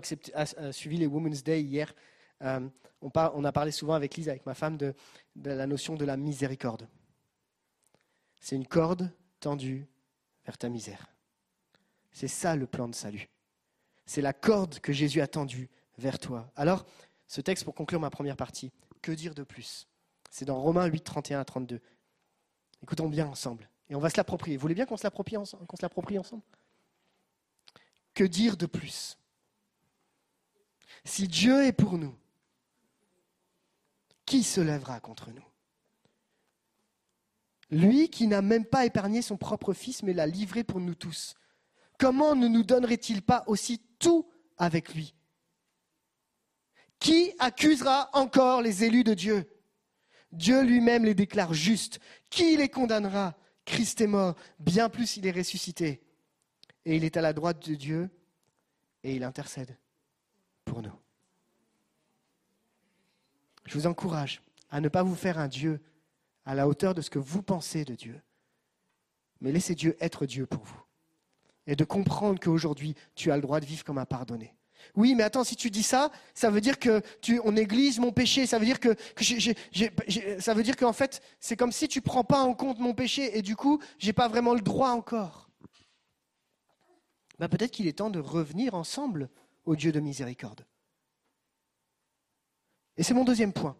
suivi 0.71 0.97
les 0.97 1.07
Women's 1.07 1.43
Day 1.43 1.61
hier, 1.61 1.93
euh, 2.41 2.67
on, 3.01 3.11
on, 3.15 3.43
a 3.43 3.51
parlé 3.51 3.71
souvent 3.71 3.93
avec 3.93 4.15
Lise, 4.15 4.29
avec 4.29 4.45
ma 4.45 4.53
femme, 4.53 4.77
de 4.77 4.93
la 5.35 5.67
notion 5.67 5.95
de 5.95 6.05
la 6.05 6.17
miséricorde. 6.17 6.87
C'est 8.39 8.55
une 8.55 8.67
corde 8.67 9.11
tendue 9.39 9.87
vers 10.45 10.57
ta 10.57 10.69
misère. 10.69 11.13
C'est 12.11 12.27
ça 12.27 12.55
le 12.55 12.67
plan 12.67 12.87
de 12.87 12.95
salut. 12.95 13.29
C'est 14.05 14.21
la 14.21 14.33
corde 14.33 14.79
que 14.79 14.93
Jésus 14.93 15.21
a 15.21 15.27
tendue 15.27 15.69
vers 15.97 16.19
toi. 16.19 16.51
Alors, 16.55 16.85
ce 17.27 17.41
texte, 17.41 17.63
pour 17.63 17.73
conclure 17.73 17.99
ma 17.99 18.09
première 18.09 18.35
partie, 18.35 18.71
que 19.01 19.11
dire 19.11 19.33
de 19.33 19.43
plus? 19.43 19.87
C'est 20.29 20.45
dans 20.45 20.59
Romains 20.59 20.85
8, 20.85 21.01
31 21.03 21.39
à 21.39 21.45
32. 21.45 21.79
Écoutons 22.81 23.07
bien 23.07 23.27
ensemble. 23.27 23.69
Et 23.89 23.95
on 23.95 23.99
va 23.99 24.09
se 24.09 24.17
l'approprier. 24.17 24.57
Vous 24.57 24.61
voulez 24.61 24.75
bien 24.75 24.85
qu'on 24.85 24.97
se 24.97 25.03
l'approprie 25.03 25.37
ensemble, 25.37 25.65
ensemble? 26.19 26.43
Que 28.13 28.23
dire 28.23 28.57
de 28.57 28.65
plus? 28.65 29.17
Si 31.05 31.27
Dieu 31.27 31.65
est 31.65 31.73
pour 31.73 31.97
nous, 31.97 32.15
qui 34.25 34.43
se 34.43 34.61
lèvera 34.61 34.99
contre 34.99 35.31
nous? 35.31 35.43
Lui 37.69 38.09
qui 38.09 38.27
n'a 38.27 38.41
même 38.41 38.65
pas 38.65 38.85
épargné 38.85 39.21
son 39.21 39.35
propre 39.35 39.73
Fils, 39.73 40.03
mais 40.03 40.13
l'a 40.13 40.27
livré 40.27 40.63
pour 40.63 40.79
nous 40.79 40.95
tous. 40.95 41.33
Comment 41.97 42.35
ne 42.35 42.47
nous 42.47 42.63
donnerait-il 42.63 43.21
pas 43.21 43.43
aussi 43.47 43.81
tout 43.97 44.29
avec 44.57 44.93
lui? 44.93 45.15
Qui 46.99 47.33
accusera 47.39 48.09
encore 48.13 48.61
les 48.61 48.83
élus 48.83 49.03
de 49.03 49.13
Dieu? 49.13 49.49
Dieu 50.31 50.61
lui-même 50.61 51.05
les 51.05 51.15
déclare 51.15 51.53
justes. 51.53 51.99
Qui 52.29 52.55
les 52.57 52.69
condamnera? 52.69 53.35
Christ 53.65 54.01
est 54.01 54.07
mort, 54.07 54.35
bien 54.59 54.89
plus 54.89 55.17
il 55.17 55.25
est 55.25 55.31
ressuscité. 55.31 56.02
Et 56.85 56.95
il 56.95 57.03
est 57.03 57.17
à 57.17 57.21
la 57.21 57.33
droite 57.33 57.67
de 57.67 57.75
Dieu 57.75 58.09
et 59.03 59.15
il 59.15 59.23
intercède 59.23 59.77
pour 60.65 60.81
nous. 60.81 60.97
Je 63.65 63.77
vous 63.77 63.87
encourage 63.87 64.41
à 64.69 64.81
ne 64.81 64.89
pas 64.89 65.03
vous 65.03 65.15
faire 65.15 65.39
un 65.39 65.47
Dieu 65.47 65.81
à 66.45 66.55
la 66.55 66.67
hauteur 66.67 66.93
de 66.93 67.01
ce 67.01 67.09
que 67.09 67.19
vous 67.19 67.41
pensez 67.41 67.85
de 67.85 67.95
Dieu, 67.95 68.21
mais 69.39 69.51
laissez 69.51 69.75
Dieu 69.75 69.95
être 70.01 70.25
Dieu 70.25 70.45
pour 70.45 70.63
vous 70.63 70.83
et 71.67 71.75
de 71.75 71.83
comprendre 71.83 72.39
qu'aujourd'hui, 72.39 72.95
tu 73.15 73.31
as 73.31 73.35
le 73.35 73.41
droit 73.41 73.59
de 73.59 73.65
vivre 73.65 73.83
comme 73.83 73.97
un 73.97 74.05
pardonné. 74.05 74.55
Oui, 74.95 75.15
mais 75.15 75.23
attends, 75.23 75.45
si 75.45 75.55
tu 75.55 75.69
dis 75.69 75.83
ça, 75.83 76.11
ça 76.33 76.49
veut 76.49 76.59
dire 76.59 76.77
que 76.77 77.01
tu, 77.21 77.39
on 77.45 77.53
néglige 77.53 77.99
mon 77.99 78.11
péché. 78.11 78.45
Ça 78.45 78.59
veut 78.59 78.65
dire 78.65 78.81
que, 78.81 78.95
ça 80.39 80.53
veut 80.53 80.63
dire 80.63 80.75
qu'en 80.75 80.91
fait, 80.91 81.21
c'est 81.39 81.55
comme 81.55 81.71
si 81.71 81.87
tu 81.87 82.01
prends 82.01 82.25
pas 82.25 82.41
en 82.41 82.53
compte 82.53 82.79
mon 82.79 82.93
péché 82.93 83.37
et 83.37 83.41
du 83.41 83.55
coup, 83.55 83.81
j'ai 83.97 84.11
pas 84.11 84.27
vraiment 84.27 84.53
le 84.53 84.61
droit 84.61 84.89
encore. 84.89 85.49
Ben, 87.39 87.47
peut-être 87.47 87.71
qu'il 87.71 87.87
est 87.87 87.97
temps 87.97 88.09
de 88.09 88.19
revenir 88.19 88.73
ensemble 88.75 89.29
au 89.65 89.75
Dieu 89.75 89.91
de 89.91 89.99
miséricorde. 89.99 90.65
Et 92.97 93.03
c'est 93.03 93.13
mon 93.13 93.23
deuxième 93.23 93.53
point. 93.53 93.75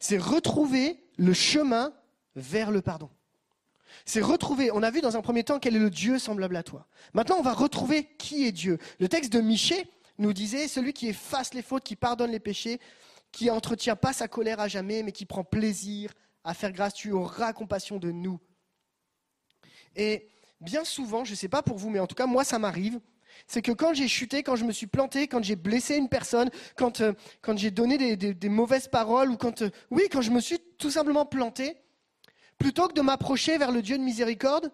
C'est 0.00 0.18
retrouver 0.18 1.02
le 1.16 1.32
chemin 1.32 1.92
vers 2.34 2.70
le 2.70 2.82
pardon. 2.82 3.10
C'est 4.04 4.20
retrouver, 4.20 4.70
on 4.70 4.82
a 4.82 4.90
vu 4.90 5.00
dans 5.00 5.16
un 5.16 5.22
premier 5.22 5.44
temps 5.44 5.58
quel 5.58 5.76
est 5.76 5.80
le 5.80 5.90
Dieu 5.90 6.18
semblable 6.18 6.56
à 6.56 6.62
toi. 6.62 6.86
Maintenant, 7.14 7.36
on 7.38 7.42
va 7.42 7.52
retrouver 7.52 8.04
qui 8.18 8.46
est 8.46 8.52
Dieu. 8.52 8.78
Le 9.00 9.08
texte 9.08 9.32
de 9.32 9.40
Michée 9.40 9.90
nous 10.18 10.32
disait, 10.32 10.68
celui 10.68 10.92
qui 10.92 11.08
efface 11.08 11.54
les 11.54 11.62
fautes, 11.62 11.84
qui 11.84 11.96
pardonne 11.96 12.30
les 12.30 12.40
péchés, 12.40 12.80
qui 13.32 13.50
entretient 13.50 13.96
pas 13.96 14.12
sa 14.12 14.28
colère 14.28 14.60
à 14.60 14.68
jamais, 14.68 15.02
mais 15.02 15.12
qui 15.12 15.26
prend 15.26 15.44
plaisir 15.44 16.12
à 16.44 16.54
faire 16.54 16.72
grâce, 16.72 16.94
tu 16.94 17.12
auras 17.12 17.52
compassion 17.52 17.98
de 17.98 18.10
nous. 18.10 18.40
Bien 20.60 20.84
souvent, 20.84 21.24
je 21.24 21.32
ne 21.32 21.36
sais 21.36 21.48
pas 21.48 21.62
pour 21.62 21.76
vous, 21.76 21.90
mais 21.90 22.00
en 22.00 22.06
tout 22.06 22.14
cas, 22.14 22.26
moi, 22.26 22.44
ça 22.44 22.58
m'arrive, 22.58 23.00
c'est 23.46 23.62
que 23.62 23.72
quand 23.72 23.94
j'ai 23.94 24.08
chuté, 24.08 24.42
quand 24.42 24.56
je 24.56 24.64
me 24.64 24.72
suis 24.72 24.86
planté, 24.86 25.28
quand 25.28 25.42
j'ai 25.42 25.56
blessé 25.56 25.96
une 25.96 26.08
personne, 26.08 26.50
quand, 26.76 27.00
euh, 27.00 27.12
quand 27.40 27.56
j'ai 27.56 27.70
donné 27.70 28.16
des, 28.16 28.48
mauvaises 28.48 28.88
paroles, 28.88 29.30
ou 29.30 29.36
quand, 29.36 29.62
euh, 29.62 29.70
oui, 29.90 30.04
quand 30.10 30.22
je 30.22 30.30
me 30.30 30.40
suis 30.40 30.58
tout 30.78 30.90
simplement 30.90 31.24
planté, 31.24 31.76
Plutôt 32.58 32.88
que 32.88 32.92
de 32.92 33.00
m'approcher 33.00 33.56
vers 33.56 33.70
le 33.70 33.82
Dieu 33.82 33.96
de 33.96 34.02
miséricorde, 34.02 34.72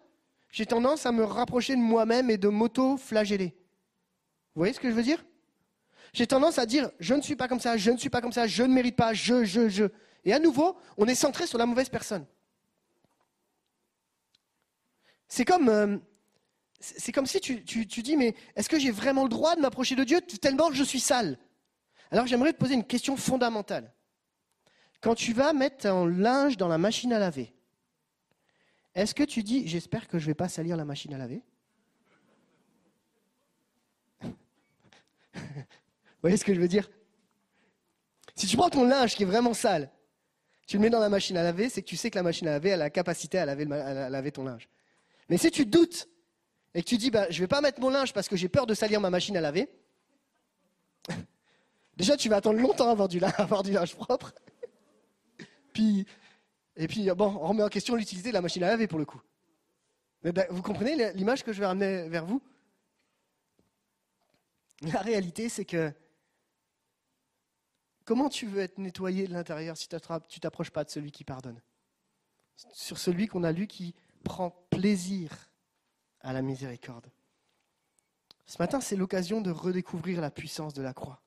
j'ai 0.50 0.66
tendance 0.66 1.04
à 1.04 1.12
me 1.12 1.22
rapprocher 1.22 1.76
de 1.76 1.80
moi-même 1.80 2.30
et 2.30 2.38
de 2.38 2.48
m'auto-flageller. 2.48 3.54
Vous 4.54 4.60
voyez 4.60 4.72
ce 4.72 4.80
que 4.80 4.88
je 4.88 4.94
veux 4.94 5.02
dire? 5.02 5.24
J'ai 6.14 6.26
tendance 6.26 6.58
à 6.58 6.64
dire 6.64 6.90
je 6.98 7.12
ne 7.12 7.20
suis 7.20 7.36
pas 7.36 7.48
comme 7.48 7.60
ça, 7.60 7.76
je 7.76 7.90
ne 7.90 7.98
suis 7.98 8.08
pas 8.08 8.20
comme 8.20 8.32
ça, 8.32 8.46
je 8.46 8.62
ne 8.62 8.72
mérite 8.72 8.96
pas, 8.96 9.12
je, 9.12 9.44
je, 9.44 9.68
je. 9.68 9.84
Et 10.24 10.32
à 10.32 10.38
nouveau, 10.38 10.76
on 10.96 11.06
est 11.06 11.14
centré 11.14 11.46
sur 11.46 11.58
la 11.58 11.66
mauvaise 11.66 11.88
personne. 11.88 12.24
C'est 15.28 15.44
comme, 15.44 15.68
euh, 15.68 15.98
comme 17.12 17.26
si 17.26 17.40
tu, 17.40 17.64
tu, 17.64 17.86
tu 17.86 18.02
dis 18.02 18.16
mais 18.16 18.34
est-ce 18.56 18.68
que 18.68 18.78
j'ai 18.78 18.90
vraiment 18.90 19.24
le 19.24 19.28
droit 19.28 19.56
de 19.56 19.60
m'approcher 19.60 19.96
de 19.96 20.04
Dieu 20.04 20.20
tellement 20.20 20.70
je 20.72 20.84
suis 20.84 21.00
sale? 21.00 21.38
Alors 22.10 22.26
j'aimerais 22.26 22.52
te 22.52 22.58
poser 22.58 22.74
une 22.74 22.84
question 22.84 23.16
fondamentale. 23.16 23.92
Quand 25.00 25.14
tu 25.14 25.32
vas 25.32 25.52
mettre 25.52 25.88
ton 25.88 26.06
linge 26.06 26.56
dans 26.56 26.68
la 26.68 26.78
machine 26.78 27.12
à 27.12 27.18
laver, 27.18 27.52
est-ce 28.94 29.14
que 29.14 29.24
tu 29.24 29.42
dis, 29.42 29.66
j'espère 29.66 30.06
que 30.06 30.18
je 30.18 30.24
ne 30.24 30.30
vais 30.30 30.34
pas 30.34 30.48
salir 30.48 30.76
la 30.76 30.84
machine 30.84 31.12
à 31.14 31.18
laver? 31.18 31.42
Vous 34.22 34.30
voyez 36.22 36.36
ce 36.36 36.44
que 36.44 36.54
je 36.54 36.60
veux 36.60 36.68
dire? 36.68 36.88
Si 38.34 38.46
tu 38.46 38.56
prends 38.56 38.70
ton 38.70 38.84
linge 38.84 39.14
qui 39.14 39.24
est 39.24 39.26
vraiment 39.26 39.52
sale, 39.52 39.90
tu 40.66 40.76
le 40.76 40.82
mets 40.82 40.90
dans 40.90 41.00
la 41.00 41.10
machine 41.10 41.36
à 41.36 41.42
laver, 41.42 41.68
c'est 41.68 41.82
que 41.82 41.86
tu 41.86 41.96
sais 41.96 42.10
que 42.10 42.16
la 42.16 42.22
machine 42.22 42.48
à 42.48 42.52
laver 42.52 42.72
a 42.72 42.76
la 42.76 42.88
capacité 42.88 43.38
à 43.38 43.44
laver, 43.44 43.70
à 43.70 44.08
laver 44.08 44.32
ton 44.32 44.44
linge. 44.44 44.68
Mais 45.28 45.38
si 45.38 45.50
tu 45.50 45.66
doutes 45.66 46.08
et 46.74 46.82
que 46.82 46.88
tu 46.88 46.96
dis, 46.96 47.10
bah, 47.10 47.26
je 47.30 47.36
ne 47.36 47.40
vais 47.40 47.48
pas 47.48 47.60
mettre 47.60 47.80
mon 47.80 47.90
linge 47.90 48.12
parce 48.12 48.28
que 48.28 48.36
j'ai 48.36 48.48
peur 48.48 48.66
de 48.66 48.74
salir 48.74 49.00
ma 49.00 49.10
machine 49.10 49.36
à 49.36 49.40
laver, 49.40 49.68
Déjà, 51.96 52.16
tu 52.16 52.28
vas 52.28 52.36
attendre 52.36 52.60
longtemps 52.60 52.90
avant 52.90 53.06
avoir 53.38 53.62
du 53.62 53.72
linge 53.72 53.94
propre. 53.94 54.32
puis, 55.72 56.06
et 56.76 56.88
puis, 56.88 57.08
bon, 57.10 57.26
on 57.40 57.48
remet 57.48 57.62
en 57.62 57.68
question 57.68 57.94
l'utilité 57.94 58.30
de 58.30 58.34
la 58.34 58.40
machine 58.40 58.62
à 58.64 58.68
laver 58.68 58.86
pour 58.86 58.98
le 58.98 59.04
coup. 59.04 59.20
Ben, 60.22 60.46
vous 60.50 60.62
comprenez 60.62 61.12
l'image 61.12 61.44
que 61.44 61.52
je 61.52 61.60
vais 61.60 61.66
ramener 61.66 62.08
vers 62.08 62.24
vous? 62.24 62.40
La 64.82 65.00
réalité, 65.00 65.48
c'est 65.48 65.64
que 65.64 65.92
comment 68.04 68.28
tu 68.28 68.46
veux 68.46 68.60
être 68.60 68.78
nettoyé 68.78 69.26
de 69.28 69.32
l'intérieur 69.32 69.76
si 69.76 69.86
tu 69.86 69.94
ne 69.94 70.40
t'approches 70.40 70.70
pas 70.70 70.84
de 70.84 70.90
celui 70.90 71.12
qui 71.12 71.24
pardonne? 71.24 71.60
Sur 72.72 72.98
celui 72.98 73.26
qu'on 73.26 73.44
a 73.44 73.52
lu 73.52 73.66
qui 73.66 73.94
prend 74.24 74.50
plaisir 74.70 75.52
à 76.20 76.32
la 76.32 76.42
miséricorde. 76.42 77.06
Ce 78.46 78.58
matin, 78.58 78.80
c'est 78.80 78.96
l'occasion 78.96 79.40
de 79.40 79.50
redécouvrir 79.50 80.20
la 80.20 80.30
puissance 80.30 80.74
de 80.74 80.82
la 80.82 80.92
croix. 80.92 81.22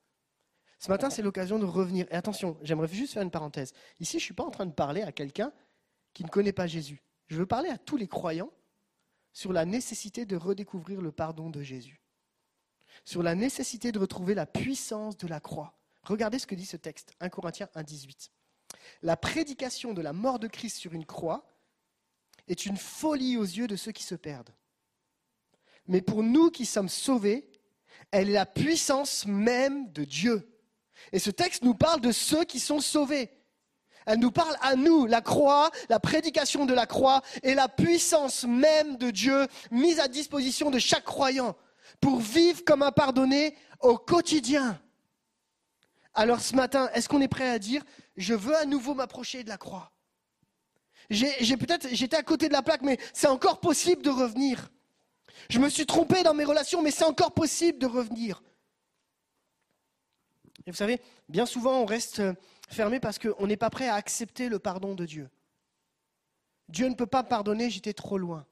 Ce 0.80 0.90
matin, 0.90 1.10
c'est 1.10 1.22
l'occasion 1.22 1.58
de 1.58 1.66
revenir. 1.66 2.06
Et 2.12 2.16
attention, 2.16 2.58
j'aimerais 2.62 2.88
juste 2.88 3.14
faire 3.14 3.24
une 3.24 3.32
parenthèse. 3.32 3.74
Ici, 4.00 4.14
je 4.14 4.24
ne 4.24 4.26
suis 4.26 4.34
pas 4.34 4.44
en 4.44 4.52
train 4.52 4.66
de 4.66 4.74
parler 4.74 5.02
à 5.02 5.12
quelqu'un 5.12 5.52
qui 6.14 6.24
ne 6.24 6.30
connaît 6.30 6.52
pas 6.52 6.68
Jésus. 6.68 7.02
Je 7.28 7.38
veux 7.38 7.46
parler 7.46 7.70
à 7.70 7.78
tous 7.78 7.98
les 7.98 8.08
croyants 8.08 8.52
sur 9.34 9.54
la 9.54 9.66
nécessité 9.66 10.26
de 10.26 10.36
redécouvrir 10.36 11.02
le 11.02 11.12
pardon 11.12 11.50
de 11.50 11.62
Jésus. 11.62 12.02
Sur 13.06 13.24
la 13.24 13.36
nécessité 13.36 13.92
de 13.92 14.00
retrouver 14.00 14.34
la 14.34 14.46
puissance 14.46 15.18
de 15.18 15.28
la 15.28 15.40
croix. 15.40 15.78
Regardez 16.04 16.40
ce 16.40 16.48
que 16.48 16.56
dit 16.56 16.66
ce 16.66 16.78
texte, 16.78 17.14
1 17.20 17.30
Corinthiens 17.30 17.70
1, 17.76 17.84
18. 17.84 18.32
La 19.02 19.18
prédication 19.18 19.94
de 19.94 20.02
la 20.02 20.14
mort 20.14 20.40
de 20.40 20.48
Christ 20.48 20.78
sur 20.78 20.94
une 20.94 21.06
croix 21.06 21.46
est 22.48 22.66
une 22.66 22.78
folie 22.78 23.38
aux 23.38 23.44
yeux 23.44 23.68
de 23.68 23.76
ceux 23.76 23.92
qui 23.92 24.04
se 24.04 24.16
perdent. 24.16 24.54
Mais 25.88 26.02
pour 26.02 26.24
nous 26.24 26.50
qui 26.50 26.66
sommes 26.66 26.90
sauvés, 26.90 27.50
elle 28.12 28.30
est 28.30 28.34
la 28.34 28.46
puissance 28.46 29.26
même 29.26 29.92
de 29.92 30.04
Dieu. 30.04 30.50
Et 31.12 31.20
ce 31.20 31.30
texte 31.30 31.64
nous 31.64 31.76
parle 31.76 32.02
de 32.02 32.12
ceux 32.12 32.44
qui 32.44 32.60
sont 32.60 32.80
sauvés. 32.80 33.32
Elle 34.06 34.20
nous 34.20 34.32
parle 34.32 34.56
à 34.62 34.76
nous, 34.76 35.06
la 35.06 35.22
croix, 35.22 35.70
la 35.90 36.00
prédication 36.00 36.66
de 36.66 36.74
la 36.74 36.86
croix 36.86 37.22
et 37.44 37.54
la 37.54 37.68
puissance 37.68 38.46
même 38.46 38.98
de 38.98 39.12
Dieu 39.12 39.48
mise 39.70 40.00
à 40.00 40.08
disposition 40.08 40.72
de 40.72 40.80
chaque 40.80 41.04
croyant 41.04 41.58
pour 42.00 42.20
vivre 42.20 42.64
comme 42.64 42.84
un 42.84 42.92
pardonné 42.92 43.56
au 43.82 43.98
quotidien. 43.98 44.80
Alors 46.14 46.40
ce 46.40 46.56
matin, 46.56 46.90
est-ce 46.94 47.10
qu'on 47.10 47.22
est 47.22 47.28
prêt 47.28 47.50
à 47.50 47.60
dire, 47.60 47.84
je 48.16 48.34
veux 48.34 48.56
à 48.56 48.66
nouveau 48.66 48.94
m'approcher 48.94 49.44
de 49.44 49.50
la 49.50 49.58
croix? 49.58 49.92
J'ai 51.10 51.58
peut-être, 51.58 51.88
j'étais 51.92 52.18
à 52.18 52.24
côté 52.24 52.48
de 52.48 52.54
la 52.54 52.62
plaque, 52.62 52.82
mais 52.82 52.98
c'est 53.14 53.28
encore 53.28 53.60
possible 53.60 54.02
de 54.02 54.10
revenir. 54.10 54.70
Je 55.50 55.60
me 55.60 55.70
suis 55.70 55.86
trompé 55.86 56.24
dans 56.24 56.34
mes 56.34 56.44
relations, 56.44 56.82
mais 56.82 56.92
c'est 56.92 57.06
encore 57.06 57.34
possible 57.34 57.80
de 57.80 57.86
revenir. 57.86 58.44
Et 60.66 60.72
vous 60.72 60.78
savez, 60.78 61.00
bien 61.30 61.46
souvent, 61.46 61.80
on 61.80 61.86
reste 61.86 62.22
fermé 62.68 63.00
parce 63.00 63.20
qu'on 63.20 63.48
n'est 63.48 63.58
pas 63.58 63.70
prêt 63.70 63.88
à 63.88 63.96
accepter 63.96 64.50
le 64.50 64.60
pardon 64.60 64.96
de 64.96 65.06
Dieu. 65.06 65.30
Dieu 66.68 66.90
ne 66.90 66.96
peut 66.96 67.08
pas 67.08 67.24
pardonner, 67.24 67.70
j'étais 67.70 67.94
trop 67.94 68.18
loin. 68.18 68.46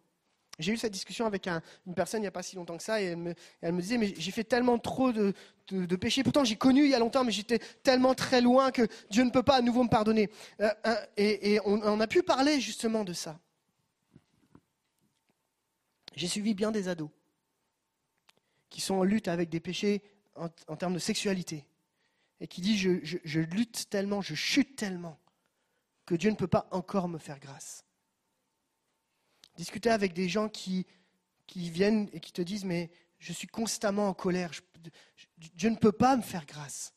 J'ai 0.60 0.74
eu 0.74 0.78
cette 0.78 0.94
discussion 0.94 1.26
avec 1.26 1.48
une 1.48 1.94
personne 1.96 2.22
il 2.22 2.24
n'y 2.24 2.28
a 2.28 2.32
pas 2.32 2.44
si 2.44 2.56
longtemps 2.56 2.78
que 2.78 2.84
ça, 2.84 3.02
et 3.02 3.16
elle 3.62 3.74
me, 3.74 3.82
disait, 3.82 3.98
mais 3.98 4.14
j'ai 4.18 4.32
fait 4.32 4.44
tellement 4.44 4.78
trop 4.80 5.12
de, 5.12 5.34
péchés, 5.96 6.24
pourtant 6.24 6.44
j'ai 6.44 6.56
connu 6.56 6.86
il 6.86 6.92
y 6.92 6.96
a 6.96 7.00
longtemps, 7.00 7.24
mais 7.24 7.32
j'étais 7.32 7.60
tellement 7.84 8.14
très 8.14 8.42
loin 8.42 8.72
que 8.72 8.88
Dieu 9.10 9.24
ne 9.24 9.32
peut 9.32 9.44
pas 9.44 9.58
à 9.58 9.62
nouveau 9.62 9.84
me 9.84 9.90
pardonner. 9.90 10.30
Euh, 10.62 10.70
euh, 10.86 10.96
et, 11.18 11.60
on, 11.66 12.00
a 12.00 12.08
pu 12.08 12.24
parler 12.24 12.60
justement 12.60 13.04
de 13.04 13.14
ça. 13.14 13.40
J'ai 16.16 16.28
suivi 16.28 16.54
bien 16.54 16.72
des 16.72 16.88
ados 16.88 17.10
qui 18.70 18.80
sont 18.82 18.96
en 18.96 19.04
lutte 19.04 19.28
avec 19.28 19.50
des 19.50 19.60
péchés 19.60 20.02
en 20.36 20.76
termes 20.76 20.94
de 20.94 21.00
sexualité 21.00 21.66
et 22.40 22.48
qui 22.48 22.62
dit 22.62 22.78
je, 22.78 23.40
lutte 23.40 23.90
tellement, 23.90 24.22
je 24.22 24.36
chute 24.36 24.76
tellement, 24.76 25.18
que 26.06 26.16
Dieu 26.16 26.30
ne 26.30 26.36
peut 26.36 26.48
pas 26.48 26.68
encore 26.72 27.08
me 27.08 27.18
faire 27.18 27.40
grâce. 27.40 27.85
Discuter 29.56 29.90
avec 29.90 30.14
des 30.14 30.28
gens 30.30 30.50
qui, 30.50 30.86
viennent 31.56 32.10
et 32.14 32.20
qui 32.20 32.32
te 32.32 32.42
disent 32.42 32.66
mais 32.66 32.92
je 33.20 33.34
suis 33.34 33.48
constamment 33.48 34.10
en 34.10 34.14
colère, 34.14 34.52
Dieu 35.38 35.70
ne 35.70 35.78
peut 35.78 35.92
pas 35.92 36.18
me 36.18 36.22
faire 36.22 36.46
grâce. 36.46 36.94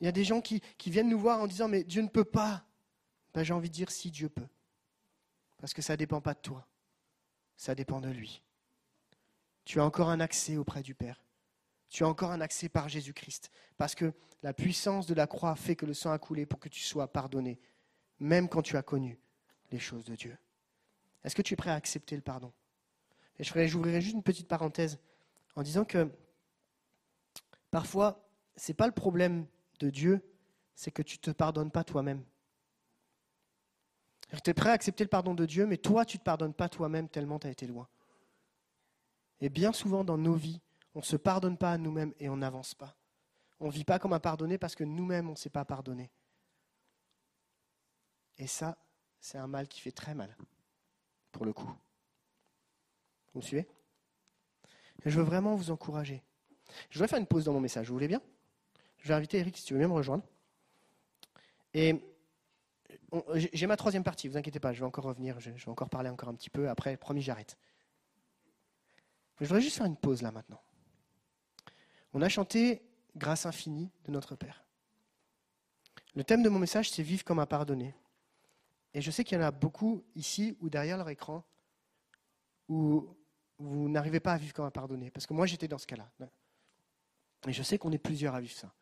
Il 0.00 0.04
y 0.04 0.08
a 0.08 0.12
des 0.12 0.24
gens 0.24 0.40
qui, 0.40 0.60
qui 0.76 0.90
viennent 0.90 1.08
nous 1.08 1.18
voir 1.18 1.40
en 1.40 1.46
disant 1.46 1.68
mais 1.68 1.84
Dieu 1.84 2.02
ne 2.02 2.08
peut 2.08 2.24
pas. 2.24 2.66
Ben, 3.32 3.42
J'ai 3.42 3.54
envie 3.54 3.70
de 3.70 3.74
dire 3.74 3.90
si 3.90 4.10
Dieu 4.10 4.28
peut. 4.28 4.48
Parce 5.58 5.72
que 5.72 5.82
ça 5.82 5.94
ne 5.94 5.98
dépend 5.98 6.20
pas 6.20 6.34
de 6.34 6.40
toi, 6.40 6.66
ça 7.56 7.74
dépend 7.74 8.00
de 8.00 8.10
lui. 8.10 8.42
Tu 9.64 9.80
as 9.80 9.84
encore 9.84 10.10
un 10.10 10.20
accès 10.20 10.56
auprès 10.56 10.82
du 10.82 10.94
Père 10.94 11.24
tu 11.94 12.02
as 12.02 12.08
encore 12.08 12.32
un 12.32 12.40
accès 12.40 12.68
par 12.68 12.88
Jésus-Christ. 12.88 13.52
Parce 13.76 13.94
que 13.94 14.12
la 14.42 14.52
puissance 14.52 15.06
de 15.06 15.14
la 15.14 15.28
croix 15.28 15.54
fait 15.54 15.76
que 15.76 15.86
le 15.86 15.94
sang 15.94 16.10
a 16.10 16.18
coulé 16.18 16.44
pour 16.44 16.58
que 16.58 16.68
tu 16.68 16.80
sois 16.80 17.06
pardonné, 17.06 17.60
même 18.18 18.48
quand 18.48 18.62
tu 18.62 18.76
as 18.76 18.82
connu 18.82 19.20
choses 19.78 20.04
de 20.04 20.14
Dieu. 20.14 20.36
Est-ce 21.24 21.34
que 21.34 21.42
tu 21.42 21.54
es 21.54 21.56
prêt 21.56 21.70
à 21.70 21.74
accepter 21.74 22.16
le 22.16 22.22
pardon? 22.22 22.52
Et 23.38 23.44
j'ouvrirai 23.44 24.00
juste 24.00 24.14
une 24.14 24.22
petite 24.22 24.48
parenthèse 24.48 24.98
en 25.56 25.62
disant 25.62 25.84
que 25.84 26.08
parfois, 27.70 28.28
ce 28.56 28.70
n'est 28.70 28.76
pas 28.76 28.86
le 28.86 28.92
problème 28.92 29.46
de 29.80 29.90
Dieu, 29.90 30.22
c'est 30.74 30.90
que 30.90 31.02
tu 31.02 31.16
ne 31.16 31.22
te 31.22 31.30
pardonnes 31.30 31.70
pas 31.70 31.84
toi-même. 31.84 32.24
Tu 34.42 34.50
es 34.50 34.54
prêt 34.54 34.70
à 34.70 34.72
accepter 34.72 35.04
le 35.04 35.08
pardon 35.08 35.34
de 35.34 35.46
Dieu, 35.46 35.66
mais 35.66 35.76
toi, 35.76 36.04
tu 36.04 36.16
ne 36.16 36.20
te 36.20 36.24
pardonnes 36.24 36.54
pas 36.54 36.68
toi-même 36.68 37.08
tellement 37.08 37.38
tu 37.38 37.46
as 37.46 37.50
été 37.50 37.66
loin. 37.66 37.88
Et 39.40 39.48
bien 39.48 39.72
souvent 39.72 40.04
dans 40.04 40.18
nos 40.18 40.34
vies, 40.34 40.60
on 40.94 41.00
ne 41.00 41.04
se 41.04 41.16
pardonne 41.16 41.56
pas 41.56 41.72
à 41.72 41.78
nous-mêmes 41.78 42.14
et 42.18 42.28
on 42.28 42.36
n'avance 42.36 42.74
pas. 42.74 42.96
On 43.60 43.66
ne 43.66 43.72
vit 43.72 43.84
pas 43.84 43.98
comme 43.98 44.12
un 44.12 44.20
pardonné 44.20 44.58
parce 44.58 44.74
que 44.74 44.84
nous-mêmes, 44.84 45.28
on 45.28 45.32
ne 45.32 45.36
s'est 45.36 45.50
pas 45.50 45.64
pardonné. 45.64 46.10
Et 48.38 48.46
ça, 48.46 48.76
c'est 49.24 49.38
un 49.38 49.46
mal 49.46 49.68
qui 49.68 49.80
fait 49.80 49.90
très 49.90 50.14
mal, 50.14 50.36
pour 51.32 51.46
le 51.46 51.54
coup. 51.54 51.72
Vous 53.32 53.40
me 53.40 53.42
suivez? 53.42 53.66
Je 55.06 55.18
veux 55.18 55.24
vraiment 55.24 55.56
vous 55.56 55.70
encourager. 55.70 56.22
Je 56.90 56.98
voudrais 56.98 57.08
faire 57.08 57.18
une 57.18 57.26
pause 57.26 57.44
dans 57.44 57.54
mon 57.54 57.60
message, 57.60 57.88
vous 57.88 57.94
voulez 57.94 58.06
bien? 58.06 58.20
Je 58.98 59.08
vais 59.08 59.14
inviter 59.14 59.38
Eric 59.38 59.56
si 59.56 59.64
tu 59.64 59.72
veux 59.72 59.78
bien 59.78 59.88
me 59.88 59.94
rejoindre. 59.94 60.22
Et 61.72 62.04
j'ai 63.34 63.66
ma 63.66 63.78
troisième 63.78 64.04
partie, 64.04 64.28
vous 64.28 64.36
inquiétez 64.36 64.60
pas, 64.60 64.74
je 64.74 64.80
vais 64.80 64.84
encore 64.84 65.04
revenir, 65.04 65.40
je 65.40 65.52
vais 65.52 65.68
encore 65.68 65.88
parler 65.88 66.10
encore 66.10 66.28
un 66.28 66.34
petit 66.34 66.50
peu, 66.50 66.68
après, 66.68 66.98
promis, 66.98 67.22
j'arrête. 67.22 67.56
Je 69.40 69.46
voudrais 69.46 69.62
juste 69.62 69.78
faire 69.78 69.86
une 69.86 69.96
pause 69.96 70.20
là 70.20 70.32
maintenant. 70.32 70.60
On 72.12 72.20
a 72.20 72.28
chanté 72.28 72.82
Grâce 73.16 73.46
infinie 73.46 73.90
de 74.04 74.10
notre 74.10 74.36
Père. 74.36 74.64
Le 76.14 76.24
thème 76.24 76.42
de 76.42 76.50
mon 76.50 76.58
message, 76.58 76.90
c'est 76.90 77.02
Vivre 77.02 77.24
comme 77.24 77.38
un 77.38 77.46
pardonné. 77.46 77.94
Et 78.94 79.00
je 79.00 79.10
sais 79.10 79.24
qu'il 79.24 79.36
y 79.36 79.40
en 79.40 79.44
a 79.44 79.50
beaucoup 79.50 80.04
ici 80.14 80.56
ou 80.60 80.70
derrière 80.70 80.96
leur 80.96 81.08
écran 81.08 81.44
où 82.68 83.14
vous 83.58 83.88
n'arrivez 83.88 84.20
pas 84.20 84.32
à 84.32 84.38
vivre 84.38 84.54
comme 84.54 84.64
un 84.64 84.70
pardonné. 84.70 85.10
Parce 85.10 85.26
que 85.26 85.34
moi, 85.34 85.46
j'étais 85.46 85.68
dans 85.68 85.78
ce 85.78 85.86
cas-là. 85.86 86.08
Et 87.46 87.52
je 87.52 87.62
sais 87.62 87.76
qu'on 87.76 87.92
est 87.92 87.98
plusieurs 87.98 88.34
à 88.34 88.40
vivre 88.40 88.54
ça. 88.54 88.72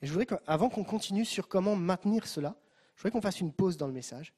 Et 0.00 0.06
je 0.06 0.12
voudrais 0.12 0.26
qu'avant 0.26 0.68
qu'on 0.68 0.84
continue 0.84 1.24
sur 1.24 1.48
comment 1.48 1.74
maintenir 1.74 2.26
cela, 2.26 2.56
je 2.94 3.02
voudrais 3.02 3.12
qu'on 3.12 3.22
fasse 3.22 3.40
une 3.40 3.52
pause 3.52 3.76
dans 3.76 3.86
le 3.86 3.92
message 3.92 4.34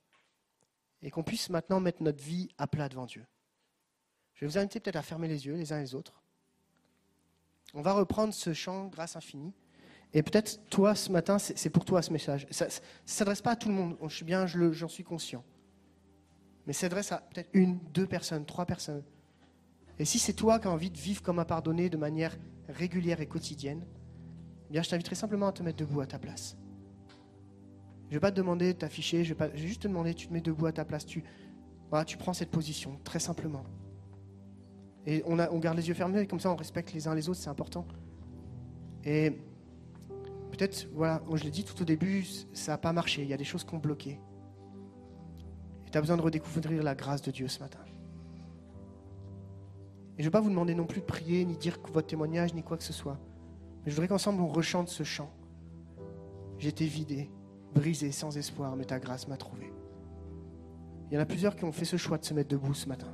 et 1.02 1.10
qu'on 1.10 1.22
puisse 1.22 1.50
maintenant 1.50 1.80
mettre 1.80 2.02
notre 2.02 2.22
vie 2.22 2.48
à 2.56 2.66
plat 2.66 2.88
devant 2.88 3.06
Dieu. 3.06 3.26
Je 4.34 4.40
vais 4.40 4.46
vous 4.46 4.58
inviter 4.58 4.80
peut-être 4.80 4.96
à 4.96 5.02
fermer 5.02 5.28
les 5.28 5.46
yeux 5.46 5.54
les 5.54 5.72
uns 5.72 5.80
les 5.80 5.94
autres. 5.94 6.22
On 7.72 7.82
va 7.82 7.92
reprendre 7.92 8.32
ce 8.32 8.52
chant 8.52 8.86
grâce 8.86 9.16
infinie. 9.16 9.52
Et 10.14 10.22
peut-être 10.22 10.60
toi, 10.70 10.94
ce 10.94 11.10
matin, 11.10 11.38
c'est 11.38 11.70
pour 11.70 11.84
toi 11.84 12.00
ce 12.00 12.12
message. 12.12 12.46
Ça 12.50 12.66
ne 12.66 12.70
s'adresse 13.04 13.42
pas 13.42 13.50
à 13.50 13.56
tout 13.56 13.68
le 13.68 13.74
monde, 13.74 13.96
je 14.06 14.14
suis 14.14 14.24
bien, 14.24 14.46
j'en 14.46 14.88
suis 14.88 15.02
conscient. 15.02 15.44
Mais 16.66 16.72
ça 16.72 16.82
s'adresse 16.82 17.10
à 17.10 17.18
peut-être 17.18 17.50
une, 17.52 17.80
deux 17.92 18.06
personnes, 18.06 18.46
trois 18.46 18.64
personnes. 18.64 19.02
Et 19.98 20.04
si 20.04 20.20
c'est 20.20 20.32
toi 20.32 20.60
qui 20.60 20.68
as 20.68 20.70
envie 20.70 20.90
de 20.90 20.96
vivre 20.96 21.20
comme 21.20 21.40
un 21.40 21.44
pardonné 21.44 21.90
de 21.90 21.96
manière 21.96 22.36
régulière 22.68 23.20
et 23.20 23.26
quotidienne, 23.26 23.84
eh 24.68 24.72
bien, 24.72 24.82
je 24.82 24.88
t'inviterai 24.88 25.16
simplement 25.16 25.48
à 25.48 25.52
te 25.52 25.64
mettre 25.64 25.78
debout 25.78 26.00
à 26.00 26.06
ta 26.06 26.18
place. 26.20 26.56
Je 28.04 28.10
ne 28.10 28.12
vais 28.14 28.20
pas 28.20 28.30
te 28.30 28.36
demander 28.36 28.72
de 28.72 28.78
t'afficher, 28.78 29.24
je, 29.24 29.34
vais 29.34 29.56
juste 29.56 29.82
te 29.82 29.88
demander, 29.88 30.14
tu 30.14 30.28
te 30.28 30.32
mets 30.32 30.40
debout 30.40 30.66
à 30.66 30.72
ta 30.72 30.84
place, 30.84 31.04
tu, 31.04 31.24
voilà, 31.90 32.04
tu 32.04 32.16
prends 32.16 32.32
cette 32.32 32.50
position, 32.50 33.00
très 33.02 33.18
simplement. 33.18 33.64
Et 35.06 35.22
on, 35.26 35.38
on 35.38 35.58
garde 35.58 35.76
les 35.76 35.88
yeux 35.88 35.94
fermés, 35.94 36.26
comme 36.26 36.40
ça 36.40 36.50
on 36.50 36.56
respecte 36.56 36.92
les 36.92 37.08
uns 37.08 37.14
les 37.14 37.28
autres, 37.28 37.40
c'est 37.40 37.50
important. 37.50 37.86
Et 39.04 39.36
peut-être, 40.54 40.88
voilà, 40.92 41.22
je 41.34 41.44
l'ai 41.44 41.50
dit 41.50 41.64
tout 41.64 41.80
au 41.80 41.84
début, 41.84 42.24
ça 42.52 42.72
n'a 42.72 42.78
pas 42.78 42.92
marché, 42.92 43.22
il 43.22 43.28
y 43.28 43.32
a 43.32 43.36
des 43.36 43.44
choses 43.44 43.64
qui 43.64 43.74
ont 43.74 43.78
bloqué. 43.78 44.20
Et 45.86 45.90
tu 45.90 45.98
as 45.98 46.00
besoin 46.00 46.16
de 46.16 46.22
redécouvrir 46.22 46.82
la 46.82 46.94
grâce 46.94 47.22
de 47.22 47.30
Dieu 47.30 47.48
ce 47.48 47.60
matin. 47.60 47.80
Et 50.16 50.22
je 50.22 50.22
ne 50.22 50.28
vais 50.28 50.30
pas 50.30 50.40
vous 50.40 50.50
demander 50.50 50.74
non 50.74 50.86
plus 50.86 51.00
de 51.00 51.06
prier, 51.06 51.44
ni 51.44 51.56
dire 51.56 51.78
votre 51.92 52.06
témoignage, 52.06 52.54
ni 52.54 52.62
quoi 52.62 52.76
que 52.76 52.84
ce 52.84 52.92
soit. 52.92 53.18
Mais 53.84 53.90
je 53.90 53.96
voudrais 53.96 54.08
qu'ensemble 54.08 54.40
on 54.40 54.48
rechante 54.48 54.88
ce 54.88 55.02
chant. 55.02 55.30
J'étais 56.58 56.86
vidé, 56.86 57.30
brisé, 57.74 58.12
sans 58.12 58.36
espoir, 58.38 58.76
mais 58.76 58.84
ta 58.84 59.00
grâce 59.00 59.26
m'a 59.26 59.36
trouvé. 59.36 59.72
Il 61.10 61.14
y 61.14 61.18
en 61.18 61.20
a 61.20 61.26
plusieurs 61.26 61.56
qui 61.56 61.64
ont 61.64 61.72
fait 61.72 61.84
ce 61.84 61.96
choix 61.96 62.16
de 62.16 62.24
se 62.24 62.32
mettre 62.32 62.48
debout 62.48 62.74
ce 62.74 62.88
matin. 62.88 63.12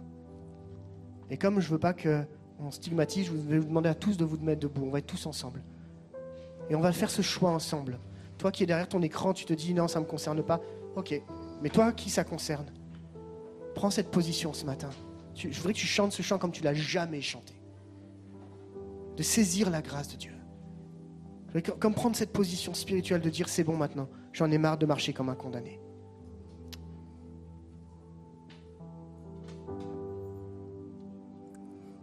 Et 1.31 1.39
comme 1.39 1.61
je 1.61 1.69
ne 1.69 1.73
veux 1.73 1.79
pas 1.79 1.95
que 1.95 2.25
on 2.59 2.71
stigmatise, 2.71 3.27
je 3.27 3.33
vais 3.33 3.59
vous 3.59 3.69
demander 3.69 3.89
à 3.89 3.95
tous 3.95 4.19
de 4.19 4.25
vous 4.25 4.37
mettre 4.37 4.61
debout. 4.61 4.85
On 4.85 4.91
va 4.91 4.99
être 4.99 5.07
tous 5.07 5.25
ensemble. 5.25 5.63
Et 6.71 6.75
on 6.75 6.81
va 6.81 6.93
faire 6.93 7.11
ce 7.11 7.21
choix 7.21 7.51
ensemble. 7.51 7.99
Toi 8.39 8.51
qui 8.53 8.63
es 8.63 8.67
derrière 8.67 8.89
ton 8.89 9.03
écran, 9.03 9.35
tu 9.35 9.45
te 9.45 9.53
dis 9.53 9.75
non, 9.75 9.89
ça 9.89 9.99
ne 9.99 10.05
me 10.05 10.11
concerne 10.11 10.43
pas. 10.43 10.61
Ok. 10.97 11.21
Mais 11.63 11.69
toi 11.69 11.93
qui 11.93 12.09
ça 12.09 12.25
concerne, 12.25 12.67
prends 13.75 13.91
cette 13.91 14.11
position 14.11 14.53
ce 14.53 14.65
matin. 14.65 14.91
je 15.35 15.49
voudrais 15.49 15.75
que 15.75 15.79
tu 15.79 15.87
chantes 15.87 16.13
ce 16.13 16.23
chant 16.23 16.39
comme 16.39 16.53
tu 16.53 16.63
l'as 16.63 16.75
jamais 16.75 17.21
chanté. 17.21 17.55
De 19.17 19.23
saisir 19.23 19.69
la 19.69 19.83
grâce 19.83 20.09
de 20.09 20.17
Dieu. 20.17 20.33
Comme 21.81 21.95
prendre 21.95 22.15
cette 22.15 22.33
position 22.33 22.75
spirituelle 22.75 23.21
de 23.21 23.29
dire 23.29 23.49
c'est 23.49 23.65
bon 23.65 23.77
maintenant, 23.77 24.09
j'en 24.33 24.51
ai 24.51 24.59
marre 24.59 24.79
de 24.79 24.87
marcher 24.87 25.13
comme 25.13 25.29
un 25.29 25.35
condamné. 25.35 25.81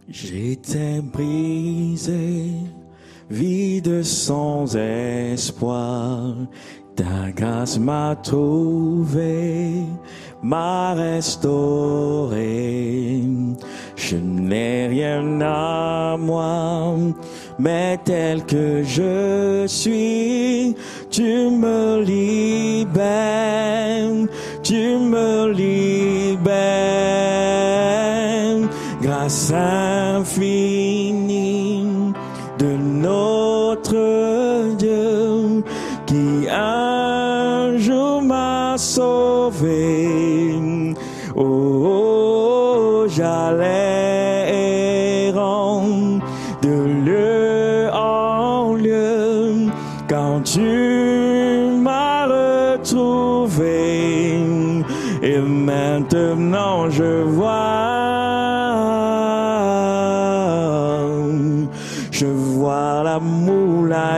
J'étais 0.08 1.02
brisé, 1.02 2.52
vide 3.30 4.02
sans 4.02 4.76
espoir. 4.76 6.34
Ta 6.96 7.30
grâce 7.34 7.78
m'a 7.78 8.16
trouvé, 8.22 9.84
m'a 10.42 10.94
restauré. 10.94 12.42
Je 13.94 14.16
n'ai 14.16 14.88
rien 14.88 15.40
à 15.40 16.16
moi, 16.18 16.96
mais 17.58 17.98
tel 18.04 18.44
que 18.44 18.82
je 18.82 19.64
suis, 19.68 20.74
tu 21.10 21.50
me 21.50 22.02
libères, 22.02 22.90
tu 24.62 24.96
me 24.98 25.52
libères. 25.52 26.48
Grâce 29.00 29.52
infinie 29.52 30.87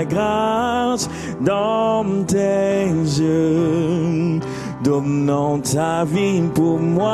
grâce 0.04 1.08
dans 1.40 2.04
tes 2.26 2.86
yeux, 2.86 4.40
donnant 4.82 5.58
ta 5.60 6.04
vie 6.04 6.42
pour 6.54 6.78
moi, 6.78 7.10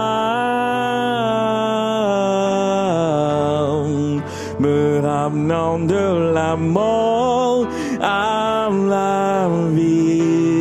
me 4.58 5.00
ramenant 5.00 5.78
de 5.78 6.32
la 6.34 6.56
mort 6.56 7.66
à 8.00 8.68
la 8.70 9.48
vie. 9.74 10.56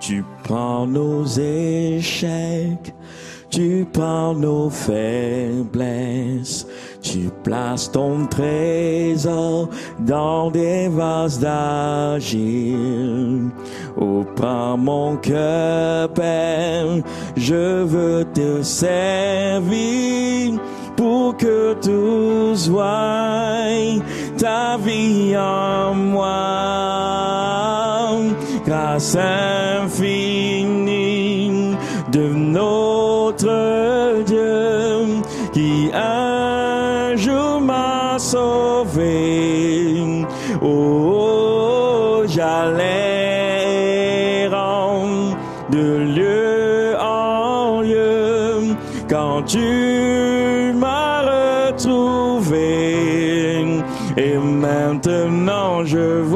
Tu 0.00 0.24
prends 0.44 0.86
nos 0.86 1.24
échecs, 1.24 2.94
tu 3.50 3.84
prends 3.92 4.34
nos 4.34 4.70
faiblesses, 4.70 6.66
tu 7.46 7.50
places 7.50 7.90
ton 7.92 8.26
trésor 8.26 9.68
dans 10.00 10.50
des 10.50 10.88
vases 10.88 11.38
d'argile. 11.38 12.70
Oh, 13.96 14.24
prends 14.34 14.76
mon 14.76 15.16
cœur, 15.16 16.08
Père, 16.10 16.86
je 17.36 17.84
veux 17.84 18.24
te 18.34 18.62
servir 18.62 20.58
pour 20.96 21.36
que 21.36 21.74
tous 21.74 22.68
voient 22.68 24.02
ta 24.38 24.76
vie 24.78 25.36
en 25.36 25.94
moi. 25.94 26.26
Grâce 28.66 29.16
infinie 29.84 30.16
de 32.10 32.28
notre 32.28 34.24
Dieu 34.24 35.22
qui 35.52 35.90
m'a 35.92 36.25
sauvé. 38.36 40.26
Oh, 40.62 42.22
j'allais 42.26 43.66
de 45.70 45.86
lieu 46.16 46.96
en 47.00 47.80
lieu 47.80 48.76
quand 49.08 49.42
tu 49.42 50.72
m'as 50.74 51.22
retrouvé. 51.32 52.76
Et 54.16 54.36
maintenant 54.38 55.84
je 55.84 56.20
vois, 56.22 56.35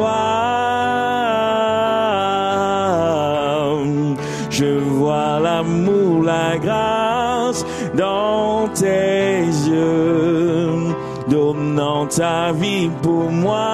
donnant 11.52 12.06
ta 12.06 12.52
vie 12.52 12.88
pour 13.02 13.30
moi, 13.30 13.70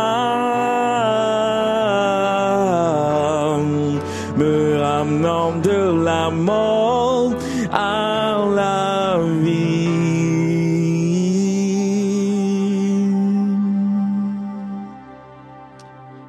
me 4.37 4.79
ramenant 4.81 5.59
de 5.59 6.05
la 6.05 6.31
mort 6.31 7.35
à 7.71 8.45
la 8.55 9.19
vie. 9.43 9.89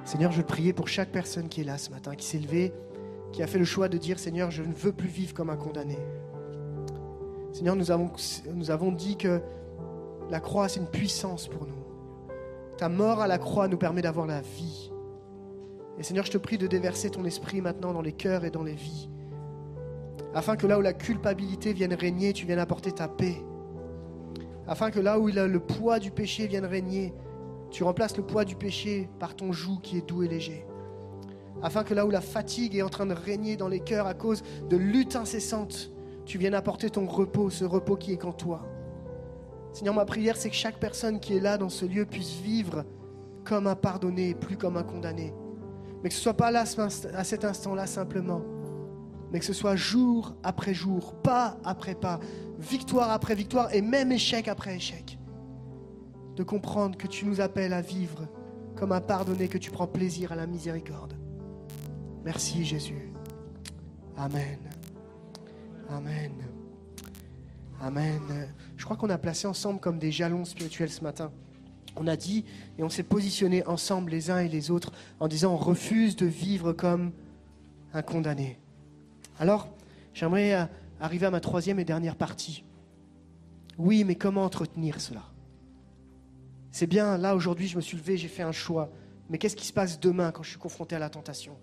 Seigneur, 0.03 0.32
je 0.32 0.41
priais 0.41 0.74
pour 0.74 0.88
chaque 0.88 1.10
personne 1.10 1.48
qui 1.48 1.61
est 1.61 1.64
là 1.64 1.78
ce 1.78 1.91
matin, 1.91 2.15
qui 2.15 2.26
s'est 2.26 2.40
levée, 2.40 2.74
qui 3.32 3.41
a 3.41 3.48
fait 3.48 3.60
le 3.60 3.65
choix 3.65 3.88
de 3.88 3.98
dire 3.98 4.19
Seigneur, 4.19 4.52
je 4.52 4.64
ne 4.64 4.74
veux 4.74 4.91
plus 4.91 5.07
vivre 5.07 5.34
comme 5.34 5.49
un 5.49 5.57
condamné. 5.57 5.98
Seigneur, 7.53 7.76
nous 7.76 7.91
avons, 7.91 8.11
nous 8.53 8.69
avons 8.69 8.91
dit 8.91 9.15
que 9.15 9.41
la 10.29 10.39
croix, 10.39 10.67
c'est 10.67 10.79
une 10.79 10.87
puissance 10.87 11.47
pour 11.47 11.65
nous. 11.65 11.73
Ta 12.77 12.89
mort 12.89 13.21
à 13.21 13.27
la 13.27 13.37
croix 13.37 13.67
nous 13.67 13.77
permet 13.77 14.01
d'avoir 14.01 14.27
la 14.27 14.41
vie. 14.41 14.91
Et 15.97 16.03
Seigneur, 16.03 16.25
je 16.25 16.31
te 16.31 16.37
prie 16.37 16.57
de 16.57 16.67
déverser 16.67 17.09
ton 17.09 17.25
esprit 17.25 17.61
maintenant 17.61 17.93
dans 17.93 18.01
les 18.01 18.11
cœurs 18.11 18.45
et 18.45 18.51
dans 18.51 18.63
les 18.63 18.75
vies. 18.75 19.09
Afin 20.35 20.55
que 20.55 20.67
là 20.67 20.77
où 20.77 20.81
la 20.81 20.93
culpabilité 20.93 21.73
vienne 21.73 21.93
régner, 21.93 22.33
tu 22.33 22.45
viennes 22.45 22.59
apporter 22.59 22.91
ta 22.91 23.07
paix. 23.07 23.37
Afin 24.67 24.91
que 24.91 24.99
là 24.99 25.19
où 25.19 25.29
il 25.29 25.39
a 25.39 25.47
le 25.47 25.59
poids 25.59 25.97
du 25.97 26.11
péché 26.11 26.45
vienne 26.45 26.65
régner, 26.65 27.13
tu 27.71 27.83
remplaces 27.83 28.17
le 28.17 28.23
poids 28.23 28.45
du 28.45 28.55
péché 28.55 29.09
par 29.19 29.35
ton 29.35 29.51
joug 29.51 29.79
qui 29.81 29.97
est 29.97 30.07
doux 30.07 30.23
et 30.23 30.27
léger. 30.27 30.65
Afin 31.63 31.83
que 31.83 31.93
là 31.93 32.05
où 32.05 32.11
la 32.11 32.21
fatigue 32.21 32.75
est 32.75 32.83
en 32.83 32.89
train 32.89 33.07
de 33.07 33.13
régner 33.13 33.57
dans 33.57 33.67
les 33.67 33.79
cœurs 33.79 34.05
à 34.05 34.13
cause 34.13 34.43
de 34.69 34.77
lutte 34.77 35.15
incessante, 35.15 35.91
tu 36.25 36.37
viennes 36.37 36.53
apporter 36.53 36.89
ton 36.89 37.07
repos, 37.07 37.49
ce 37.49 37.65
repos 37.65 37.95
qui 37.95 38.13
est 38.13 38.17
qu'en 38.17 38.33
toi. 38.33 38.61
Seigneur, 39.77 39.93
ma 39.93 40.05
prière, 40.05 40.37
c'est 40.37 40.49
que 40.49 40.55
chaque 40.55 40.79
personne 40.79 41.19
qui 41.19 41.37
est 41.37 41.39
là 41.39 41.59
dans 41.59 41.69
ce 41.69 41.85
lieu 41.85 42.07
puisse 42.07 42.33
vivre 42.33 42.83
comme 43.45 43.67
un 43.67 43.75
pardonné 43.75 44.33
plus 44.33 44.57
comme 44.57 44.75
un 44.75 44.81
condamné. 44.81 45.35
Mais 46.01 46.09
que 46.09 46.15
ce 46.15 46.19
ne 46.19 46.23
soit 46.23 46.33
pas 46.33 46.49
là 46.49 46.63
à 47.13 47.23
cet 47.23 47.45
instant-là 47.45 47.85
simplement, 47.85 48.41
mais 49.31 49.37
que 49.37 49.45
ce 49.45 49.53
soit 49.53 49.75
jour 49.75 50.33
après 50.41 50.73
jour, 50.73 51.13
pas 51.21 51.59
après 51.63 51.93
pas, 51.93 52.19
victoire 52.57 53.11
après 53.11 53.35
victoire 53.35 53.71
et 53.71 53.83
même 53.83 54.11
échec 54.11 54.47
après 54.47 54.75
échec. 54.75 55.19
De 56.35 56.41
comprendre 56.41 56.97
que 56.97 57.05
tu 57.05 57.27
nous 57.27 57.39
appelles 57.39 57.73
à 57.73 57.81
vivre 57.81 58.27
comme 58.75 58.91
un 58.91 59.01
pardonné, 59.01 59.47
que 59.47 59.59
tu 59.59 59.69
prends 59.69 59.85
plaisir 59.85 60.31
à 60.31 60.35
la 60.35 60.47
miséricorde. 60.47 61.13
Merci 62.25 62.65
Jésus. 62.65 63.13
Amen. 64.17 64.57
Amen. 65.87 66.47
Amen. 67.81 68.21
Je 68.75 68.83
crois 68.85 68.97
qu'on 68.97 69.09
a 69.09 69.17
placé 69.17 69.47
ensemble 69.47 69.79
comme 69.79 69.99
des 69.99 70.11
jalons 70.11 70.45
spirituels 70.45 70.89
ce 70.89 71.03
matin. 71.03 71.31
On 71.95 72.07
a 72.07 72.15
dit 72.15 72.43
et 72.77 72.83
on 72.83 72.89
s'est 72.89 73.03
positionné 73.03 73.65
ensemble 73.65 74.11
les 74.11 74.29
uns 74.31 74.39
et 74.39 74.49
les 74.49 74.71
autres 74.71 74.91
en 75.19 75.27
disant 75.27 75.53
on 75.53 75.57
refuse 75.57 76.15
de 76.15 76.25
vivre 76.25 76.73
comme 76.73 77.11
un 77.93 78.01
condamné. 78.01 78.59
Alors, 79.39 79.69
j'aimerais 80.13 80.69
arriver 80.99 81.27
à 81.27 81.31
ma 81.31 81.39
troisième 81.39 81.79
et 81.79 81.85
dernière 81.85 82.15
partie. 82.15 82.63
Oui, 83.77 84.03
mais 84.03 84.15
comment 84.15 84.43
entretenir 84.43 84.99
cela? 84.99 85.23
C'est 86.71 86.87
bien, 86.87 87.17
là 87.17 87.35
aujourd'hui, 87.35 87.67
je 87.67 87.75
me 87.75 87.81
suis 87.81 87.97
levé, 87.97 88.17
j'ai 88.17 88.27
fait 88.27 88.43
un 88.43 88.51
choix. 88.51 88.89
Mais 89.29 89.37
qu'est-ce 89.37 89.55
qui 89.55 89.67
se 89.67 89.73
passe 89.73 89.99
demain 89.99 90.31
quand 90.31 90.43
je 90.43 90.49
suis 90.49 90.59
confronté 90.59 90.95
à 90.95 90.99
la 90.99 91.09
tentation? 91.09 91.55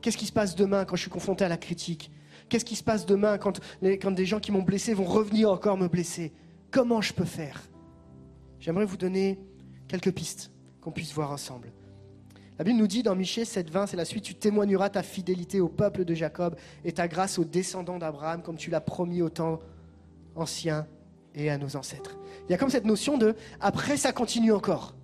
Qu'est-ce 0.00 0.16
qui 0.16 0.26
se 0.26 0.32
passe 0.32 0.54
demain 0.54 0.84
quand 0.84 0.94
je 0.94 1.02
suis 1.02 1.10
confronté 1.10 1.44
à 1.44 1.48
la 1.48 1.56
critique? 1.56 2.10
Qu'est-ce 2.48 2.64
qui 2.64 2.76
se 2.76 2.82
passe 2.82 3.06
demain 3.06 3.38
quand, 3.38 3.60
quand 3.82 4.10
des 4.10 4.26
gens 4.26 4.40
qui 4.40 4.52
m'ont 4.52 4.62
blessé 4.62 4.94
vont 4.94 5.04
revenir 5.04 5.50
encore 5.50 5.76
me 5.76 5.88
blesser? 5.88 6.32
Comment 6.70 7.00
je 7.00 7.12
peux 7.12 7.24
faire? 7.24 7.62
J'aimerais 8.60 8.84
vous 8.84 8.96
donner 8.96 9.38
quelques 9.86 10.12
pistes 10.12 10.50
qu'on 10.80 10.90
puisse 10.90 11.12
voir 11.12 11.30
ensemble. 11.30 11.72
La 12.58 12.64
Bible 12.64 12.78
nous 12.78 12.88
dit 12.88 13.04
dans 13.04 13.14
Michée 13.14 13.44
7,20, 13.44 13.86
c'est 13.86 13.96
la 13.96 14.04
suite, 14.04 14.24
tu 14.24 14.34
témoigneras 14.34 14.90
ta 14.90 15.04
fidélité 15.04 15.60
au 15.60 15.68
peuple 15.68 16.04
de 16.04 16.14
Jacob 16.14 16.56
et 16.84 16.92
ta 16.92 17.06
grâce 17.06 17.38
aux 17.38 17.44
descendants 17.44 17.98
d'Abraham, 17.98 18.42
comme 18.42 18.56
tu 18.56 18.70
l'as 18.70 18.80
promis 18.80 19.22
au 19.22 19.28
temps 19.28 19.60
ancien 20.34 20.86
et 21.34 21.50
à 21.50 21.58
nos 21.58 21.76
ancêtres. 21.76 22.18
Il 22.48 22.50
y 22.52 22.54
a 22.54 22.58
comme 22.58 22.70
cette 22.70 22.84
notion 22.84 23.16
de 23.16 23.36
après 23.60 23.96
ça 23.96 24.12
continue 24.12 24.52
encore. 24.52 24.94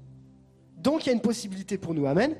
Donc 0.78 1.04
il 1.04 1.10
y 1.10 1.10
a 1.10 1.14
une 1.14 1.20
possibilité 1.20 1.78
pour 1.78 1.94
nous. 1.94 2.06
Amen. 2.06 2.34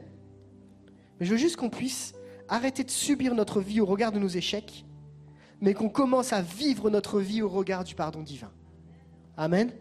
Mais 1.20 1.26
je 1.26 1.30
veux 1.30 1.36
juste 1.36 1.56
qu'on 1.56 1.70
puisse 1.70 2.14
arrêter 2.48 2.82
de 2.82 2.90
subir 2.90 3.34
notre 3.34 3.60
vie 3.60 3.80
au 3.80 3.86
regard 3.86 4.10
de 4.10 4.18
nos 4.18 4.28
échecs, 4.28 4.84
mais 5.64 5.72
qu'on 5.72 5.88
commence 5.88 6.34
à 6.34 6.42
vivre 6.42 6.90
notre 6.90 7.20
vie 7.20 7.40
au 7.40 7.48
regard 7.48 7.84
du 7.84 7.94
pardon 7.94 8.20
divin. 8.22 8.50
Amen. 9.34 9.72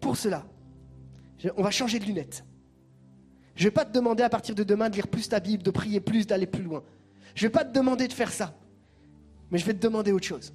Pour 0.00 0.16
cela, 0.16 0.46
on 1.56 1.62
va 1.64 1.72
changer 1.72 1.98
de 1.98 2.04
lunettes. 2.04 2.44
Je 3.56 3.64
ne 3.64 3.66
vais 3.66 3.72
pas 3.72 3.84
te 3.84 3.92
demander 3.92 4.22
à 4.22 4.28
partir 4.28 4.54
de 4.54 4.62
demain 4.62 4.90
de 4.90 4.94
lire 4.94 5.08
plus 5.08 5.28
ta 5.28 5.40
Bible, 5.40 5.64
de 5.64 5.72
prier 5.72 5.98
plus, 5.98 6.24
d'aller 6.28 6.46
plus 6.46 6.62
loin. 6.62 6.84
Je 7.34 7.44
ne 7.44 7.48
vais 7.48 7.52
pas 7.52 7.64
te 7.64 7.72
demander 7.72 8.06
de 8.06 8.12
faire 8.12 8.30
ça. 8.30 8.56
Mais 9.50 9.58
je 9.58 9.66
vais 9.66 9.74
te 9.74 9.80
demander 9.80 10.12
autre 10.12 10.26
chose. 10.26 10.54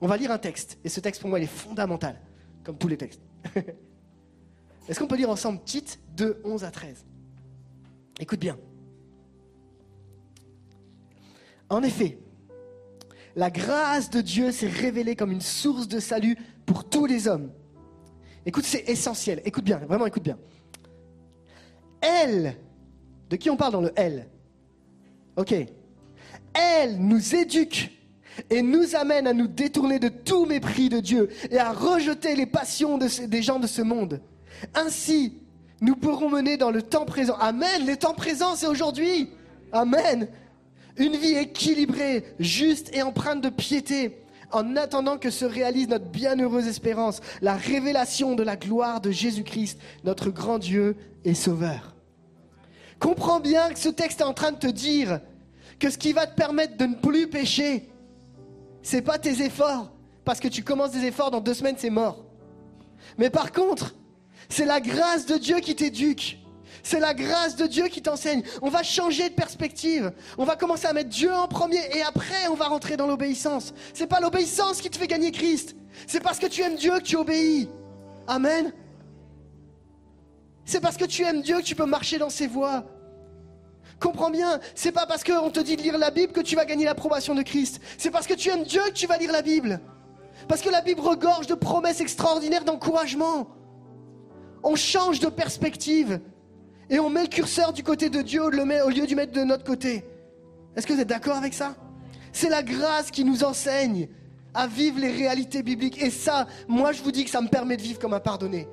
On 0.00 0.06
va 0.06 0.16
lire 0.16 0.30
un 0.30 0.38
texte. 0.38 0.78
Et 0.82 0.88
ce 0.88 1.00
texte, 1.00 1.20
pour 1.20 1.28
moi, 1.28 1.38
il 1.38 1.42
est 1.42 1.46
fondamental. 1.46 2.18
Comme 2.64 2.78
tous 2.78 2.88
les 2.88 2.96
textes. 2.96 3.20
Est-ce 4.88 4.98
qu'on 4.98 5.06
peut 5.06 5.16
lire 5.16 5.28
ensemble 5.28 5.60
Tite 5.66 6.00
2, 6.16 6.40
11 6.44 6.64
à 6.64 6.70
13 6.70 7.04
Écoute 8.20 8.40
bien. 8.40 8.56
En 11.68 11.82
effet, 11.82 12.18
la 13.36 13.50
grâce 13.50 14.08
de 14.10 14.22
Dieu 14.22 14.50
s'est 14.50 14.66
révélée 14.66 15.14
comme 15.14 15.30
une 15.30 15.42
source 15.42 15.86
de 15.86 16.00
salut 16.00 16.36
pour 16.64 16.88
tous 16.88 17.04
les 17.04 17.28
hommes. 17.28 17.52
Écoute, 18.46 18.64
c'est 18.64 18.88
essentiel. 18.88 19.42
Écoute 19.44 19.64
bien, 19.64 19.76
vraiment 19.76 20.06
écoute 20.06 20.22
bien. 20.22 20.38
Elle, 22.00 22.56
de 23.28 23.36
qui 23.36 23.50
on 23.50 23.56
parle 23.56 23.72
dans 23.72 23.80
le 23.82 23.92
elle? 23.94 24.26
Ok. 25.36 25.54
Elle 26.54 26.98
nous 26.98 27.34
éduque 27.34 27.92
et 28.48 28.62
nous 28.62 28.96
amène 28.96 29.26
à 29.26 29.34
nous 29.34 29.48
détourner 29.48 29.98
de 29.98 30.08
tout 30.08 30.46
mépris 30.46 30.88
de 30.88 31.00
Dieu 31.00 31.28
et 31.50 31.58
à 31.58 31.72
rejeter 31.72 32.34
les 32.36 32.46
passions 32.46 32.98
des 32.98 33.42
gens 33.42 33.58
de 33.58 33.66
ce 33.66 33.82
monde. 33.82 34.22
Ainsi, 34.74 35.38
nous 35.82 35.96
pourrons 35.96 36.30
mener 36.30 36.56
dans 36.56 36.70
le 36.70 36.80
temps 36.80 37.04
présent. 37.04 37.36
Amen. 37.38 37.84
Les 37.84 37.98
temps 37.98 38.14
présents, 38.14 38.56
c'est 38.56 38.66
aujourd'hui. 38.66 39.28
Amen. 39.72 40.28
Une 40.98 41.16
vie 41.16 41.34
équilibrée, 41.34 42.24
juste 42.38 42.94
et 42.94 43.02
empreinte 43.02 43.42
de 43.42 43.50
piété, 43.50 44.22
en 44.52 44.76
attendant 44.76 45.18
que 45.18 45.30
se 45.30 45.44
réalise 45.44 45.88
notre 45.88 46.06
bienheureuse 46.06 46.66
espérance, 46.66 47.20
la 47.42 47.54
révélation 47.54 48.34
de 48.34 48.42
la 48.42 48.56
gloire 48.56 49.00
de 49.00 49.10
Jésus-Christ, 49.10 49.78
notre 50.04 50.30
grand 50.30 50.58
Dieu 50.58 50.96
et 51.24 51.34
Sauveur. 51.34 51.94
Comprends 52.98 53.40
bien 53.40 53.70
que 53.70 53.78
ce 53.78 53.88
texte 53.88 54.20
est 54.20 54.24
en 54.24 54.32
train 54.32 54.52
de 54.52 54.58
te 54.58 54.66
dire 54.66 55.20
que 55.78 55.90
ce 55.90 55.98
qui 55.98 56.12
va 56.12 56.26
te 56.26 56.34
permettre 56.34 56.76
de 56.76 56.86
ne 56.86 56.94
plus 56.94 57.28
pécher, 57.28 57.90
c'est 58.82 59.02
pas 59.02 59.18
tes 59.18 59.42
efforts, 59.42 59.92
parce 60.24 60.40
que 60.40 60.48
tu 60.48 60.62
commences 60.62 60.92
des 60.92 61.04
efforts, 61.04 61.30
dans 61.30 61.40
deux 61.40 61.54
semaines 61.54 61.76
c'est 61.78 61.90
mort. 61.90 62.24
Mais 63.18 63.30
par 63.30 63.52
contre, 63.52 63.94
c'est 64.48 64.64
la 64.64 64.80
grâce 64.80 65.26
de 65.26 65.36
Dieu 65.36 65.58
qui 65.58 65.74
t'éduque. 65.74 66.38
C'est 66.86 67.00
la 67.00 67.14
grâce 67.14 67.56
de 67.56 67.66
Dieu 67.66 67.88
qui 67.88 68.00
t'enseigne. 68.00 68.44
On 68.62 68.68
va 68.68 68.84
changer 68.84 69.28
de 69.28 69.34
perspective. 69.34 70.12
On 70.38 70.44
va 70.44 70.54
commencer 70.54 70.86
à 70.86 70.92
mettre 70.92 71.08
Dieu 71.08 71.34
en 71.34 71.48
premier 71.48 71.80
et 71.92 72.02
après 72.02 72.46
on 72.48 72.54
va 72.54 72.68
rentrer 72.68 72.96
dans 72.96 73.08
l'obéissance. 73.08 73.74
C'est 73.92 74.06
pas 74.06 74.20
l'obéissance 74.20 74.80
qui 74.80 74.88
te 74.88 74.96
fait 74.96 75.08
gagner 75.08 75.32
Christ. 75.32 75.74
C'est 76.06 76.20
parce 76.22 76.38
que 76.38 76.46
tu 76.46 76.62
aimes 76.62 76.76
Dieu 76.76 76.92
que 76.92 77.02
tu 77.02 77.16
obéis. 77.16 77.68
Amen. 78.28 78.72
C'est 80.64 80.78
parce 80.78 80.96
que 80.96 81.04
tu 81.04 81.24
aimes 81.24 81.42
Dieu 81.42 81.56
que 81.56 81.64
tu 81.64 81.74
peux 81.74 81.86
marcher 81.86 82.18
dans 82.18 82.30
ses 82.30 82.46
voies. 82.46 82.84
Comprends 83.98 84.30
bien, 84.30 84.60
c'est 84.76 84.92
pas 84.92 85.06
parce 85.06 85.24
qu'on 85.24 85.50
te 85.50 85.58
dit 85.58 85.76
de 85.76 85.82
lire 85.82 85.98
la 85.98 86.12
Bible 86.12 86.32
que 86.32 86.40
tu 86.40 86.54
vas 86.54 86.66
gagner 86.66 86.84
l'approbation 86.84 87.34
de 87.34 87.42
Christ. 87.42 87.80
C'est 87.98 88.12
parce 88.12 88.28
que 88.28 88.34
tu 88.34 88.48
aimes 88.48 88.62
Dieu 88.62 88.82
que 88.84 88.92
tu 88.92 89.08
vas 89.08 89.18
lire 89.18 89.32
la 89.32 89.42
Bible. 89.42 89.80
Parce 90.46 90.62
que 90.62 90.70
la 90.70 90.82
Bible 90.82 91.00
regorge 91.00 91.48
de 91.48 91.54
promesses 91.56 92.00
extraordinaires 92.00 92.64
d'encouragement. 92.64 93.48
On 94.62 94.76
change 94.76 95.18
de 95.18 95.26
perspective 95.26 96.20
et 96.88 96.98
on 96.98 97.10
met 97.10 97.22
le 97.22 97.28
curseur 97.28 97.72
du 97.72 97.82
côté 97.82 98.10
de 98.10 98.22
Dieu 98.22 98.42
au 98.42 98.50
lieu 98.50 99.06
du 99.06 99.14
mettre 99.14 99.32
de 99.32 99.42
notre 99.42 99.64
côté. 99.64 100.04
Est-ce 100.76 100.86
que 100.86 100.92
vous 100.92 101.00
êtes 101.00 101.08
d'accord 101.08 101.36
avec 101.36 101.54
ça? 101.54 101.74
C'est 102.32 102.48
la 102.48 102.62
grâce 102.62 103.10
qui 103.10 103.24
nous 103.24 103.44
enseigne 103.44 104.08
à 104.54 104.66
vivre 104.66 105.00
les 105.00 105.10
réalités 105.10 105.62
bibliques. 105.62 106.00
Et 106.02 106.10
ça, 106.10 106.46
moi 106.68 106.92
je 106.92 107.02
vous 107.02 107.12
dis 107.12 107.24
que 107.24 107.30
ça 107.30 107.40
me 107.40 107.48
permet 107.48 107.76
de 107.76 107.82
vivre 107.82 107.98
comme 107.98 108.14
un 108.14 108.20
pardonné. 108.20 108.68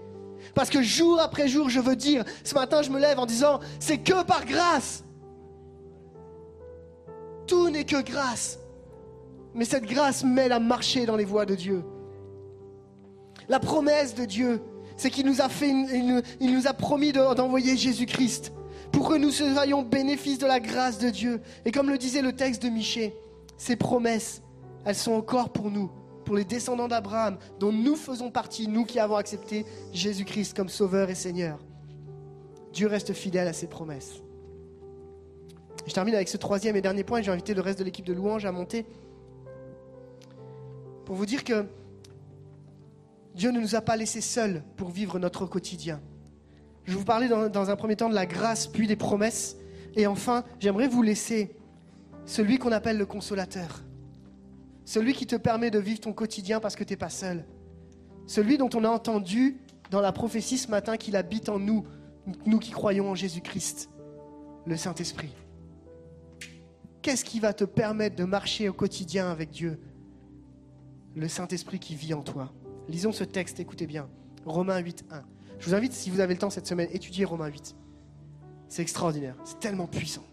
Parce 0.53 0.69
que 0.69 0.81
jour 0.81 1.19
après 1.19 1.47
jour, 1.47 1.69
je 1.69 1.79
veux 1.79 1.95
dire, 1.95 2.23
ce 2.43 2.53
matin 2.55 2.81
je 2.81 2.89
me 2.89 2.99
lève 2.99 3.19
en 3.19 3.25
disant, 3.25 3.59
c'est 3.79 3.97
que 3.97 4.23
par 4.23 4.45
grâce. 4.45 5.03
Tout 7.47 7.69
n'est 7.69 7.85
que 7.85 8.01
grâce. 8.01 8.59
Mais 9.53 9.65
cette 9.65 9.85
grâce 9.85 10.23
m'aide 10.23 10.51
à 10.51 10.59
marcher 10.59 11.05
dans 11.05 11.15
les 11.15 11.25
voies 11.25 11.45
de 11.45 11.55
Dieu. 11.55 11.83
La 13.49 13.59
promesse 13.59 14.15
de 14.15 14.25
Dieu, 14.25 14.61
c'est 14.97 15.09
qu'il 15.09 15.25
nous 15.25 15.41
a 15.41 15.49
fait, 15.49 15.69
il 15.69 16.53
nous, 16.53 16.67
a 16.67 16.73
promis 16.73 17.11
de- 17.11 17.33
d'envoyer 17.35 17.75
Jésus-Christ 17.77 18.53
pour 18.91 19.09
que 19.09 19.15
nous 19.17 19.31
soyons 19.31 19.81
bénéfice 19.81 20.37
de 20.37 20.45
la 20.45 20.59
grâce 20.59 20.99
de 20.99 21.09
Dieu. 21.09 21.41
Et 21.65 21.71
comme 21.71 21.89
le 21.89 21.97
disait 21.97 22.21
le 22.21 22.33
texte 22.33 22.61
de 22.63 22.69
Michée, 22.69 23.15
ces 23.57 23.75
promesses, 23.75 24.41
elles 24.85 24.95
sont 24.95 25.13
encore 25.13 25.51
pour 25.51 25.71
nous, 25.71 25.89
pour 26.25 26.35
les 26.35 26.45
descendants 26.45 26.87
d'Abraham, 26.87 27.37
dont 27.59 27.71
nous 27.71 27.95
faisons 27.95 28.29
partie, 28.31 28.67
nous 28.67 28.85
qui 28.85 28.99
avons 28.99 29.15
accepté 29.15 29.65
Jésus-Christ 29.93 30.55
comme 30.55 30.69
Sauveur 30.69 31.09
et 31.09 31.15
Seigneur. 31.15 31.59
Dieu 32.71 32.87
reste 32.87 33.13
fidèle 33.13 33.47
à 33.47 33.53
ses 33.53 33.67
promesses. 33.67 34.21
Je 35.85 35.93
termine 35.93 36.15
avec 36.15 36.29
ce 36.29 36.37
troisième 36.37 36.75
et 36.75 36.81
dernier 36.81 37.03
point, 37.03 37.19
et 37.19 37.23
j'ai 37.23 37.31
invité 37.31 37.53
le 37.53 37.61
reste 37.61 37.79
de 37.79 37.83
l'équipe 37.83 38.05
de 38.05 38.13
louange 38.13 38.45
à 38.45 38.51
monter 38.51 38.85
pour 41.05 41.15
vous 41.15 41.25
dire 41.25 41.43
que 41.43 41.65
Dieu 43.35 43.51
ne 43.51 43.59
nous 43.59 43.75
a 43.75 43.81
pas 43.81 43.95
laissés 43.95 44.21
seuls 44.21 44.63
pour 44.77 44.89
vivre 44.89 45.19
notre 45.19 45.45
quotidien. 45.45 46.01
Je 46.85 46.97
vous 46.97 47.05
parler 47.05 47.27
dans, 47.27 47.49
dans 47.49 47.69
un 47.69 47.75
premier 47.75 47.95
temps 47.95 48.09
de 48.09 48.15
la 48.15 48.25
grâce, 48.25 48.67
puis 48.67 48.87
des 48.87 48.95
promesses. 48.95 49.57
Et 49.95 50.07
enfin, 50.07 50.43
j'aimerais 50.59 50.87
vous 50.87 51.01
laisser 51.01 51.55
celui 52.25 52.57
qu'on 52.57 52.71
appelle 52.71 52.97
le 52.97 53.05
consolateur. 53.05 53.81
Celui 54.85 55.13
qui 55.13 55.25
te 55.25 55.35
permet 55.35 55.71
de 55.71 55.79
vivre 55.79 56.01
ton 56.01 56.13
quotidien 56.13 56.59
parce 56.59 56.75
que 56.75 56.83
tu 56.83 56.93
n'es 56.93 56.97
pas 56.97 57.09
seul. 57.09 57.45
Celui 58.27 58.57
dont 58.57 58.69
on 58.73 58.83
a 58.83 58.89
entendu 58.89 59.57
dans 59.91 60.01
la 60.01 60.11
prophétie 60.11 60.57
ce 60.57 60.69
matin 60.69 60.97
qu'il 60.97 61.15
habite 61.15 61.49
en 61.49 61.59
nous, 61.59 61.85
nous 62.45 62.59
qui 62.59 62.71
croyons 62.71 63.09
en 63.09 63.15
Jésus-Christ, 63.15 63.89
le 64.65 64.77
Saint-Esprit. 64.77 65.33
Qu'est-ce 67.01 67.25
qui 67.25 67.39
va 67.39 67.53
te 67.53 67.65
permettre 67.65 68.15
de 68.15 68.23
marcher 68.23 68.69
au 68.69 68.73
quotidien 68.73 69.29
avec 69.29 69.51
Dieu? 69.51 69.79
Le 71.15 71.27
Saint-Esprit 71.27 71.79
qui 71.79 71.95
vit 71.95 72.13
en 72.13 72.21
toi. 72.21 72.51
Lisons 72.89 73.11
ce 73.11 73.23
texte, 73.23 73.59
écoutez 73.59 73.87
bien. 73.87 74.09
Romains 74.45 74.79
8, 74.79 75.05
1. 75.11 75.23
Je 75.59 75.65
vous 75.69 75.75
invite, 75.75 75.93
si 75.93 76.09
vous 76.09 76.19
avez 76.19 76.33
le 76.33 76.39
temps 76.39 76.49
cette 76.49 76.67
semaine, 76.67 76.89
étudiez 76.91 77.25
Romains 77.25 77.47
8. 77.47 77.75
C'est 78.67 78.81
extraordinaire, 78.81 79.35
c'est 79.45 79.59
tellement 79.59 79.87
puissant. 79.87 80.23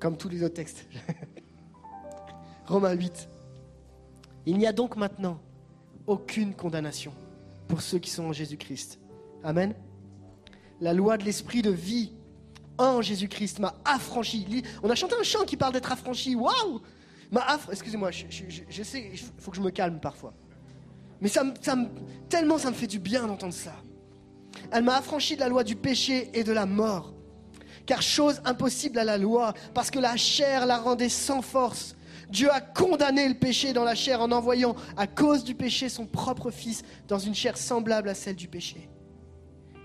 Comme 0.00 0.16
tous 0.16 0.28
les 0.28 0.42
autres 0.42 0.54
textes. 0.54 0.86
Romains 2.66 2.92
8. 2.92 3.28
Il 4.46 4.58
n'y 4.58 4.66
a 4.66 4.72
donc 4.72 4.96
maintenant 4.96 5.38
aucune 6.06 6.54
condamnation 6.54 7.12
pour 7.68 7.82
ceux 7.82 7.98
qui 7.98 8.10
sont 8.10 8.24
en 8.24 8.32
Jésus-Christ. 8.32 8.98
Amen. 9.44 9.74
La 10.80 10.92
loi 10.94 11.16
de 11.18 11.24
l'esprit 11.24 11.62
de 11.62 11.70
vie 11.70 12.12
en 12.78 13.02
Jésus-Christ 13.02 13.58
m'a 13.60 13.74
affranchi. 13.84 14.62
On 14.82 14.90
a 14.90 14.94
chanté 14.94 15.14
un 15.18 15.22
chant 15.22 15.44
qui 15.44 15.56
parle 15.56 15.72
d'être 15.74 15.92
affranchi. 15.92 16.34
Waouh 16.34 16.80
M'a 17.30 17.40
aff- 17.42 17.68
Excusez-moi, 17.70 18.10
je 18.10 18.82
sais, 18.82 19.10
il 19.12 19.18
faut 19.18 19.50
que 19.50 19.56
je 19.56 19.62
me 19.62 19.70
calme 19.70 20.00
parfois. 20.00 20.34
Mais 21.22 21.28
ça, 21.28 21.42
me- 21.44 21.54
ça 21.62 21.74
me- 21.76 21.88
tellement 22.28 22.58
ça 22.58 22.68
me 22.70 22.74
fait 22.74 22.86
du 22.86 22.98
bien 22.98 23.26
d'entendre 23.26 23.54
ça. 23.54 23.72
Elle 24.70 24.82
m'a 24.84 24.96
affranchi 24.96 25.36
de 25.36 25.40
la 25.40 25.48
loi 25.48 25.64
du 25.64 25.76
péché 25.76 26.28
et 26.34 26.44
de 26.44 26.52
la 26.52 26.66
mort. 26.66 27.14
Car 27.86 28.02
chose 28.02 28.42
impossible 28.44 28.98
à 28.98 29.04
la 29.04 29.16
loi, 29.16 29.54
parce 29.72 29.90
que 29.90 29.98
la 29.98 30.16
chair 30.16 30.66
la 30.66 30.76
rendait 30.78 31.08
sans 31.08 31.40
force. 31.40 31.96
Dieu 32.28 32.50
a 32.52 32.60
condamné 32.60 33.28
le 33.28 33.34
péché 33.34 33.72
dans 33.72 33.84
la 33.84 33.94
chair 33.94 34.20
en 34.20 34.32
envoyant, 34.32 34.74
à 34.96 35.06
cause 35.06 35.44
du 35.44 35.54
péché, 35.54 35.88
son 35.88 36.06
propre 36.06 36.50
Fils 36.50 36.82
dans 37.08 37.18
une 37.18 37.34
chair 37.34 37.56
semblable 37.56 38.08
à 38.08 38.14
celle 38.14 38.36
du 38.36 38.48
péché. 38.48 38.88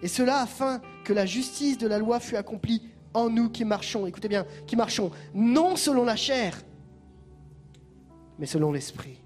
Et 0.02 0.08
cela 0.08 0.40
afin 0.42 0.82
que 1.06 1.14
la 1.14 1.26
justice 1.26 1.78
de 1.78 1.88
la 1.88 1.98
loi 2.00 2.20
fût 2.20 2.36
accomplie 2.36 2.82
en 3.14 3.30
nous 3.30 3.50
qui 3.50 3.64
marchons, 3.66 4.06
écoutez 4.08 4.28
bien, 4.28 4.46
qui 4.68 4.76
marchons 4.76 5.12
non 5.34 5.76
selon 5.76 6.04
la 6.04 6.16
chair, 6.16 6.56
mais 8.40 8.46
selon 8.46 8.72
l'esprit. 8.72 9.20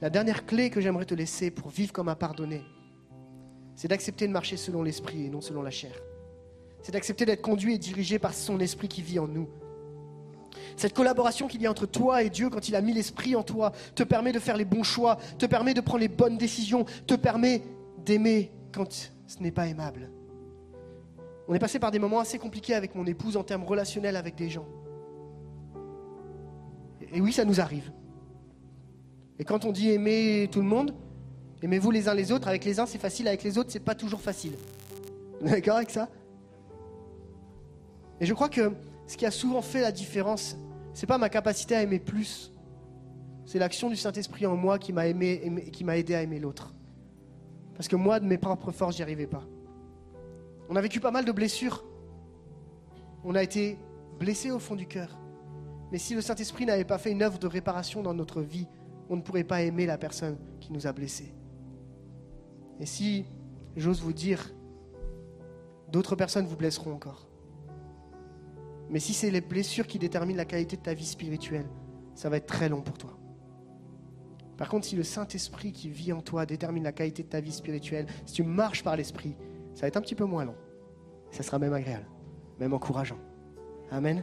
La 0.00 0.10
dernière 0.10 0.46
clé 0.46 0.70
que 0.70 0.80
j'aimerais 0.80 1.04
te 1.04 1.14
laisser 1.14 1.50
pour 1.50 1.70
vivre 1.70 1.92
comme 1.92 2.08
un 2.08 2.14
pardonné, 2.14 2.62
c'est 3.74 3.88
d'accepter 3.88 4.28
de 4.28 4.32
marcher 4.32 4.56
selon 4.56 4.82
l'esprit 4.82 5.26
et 5.26 5.28
non 5.28 5.40
selon 5.40 5.62
la 5.62 5.70
chair. 5.70 5.92
C'est 6.82 6.92
d'accepter 6.92 7.24
d'être 7.24 7.42
conduit 7.42 7.74
et 7.74 7.78
dirigé 7.78 8.18
par 8.18 8.32
son 8.32 8.60
esprit 8.60 8.88
qui 8.88 9.02
vit 9.02 9.18
en 9.18 9.26
nous. 9.26 9.48
Cette 10.76 10.94
collaboration 10.94 11.48
qu'il 11.48 11.60
y 11.62 11.66
a 11.66 11.70
entre 11.70 11.86
toi 11.86 12.22
et 12.22 12.30
Dieu 12.30 12.48
quand 12.50 12.68
il 12.68 12.76
a 12.76 12.80
mis 12.80 12.92
l'esprit 12.92 13.34
en 13.34 13.42
toi 13.42 13.72
te 13.96 14.04
permet 14.04 14.32
de 14.32 14.38
faire 14.38 14.56
les 14.56 14.64
bons 14.64 14.84
choix, 14.84 15.18
te 15.38 15.46
permet 15.46 15.74
de 15.74 15.80
prendre 15.80 16.00
les 16.00 16.08
bonnes 16.08 16.38
décisions, 16.38 16.84
te 17.06 17.14
permet 17.14 17.62
d'aimer 18.04 18.52
quand 18.72 19.10
ce 19.26 19.42
n'est 19.42 19.50
pas 19.50 19.66
aimable. 19.66 20.10
On 21.48 21.54
est 21.54 21.58
passé 21.58 21.80
par 21.80 21.90
des 21.90 21.98
moments 21.98 22.20
assez 22.20 22.38
compliqués 22.38 22.74
avec 22.74 22.94
mon 22.94 23.06
épouse 23.06 23.36
en 23.36 23.42
termes 23.42 23.64
relationnels 23.64 24.16
avec 24.16 24.36
des 24.36 24.50
gens. 24.50 24.66
Et 27.12 27.20
oui, 27.20 27.32
ça 27.32 27.44
nous 27.44 27.60
arrive. 27.60 27.90
Et 29.38 29.44
quand 29.44 29.64
on 29.64 29.72
dit 29.72 29.90
aimer 29.90 30.48
tout 30.50 30.60
le 30.60 30.66
monde, 30.66 30.94
aimez-vous 31.62 31.90
les 31.90 32.08
uns 32.08 32.14
les 32.14 32.32
autres, 32.32 32.48
avec 32.48 32.64
les 32.64 32.80
uns 32.80 32.86
c'est 32.86 32.98
facile, 32.98 33.28
avec 33.28 33.42
les 33.42 33.58
autres 33.58 33.70
c'est 33.70 33.80
pas 33.80 33.94
toujours 33.94 34.20
facile. 34.20 34.52
D'accord 35.40 35.76
avec 35.76 35.90
ça? 35.90 36.08
Et 38.20 38.26
je 38.26 38.34
crois 38.34 38.48
que 38.48 38.72
ce 39.06 39.16
qui 39.16 39.24
a 39.26 39.30
souvent 39.30 39.62
fait 39.62 39.80
la 39.80 39.92
différence, 39.92 40.56
c'est 40.92 41.06
pas 41.06 41.18
ma 41.18 41.28
capacité 41.28 41.76
à 41.76 41.82
aimer 41.82 42.00
plus, 42.00 42.52
c'est 43.46 43.58
l'action 43.58 43.88
du 43.88 43.96
Saint-Esprit 43.96 44.44
en 44.46 44.56
moi 44.56 44.78
qui 44.78 44.92
m'a 44.92 45.06
aimé, 45.06 45.40
aimé- 45.44 45.70
qui 45.70 45.84
m'a 45.84 45.96
aidé 45.96 46.14
à 46.14 46.22
aimer 46.22 46.40
l'autre. 46.40 46.74
Parce 47.74 47.86
que 47.86 47.96
moi, 47.96 48.18
de 48.18 48.26
mes 48.26 48.38
propres 48.38 48.72
forces, 48.72 48.96
j'y 48.96 49.02
arrivais 49.02 49.28
pas. 49.28 49.44
On 50.68 50.74
a 50.74 50.80
vécu 50.80 50.98
pas 50.98 51.12
mal 51.12 51.24
de 51.24 51.30
blessures. 51.32 51.84
On 53.24 53.36
a 53.36 53.42
été 53.42 53.78
blessés 54.18 54.50
au 54.50 54.58
fond 54.58 54.74
du 54.74 54.86
cœur. 54.86 55.16
Mais 55.92 55.98
si 55.98 56.14
le 56.14 56.20
Saint-Esprit 56.20 56.66
n'avait 56.66 56.84
pas 56.84 56.98
fait 56.98 57.12
une 57.12 57.22
œuvre 57.22 57.38
de 57.38 57.46
réparation 57.46 58.02
dans 58.02 58.12
notre 58.14 58.42
vie, 58.42 58.66
on 59.08 59.16
ne 59.16 59.22
pourrait 59.22 59.44
pas 59.44 59.62
aimer 59.62 59.86
la 59.86 59.98
personne 59.98 60.36
qui 60.60 60.72
nous 60.72 60.86
a 60.86 60.92
blessés. 60.92 61.34
Et 62.80 62.86
si, 62.86 63.24
j'ose 63.76 64.00
vous 64.00 64.12
dire, 64.12 64.52
d'autres 65.90 66.16
personnes 66.16 66.46
vous 66.46 66.56
blesseront 66.56 66.92
encore. 66.92 67.28
Mais 68.90 69.00
si 69.00 69.12
c'est 69.12 69.30
les 69.30 69.40
blessures 69.40 69.86
qui 69.86 69.98
déterminent 69.98 70.36
la 70.36 70.44
qualité 70.44 70.76
de 70.76 70.82
ta 70.82 70.94
vie 70.94 71.06
spirituelle, 71.06 71.66
ça 72.14 72.28
va 72.28 72.36
être 72.36 72.46
très 72.46 72.68
long 72.68 72.80
pour 72.80 72.96
toi. 72.96 73.18
Par 74.56 74.68
contre, 74.68 74.86
si 74.86 74.96
le 74.96 75.04
Saint-Esprit 75.04 75.72
qui 75.72 75.88
vit 75.88 76.12
en 76.12 76.20
toi 76.20 76.44
détermine 76.44 76.82
la 76.82 76.92
qualité 76.92 77.22
de 77.22 77.28
ta 77.28 77.40
vie 77.40 77.52
spirituelle, 77.52 78.06
si 78.26 78.34
tu 78.34 78.42
marches 78.42 78.82
par 78.82 78.96
l'Esprit, 78.96 79.36
ça 79.74 79.82
va 79.82 79.88
être 79.88 79.96
un 79.96 80.00
petit 80.00 80.16
peu 80.16 80.24
moins 80.24 80.44
long. 80.44 80.56
Ça 81.30 81.42
sera 81.42 81.58
même 81.58 81.72
agréable, 81.72 82.06
même 82.58 82.72
encourageant. 82.72 83.18
Amen. 83.90 84.22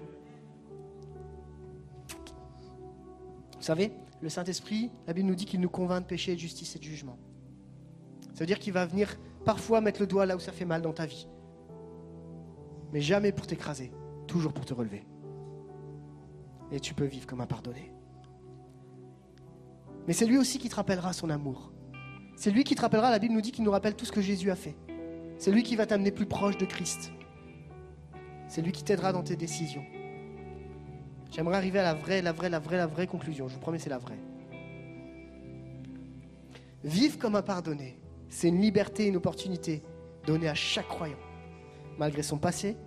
Vous 3.56 3.62
savez, 3.62 3.91
le 4.26 4.30
Saint-Esprit, 4.30 4.90
la 5.06 5.14
Bible 5.14 5.28
nous 5.28 5.36
dit 5.36 5.46
qu'il 5.46 5.62
nous 5.62 5.70
convainc 5.70 6.02
de 6.02 6.08
péché, 6.08 6.34
de 6.34 6.40
justice 6.40 6.76
et 6.76 6.80
de 6.80 6.84
jugement. 6.84 7.20
Ça 8.34 8.40
veut 8.40 8.48
dire 8.48 8.58
qu'il 8.58 8.74
va 8.74 8.88
venir 8.88 9.20
parfois 9.46 9.82
mettre 9.82 10.02
le 10.02 10.08
doigt 10.08 10.26
là 10.26 10.36
où 10.36 10.40
ça 10.40 10.52
fait 10.52 10.66
mal 10.66 10.82
dans 10.82 10.94
ta 10.94 11.06
vie. 11.06 11.28
Mais 12.92 13.02
jamais 13.02 13.32
pour 13.32 13.46
t'écraser, 13.46 13.92
toujours 14.26 14.52
pour 14.52 14.66
te 14.66 14.74
relever. 14.74 15.06
Et 16.72 16.80
tu 16.80 16.96
peux 16.96 17.06
vivre 17.06 17.28
comme 17.28 17.40
un 17.40 17.46
pardonné. 17.46 17.92
Mais 20.08 20.14
c'est 20.14 20.26
lui 20.26 20.40
aussi 20.40 20.58
qui 20.58 20.70
te 20.70 20.76
rappellera 20.76 21.14
son 21.14 21.30
amour. 21.30 21.72
C'est 22.36 22.50
lui 22.50 22.64
qui 22.64 22.74
te 22.74 22.82
rappellera, 22.82 23.12
la 23.12 23.20
Bible 23.20 23.36
nous 23.36 23.42
dit 23.42 23.52
qu'il 23.52 23.64
nous 23.64 23.70
rappelle 23.70 23.96
tout 23.96 24.06
ce 24.06 24.12
que 24.12 24.22
Jésus 24.22 24.50
a 24.50 24.56
fait. 24.56 24.76
C'est 25.38 25.52
lui 25.52 25.62
qui 25.62 25.76
va 25.76 25.86
t'amener 25.86 26.10
plus 26.10 26.26
proche 26.26 26.58
de 26.58 26.66
Christ. 26.66 27.12
C'est 28.48 28.64
lui 28.64 28.72
qui 28.72 28.84
t'aidera 28.84 29.14
dans 29.14 29.22
tes 29.22 29.36
décisions. 29.36 29.86
J'aimerais 31.36 31.57
arriver 31.57 31.80
à 31.80 31.84
la 31.84 31.94
vraie, 31.94 32.22
la 32.22 32.32
vraie, 32.32 32.48
la 32.48 32.60
vraie, 32.60 32.78
la 32.78 32.88
vraie 32.88 33.07
conclusion. 33.07 33.49
Je 33.49 33.56
vous 33.56 33.60
promets, 33.60 33.78
c'est 33.78 33.90
la 33.90 33.98
vraie. 33.98 34.18
Vivre 36.86 37.20
comme 37.20 37.36
un 37.36 37.41
pardonné, 37.41 37.99
c'est 38.30 38.48
une 38.48 38.62
liberté, 38.62 39.06
une 39.07 39.18
opportunité 39.18 39.84
donnée 40.26 40.48
à 40.48 40.53
chaque 40.53 40.88
croyant, 40.88 41.18
malgré 41.98 42.24
son 42.24 42.38
passé, 42.38 42.78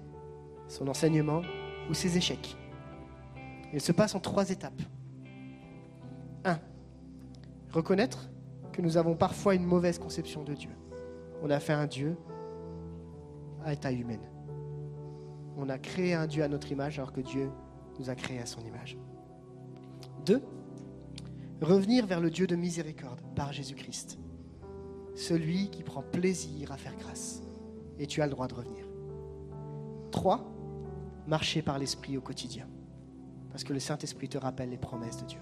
son 0.67 0.89
enseignement 0.89 1.43
ou 1.91 1.95
ses 1.95 2.17
échecs. 2.17 2.57
Il 3.75 3.83
se 3.83 3.93
passe 3.93 4.15
en 4.15 4.21
trois 4.21 4.49
étapes. 4.49 4.81
1. 6.47 6.59
Reconnaître 7.71 8.31
que 8.73 8.81
nous 8.81 8.97
avons 8.97 9.15
parfois 9.15 9.57
une 9.57 9.67
mauvaise 9.67 9.99
conception 9.99 10.43
de 10.43 10.55
Dieu. 10.55 10.71
On 11.43 11.51
a 11.51 11.61
fait 11.61 11.75
un 11.75 11.87
Dieu 11.87 12.17
à 13.63 13.75
état 13.75 13.93
humaine. 13.93 14.27
On 15.59 15.69
a 15.69 15.77
créé 15.77 16.15
un 16.15 16.27
Dieu 16.27 16.43
à 16.43 16.49
notre 16.49 16.73
image 16.73 16.99
alors 16.99 17.13
que 17.13 17.21
Dieu 17.21 17.51
nous 17.99 18.11
a 18.11 18.15
créés 18.15 18.41
à 18.41 18.47
son 18.47 18.61
image. 18.65 18.99
2. 20.27 20.43
Revenir 21.61 22.07
vers 22.07 22.21
le 22.21 22.31
Dieu 22.31 22.47
de 22.47 22.57
miséricorde 22.57 23.21
par 23.35 23.53
Jésus-Christ. 23.53 24.19
Celui 25.15 25.71
qui 25.71 25.83
prend 25.83 26.03
plaisir 26.03 26.71
à 26.71 26.77
faire 26.77 26.97
grâce. 26.97 27.43
Et 27.99 28.07
tu 28.07 28.23
as 28.23 28.27
le 28.27 28.33
droit 28.33 28.47
de 28.47 28.55
revenir. 28.55 28.85
3. 30.13 30.45
Marcher 31.27 31.63
par 31.63 31.79
l'Esprit 31.79 32.17
au 32.17 32.21
quotidien. 32.21 32.69
Parce 33.51 33.65
que 33.65 33.73
le 33.73 33.81
Saint-Esprit 33.81 34.29
te 34.29 34.39
rappelle 34.39 34.71
les 34.71 34.79
promesses 34.79 35.17
de 35.17 35.27
Dieu. 35.27 35.41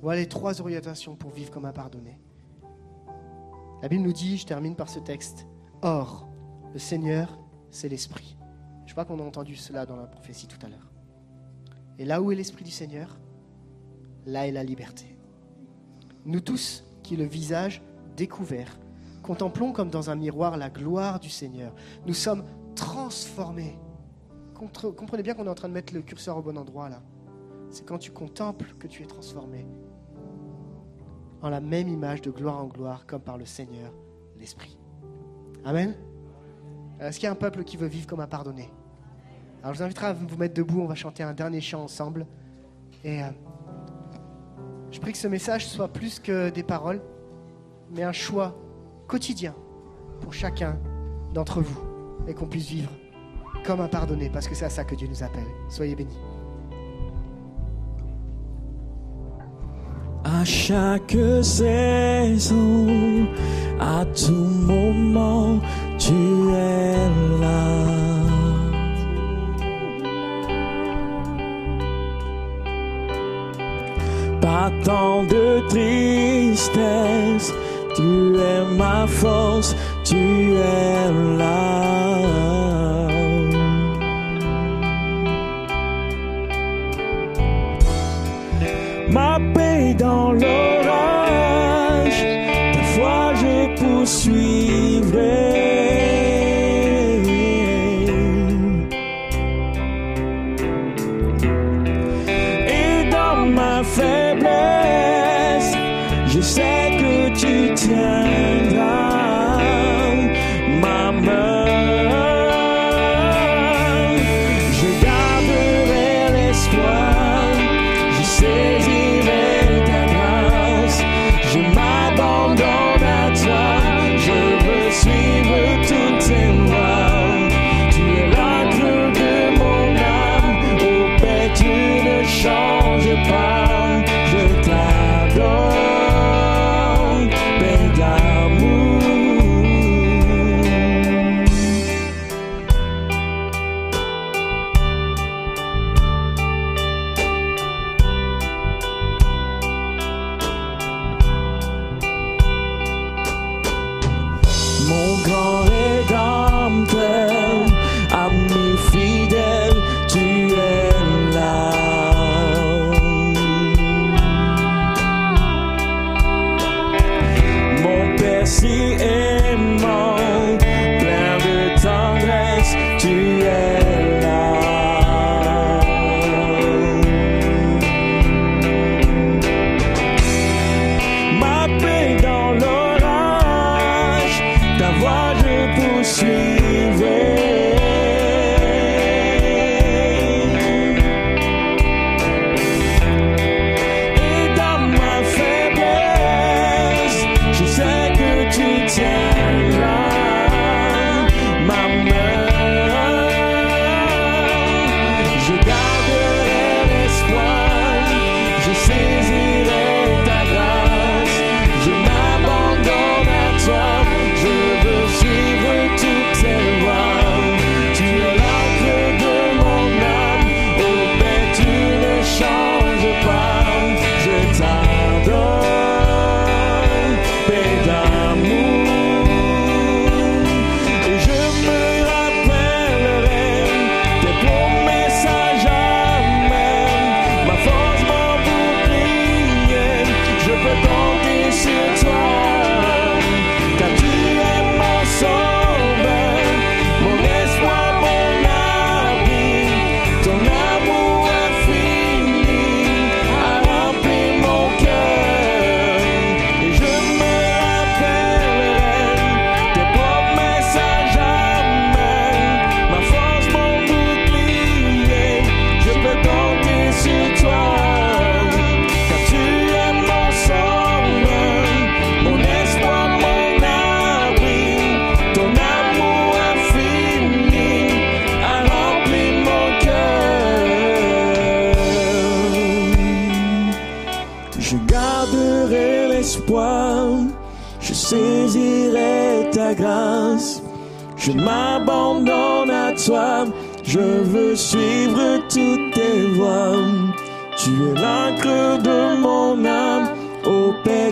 Voilà 0.00 0.20
les 0.20 0.28
trois 0.28 0.60
orientations 0.60 1.16
pour 1.16 1.30
vivre 1.30 1.50
comme 1.50 1.64
un 1.64 1.72
pardonné. 1.72 2.20
La 3.82 3.88
Bible 3.88 4.04
nous 4.04 4.12
dit, 4.12 4.36
je 4.36 4.46
termine 4.46 4.76
par 4.76 4.88
ce 4.88 5.00
texte, 5.00 5.46
Or, 5.82 6.28
le 6.72 6.78
Seigneur, 6.78 7.38
c'est 7.70 7.88
l'Esprit. 7.88 8.36
Je 8.86 8.92
crois 8.92 9.04
qu'on 9.04 9.18
a 9.20 9.22
entendu 9.22 9.56
cela 9.56 9.86
dans 9.86 9.96
la 9.96 10.06
prophétie 10.06 10.46
tout 10.46 10.58
à 10.64 10.68
l'heure. 10.68 10.87
Et 11.98 12.04
là 12.04 12.22
où 12.22 12.30
est 12.30 12.34
l'Esprit 12.34 12.64
du 12.64 12.70
Seigneur, 12.70 13.18
là 14.26 14.46
est 14.46 14.52
la 14.52 14.64
liberté. 14.64 15.16
Nous 16.24 16.40
tous, 16.40 16.84
qui 17.02 17.16
le 17.16 17.24
visage 17.24 17.82
découvert, 18.16 18.78
contemplons 19.22 19.72
comme 19.72 19.90
dans 19.90 20.10
un 20.10 20.14
miroir 20.14 20.56
la 20.56 20.70
gloire 20.70 21.20
du 21.20 21.30
Seigneur. 21.30 21.74
Nous 22.06 22.14
sommes 22.14 22.44
transformés. 22.74 23.78
Comprenez 24.54 25.22
bien 25.22 25.34
qu'on 25.34 25.46
est 25.46 25.50
en 25.50 25.54
train 25.54 25.68
de 25.68 25.74
mettre 25.74 25.94
le 25.94 26.02
curseur 26.02 26.36
au 26.36 26.42
bon 26.42 26.56
endroit 26.56 26.88
là. 26.88 27.02
C'est 27.70 27.84
quand 27.84 27.98
tu 27.98 28.10
contemples 28.10 28.74
que 28.78 28.86
tu 28.86 29.02
es 29.02 29.06
transformé 29.06 29.66
en 31.42 31.50
la 31.50 31.60
même 31.60 31.88
image 31.88 32.22
de 32.22 32.30
gloire 32.30 32.58
en 32.58 32.66
gloire, 32.66 33.06
comme 33.06 33.20
par 33.20 33.38
le 33.38 33.44
Seigneur, 33.44 33.92
l'Esprit. 34.38 34.76
Amen. 35.64 35.94
Est-ce 36.98 37.18
qu'il 37.18 37.26
y 37.26 37.28
a 37.28 37.32
un 37.32 37.36
peuple 37.36 37.62
qui 37.62 37.76
veut 37.76 37.86
vivre 37.86 38.06
comme 38.06 38.20
un 38.20 38.26
pardonné? 38.26 38.70
Alors 39.62 39.74
je 39.74 39.78
vous 39.78 39.84
inviterai 39.84 40.06
à 40.06 40.12
vous 40.12 40.36
mettre 40.36 40.54
debout, 40.54 40.80
on 40.82 40.86
va 40.86 40.94
chanter 40.94 41.22
un 41.22 41.32
dernier 41.32 41.60
chant 41.60 41.82
ensemble. 41.82 42.26
Et 43.04 43.22
euh, 43.22 43.26
je 44.90 45.00
prie 45.00 45.12
que 45.12 45.18
ce 45.18 45.28
message 45.28 45.66
soit 45.66 45.88
plus 45.88 46.20
que 46.20 46.50
des 46.50 46.62
paroles, 46.62 47.00
mais 47.90 48.02
un 48.02 48.12
choix 48.12 48.56
quotidien 49.06 49.54
pour 50.20 50.32
chacun 50.32 50.78
d'entre 51.34 51.60
vous, 51.60 51.80
et 52.26 52.34
qu'on 52.34 52.46
puisse 52.46 52.68
vivre 52.68 52.90
comme 53.64 53.80
un 53.80 53.88
pardonné, 53.88 54.30
parce 54.30 54.48
que 54.48 54.54
c'est 54.54 54.64
à 54.64 54.70
ça 54.70 54.84
que 54.84 54.94
Dieu 54.94 55.08
nous 55.08 55.22
appelle. 55.22 55.46
Soyez 55.68 55.94
bénis. 55.94 56.18
À 60.24 60.44
chaque 60.44 61.16
saison, 61.42 62.86
à 63.80 64.04
tout 64.06 64.32
moment, 64.32 65.60
tu 65.98 66.14
es 66.52 67.08
là. 67.40 68.17
Pas 74.40 74.70
tant 74.84 75.24
de 75.24 75.60
tristesse, 75.68 77.52
tu 77.96 78.36
es 78.36 78.64
ma 78.76 79.06
force, 79.06 79.74
tu 80.04 80.16
es 80.16 81.38
là. 81.38 81.88
ma 89.10 89.38
paix 89.54 89.94
dans 89.94 90.32
l'orage, 90.32 90.77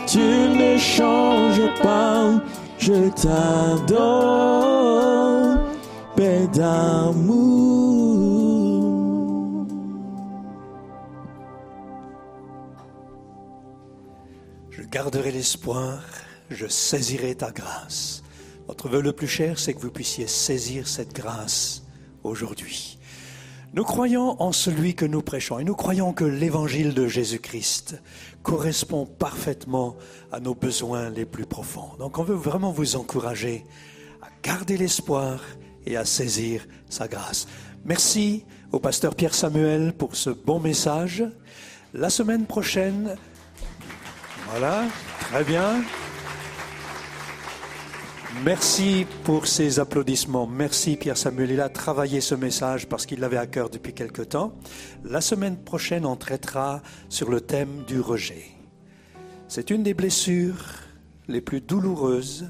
tu 0.06 0.18
ne 0.18 0.76
changes 0.78 1.82
pas. 1.82 2.42
Je 2.78 3.08
t'adore, 3.10 4.38
Père 6.14 6.48
d'amour. 6.48 7.76
Je 14.70 14.82
garderai 14.82 15.32
l'espoir, 15.32 16.02
je 16.50 16.66
saisirai 16.66 17.34
ta 17.34 17.50
grâce. 17.50 18.22
Notre 18.68 18.88
vœu 18.88 19.00
le 19.00 19.12
plus 19.12 19.28
cher, 19.28 19.58
c'est 19.58 19.74
que 19.74 19.80
vous 19.80 19.90
puissiez 19.90 20.26
saisir 20.26 20.86
cette 20.88 21.14
grâce 21.14 21.82
aujourd'hui. 22.22 22.95
Nous 23.76 23.84
croyons 23.84 24.40
en 24.40 24.52
celui 24.52 24.94
que 24.94 25.04
nous 25.04 25.20
prêchons 25.20 25.58
et 25.58 25.64
nous 25.64 25.74
croyons 25.74 26.14
que 26.14 26.24
l'évangile 26.24 26.94
de 26.94 27.06
Jésus-Christ 27.06 28.00
correspond 28.42 29.04
parfaitement 29.04 29.96
à 30.32 30.40
nos 30.40 30.54
besoins 30.54 31.10
les 31.10 31.26
plus 31.26 31.44
profonds. 31.44 31.90
Donc 31.98 32.18
on 32.18 32.22
veut 32.22 32.34
vraiment 32.34 32.72
vous 32.72 32.96
encourager 32.96 33.66
à 34.22 34.28
garder 34.42 34.78
l'espoir 34.78 35.40
et 35.84 35.98
à 35.98 36.06
saisir 36.06 36.66
sa 36.88 37.06
grâce. 37.06 37.48
Merci 37.84 38.46
au 38.72 38.80
pasteur 38.80 39.14
Pierre 39.14 39.34
Samuel 39.34 39.92
pour 39.92 40.16
ce 40.16 40.30
bon 40.30 40.58
message. 40.58 41.22
La 41.92 42.08
semaine 42.08 42.46
prochaine, 42.46 43.14
voilà, 44.48 44.84
très 45.20 45.44
bien. 45.44 45.82
Merci 48.44 49.06
pour 49.24 49.46
ces 49.46 49.80
applaudissements. 49.80 50.46
Merci 50.46 50.96
Pierre 50.96 51.16
Samuel. 51.16 51.50
Il 51.50 51.60
a 51.60 51.68
travaillé 51.68 52.20
ce 52.20 52.34
message 52.34 52.86
parce 52.86 53.06
qu'il 53.06 53.20
l'avait 53.20 53.36
à 53.36 53.46
cœur 53.46 53.70
depuis 53.70 53.92
quelque 53.92 54.22
temps. 54.22 54.52
La 55.04 55.20
semaine 55.20 55.56
prochaine, 55.56 56.04
on 56.04 56.16
traitera 56.16 56.82
sur 57.08 57.30
le 57.30 57.40
thème 57.40 57.84
du 57.86 58.00
rejet. 58.00 58.44
C'est 59.48 59.70
une 59.70 59.82
des 59.82 59.94
blessures 59.94 60.64
les 61.28 61.40
plus 61.40 61.60
douloureuses 61.60 62.48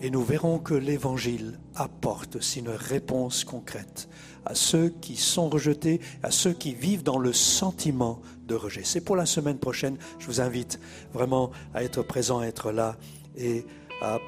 et 0.00 0.10
nous 0.10 0.22
verrons 0.22 0.58
que 0.58 0.74
l'Évangile 0.74 1.58
apporte 1.74 2.36
aussi 2.36 2.60
une 2.60 2.70
réponse 2.70 3.44
concrète 3.44 4.08
à 4.44 4.54
ceux 4.54 4.88
qui 4.88 5.16
sont 5.16 5.48
rejetés, 5.48 6.00
à 6.22 6.30
ceux 6.30 6.52
qui 6.52 6.74
vivent 6.74 7.02
dans 7.02 7.18
le 7.18 7.32
sentiment 7.32 8.20
de 8.46 8.54
rejet. 8.54 8.82
C'est 8.84 9.02
pour 9.02 9.16
la 9.16 9.26
semaine 9.26 9.58
prochaine. 9.58 9.96
Je 10.18 10.26
vous 10.26 10.40
invite 10.40 10.80
vraiment 11.12 11.50
à 11.74 11.84
être 11.84 12.02
présent, 12.02 12.40
à 12.40 12.46
être 12.46 12.72
là 12.72 12.96
et 13.36 13.64
à 14.02 14.18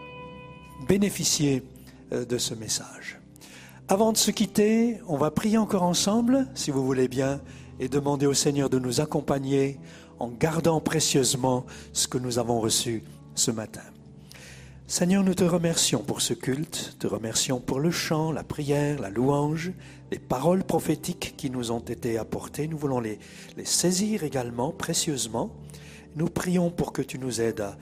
bénéficier 0.82 1.62
euh, 2.12 2.24
de 2.24 2.38
ce 2.38 2.54
message. 2.54 3.20
Avant 3.88 4.12
de 4.12 4.16
se 4.16 4.30
quitter, 4.30 5.00
on 5.08 5.16
va 5.16 5.30
prier 5.30 5.58
encore 5.58 5.82
ensemble, 5.82 6.46
si 6.54 6.70
vous 6.70 6.84
voulez 6.84 7.08
bien, 7.08 7.40
et 7.80 7.88
demander 7.88 8.26
au 8.26 8.34
Seigneur 8.34 8.70
de 8.70 8.78
nous 8.78 9.00
accompagner 9.00 9.78
en 10.18 10.28
gardant 10.28 10.80
précieusement 10.80 11.66
ce 11.92 12.06
que 12.06 12.18
nous 12.18 12.38
avons 12.38 12.60
reçu 12.60 13.02
ce 13.34 13.50
matin. 13.50 13.82
Seigneur, 14.86 15.24
nous 15.24 15.34
te 15.34 15.44
remercions 15.44 16.00
pour 16.00 16.20
ce 16.20 16.34
culte, 16.34 16.96
te 16.98 17.06
remercions 17.06 17.60
pour 17.60 17.80
le 17.80 17.90
chant, 17.90 18.30
la 18.30 18.44
prière, 18.44 19.00
la 19.00 19.10
louange, 19.10 19.72
les 20.10 20.18
paroles 20.18 20.64
prophétiques 20.64 21.34
qui 21.36 21.50
nous 21.50 21.72
ont 21.72 21.80
été 21.80 22.18
apportées. 22.18 22.68
Nous 22.68 22.76
voulons 22.76 23.00
les, 23.00 23.18
les 23.56 23.64
saisir 23.64 24.22
également 24.22 24.70
précieusement. 24.70 25.50
Nous 26.14 26.28
prions 26.28 26.70
pour 26.70 26.92
que 26.92 27.02
tu 27.02 27.18
nous 27.18 27.40
aides 27.40 27.62
à, 27.62 27.76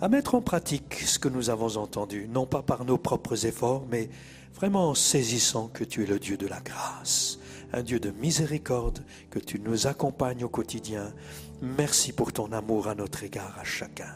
à 0.00 0.08
mettre 0.08 0.34
en 0.34 0.40
pratique 0.40 0.94
ce 1.04 1.18
que 1.18 1.28
nous 1.28 1.50
avons 1.50 1.76
entendu, 1.76 2.26
non 2.28 2.46
pas 2.46 2.62
par 2.62 2.84
nos 2.84 2.96
propres 2.96 3.46
efforts, 3.46 3.86
mais 3.90 4.08
vraiment 4.54 4.88
en 4.88 4.94
saisissant 4.94 5.68
que 5.68 5.84
tu 5.84 6.02
es 6.02 6.06
le 6.06 6.18
Dieu 6.18 6.36
de 6.36 6.46
la 6.46 6.60
grâce, 6.60 7.38
un 7.72 7.82
Dieu 7.82 8.00
de 8.00 8.10
miséricorde, 8.10 9.04
que 9.30 9.38
tu 9.38 9.60
nous 9.60 9.86
accompagnes 9.86 10.44
au 10.44 10.48
quotidien. 10.48 11.12
Merci 11.60 12.12
pour 12.12 12.32
ton 12.32 12.50
amour 12.52 12.88
à 12.88 12.94
notre 12.94 13.22
égard, 13.24 13.56
à 13.60 13.64
chacun. 13.64 14.14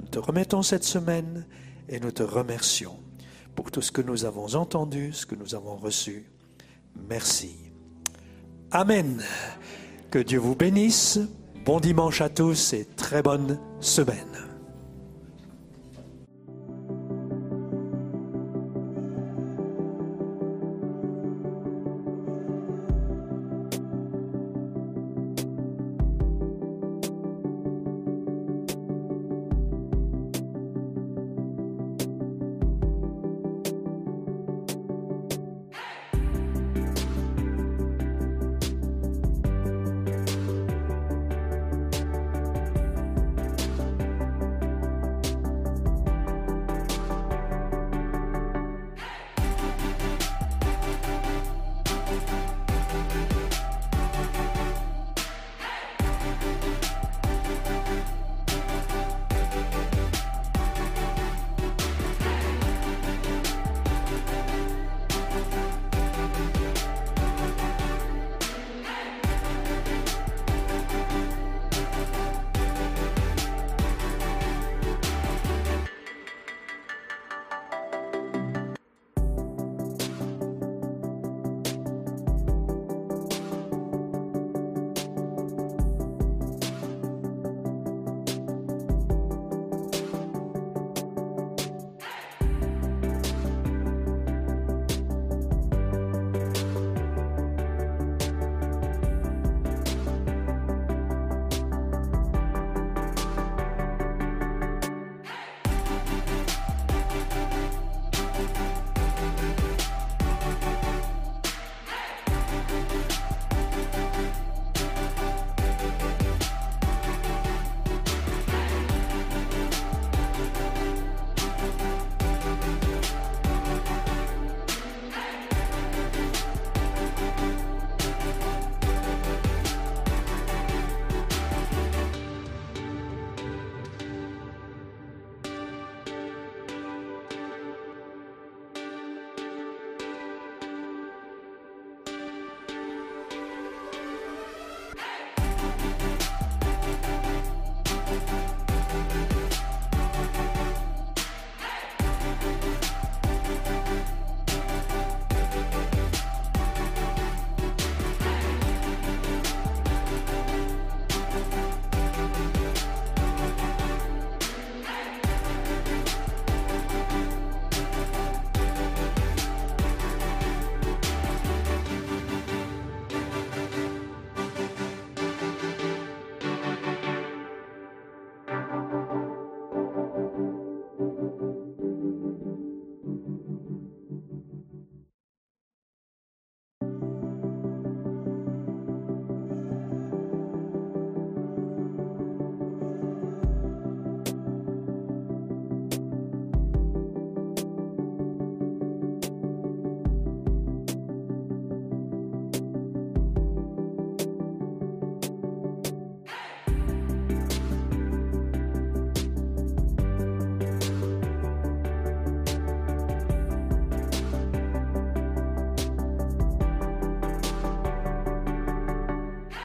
Nous 0.00 0.06
te 0.06 0.18
remettons 0.18 0.62
cette 0.62 0.84
semaine 0.84 1.46
et 1.88 1.98
nous 1.98 2.12
te 2.12 2.22
remercions 2.22 2.98
pour 3.56 3.70
tout 3.70 3.82
ce 3.82 3.92
que 3.92 4.02
nous 4.02 4.24
avons 4.24 4.54
entendu, 4.54 5.12
ce 5.12 5.26
que 5.26 5.34
nous 5.34 5.54
avons 5.54 5.76
reçu. 5.76 6.30
Merci. 7.08 7.56
Amen. 8.70 9.22
Que 10.10 10.18
Dieu 10.18 10.38
vous 10.38 10.54
bénisse. 10.54 11.18
Bon 11.64 11.80
dimanche 11.80 12.20
à 12.20 12.28
tous 12.28 12.72
et 12.72 12.86
très 12.96 13.22
bonne 13.22 13.58
semaine. 13.80 14.51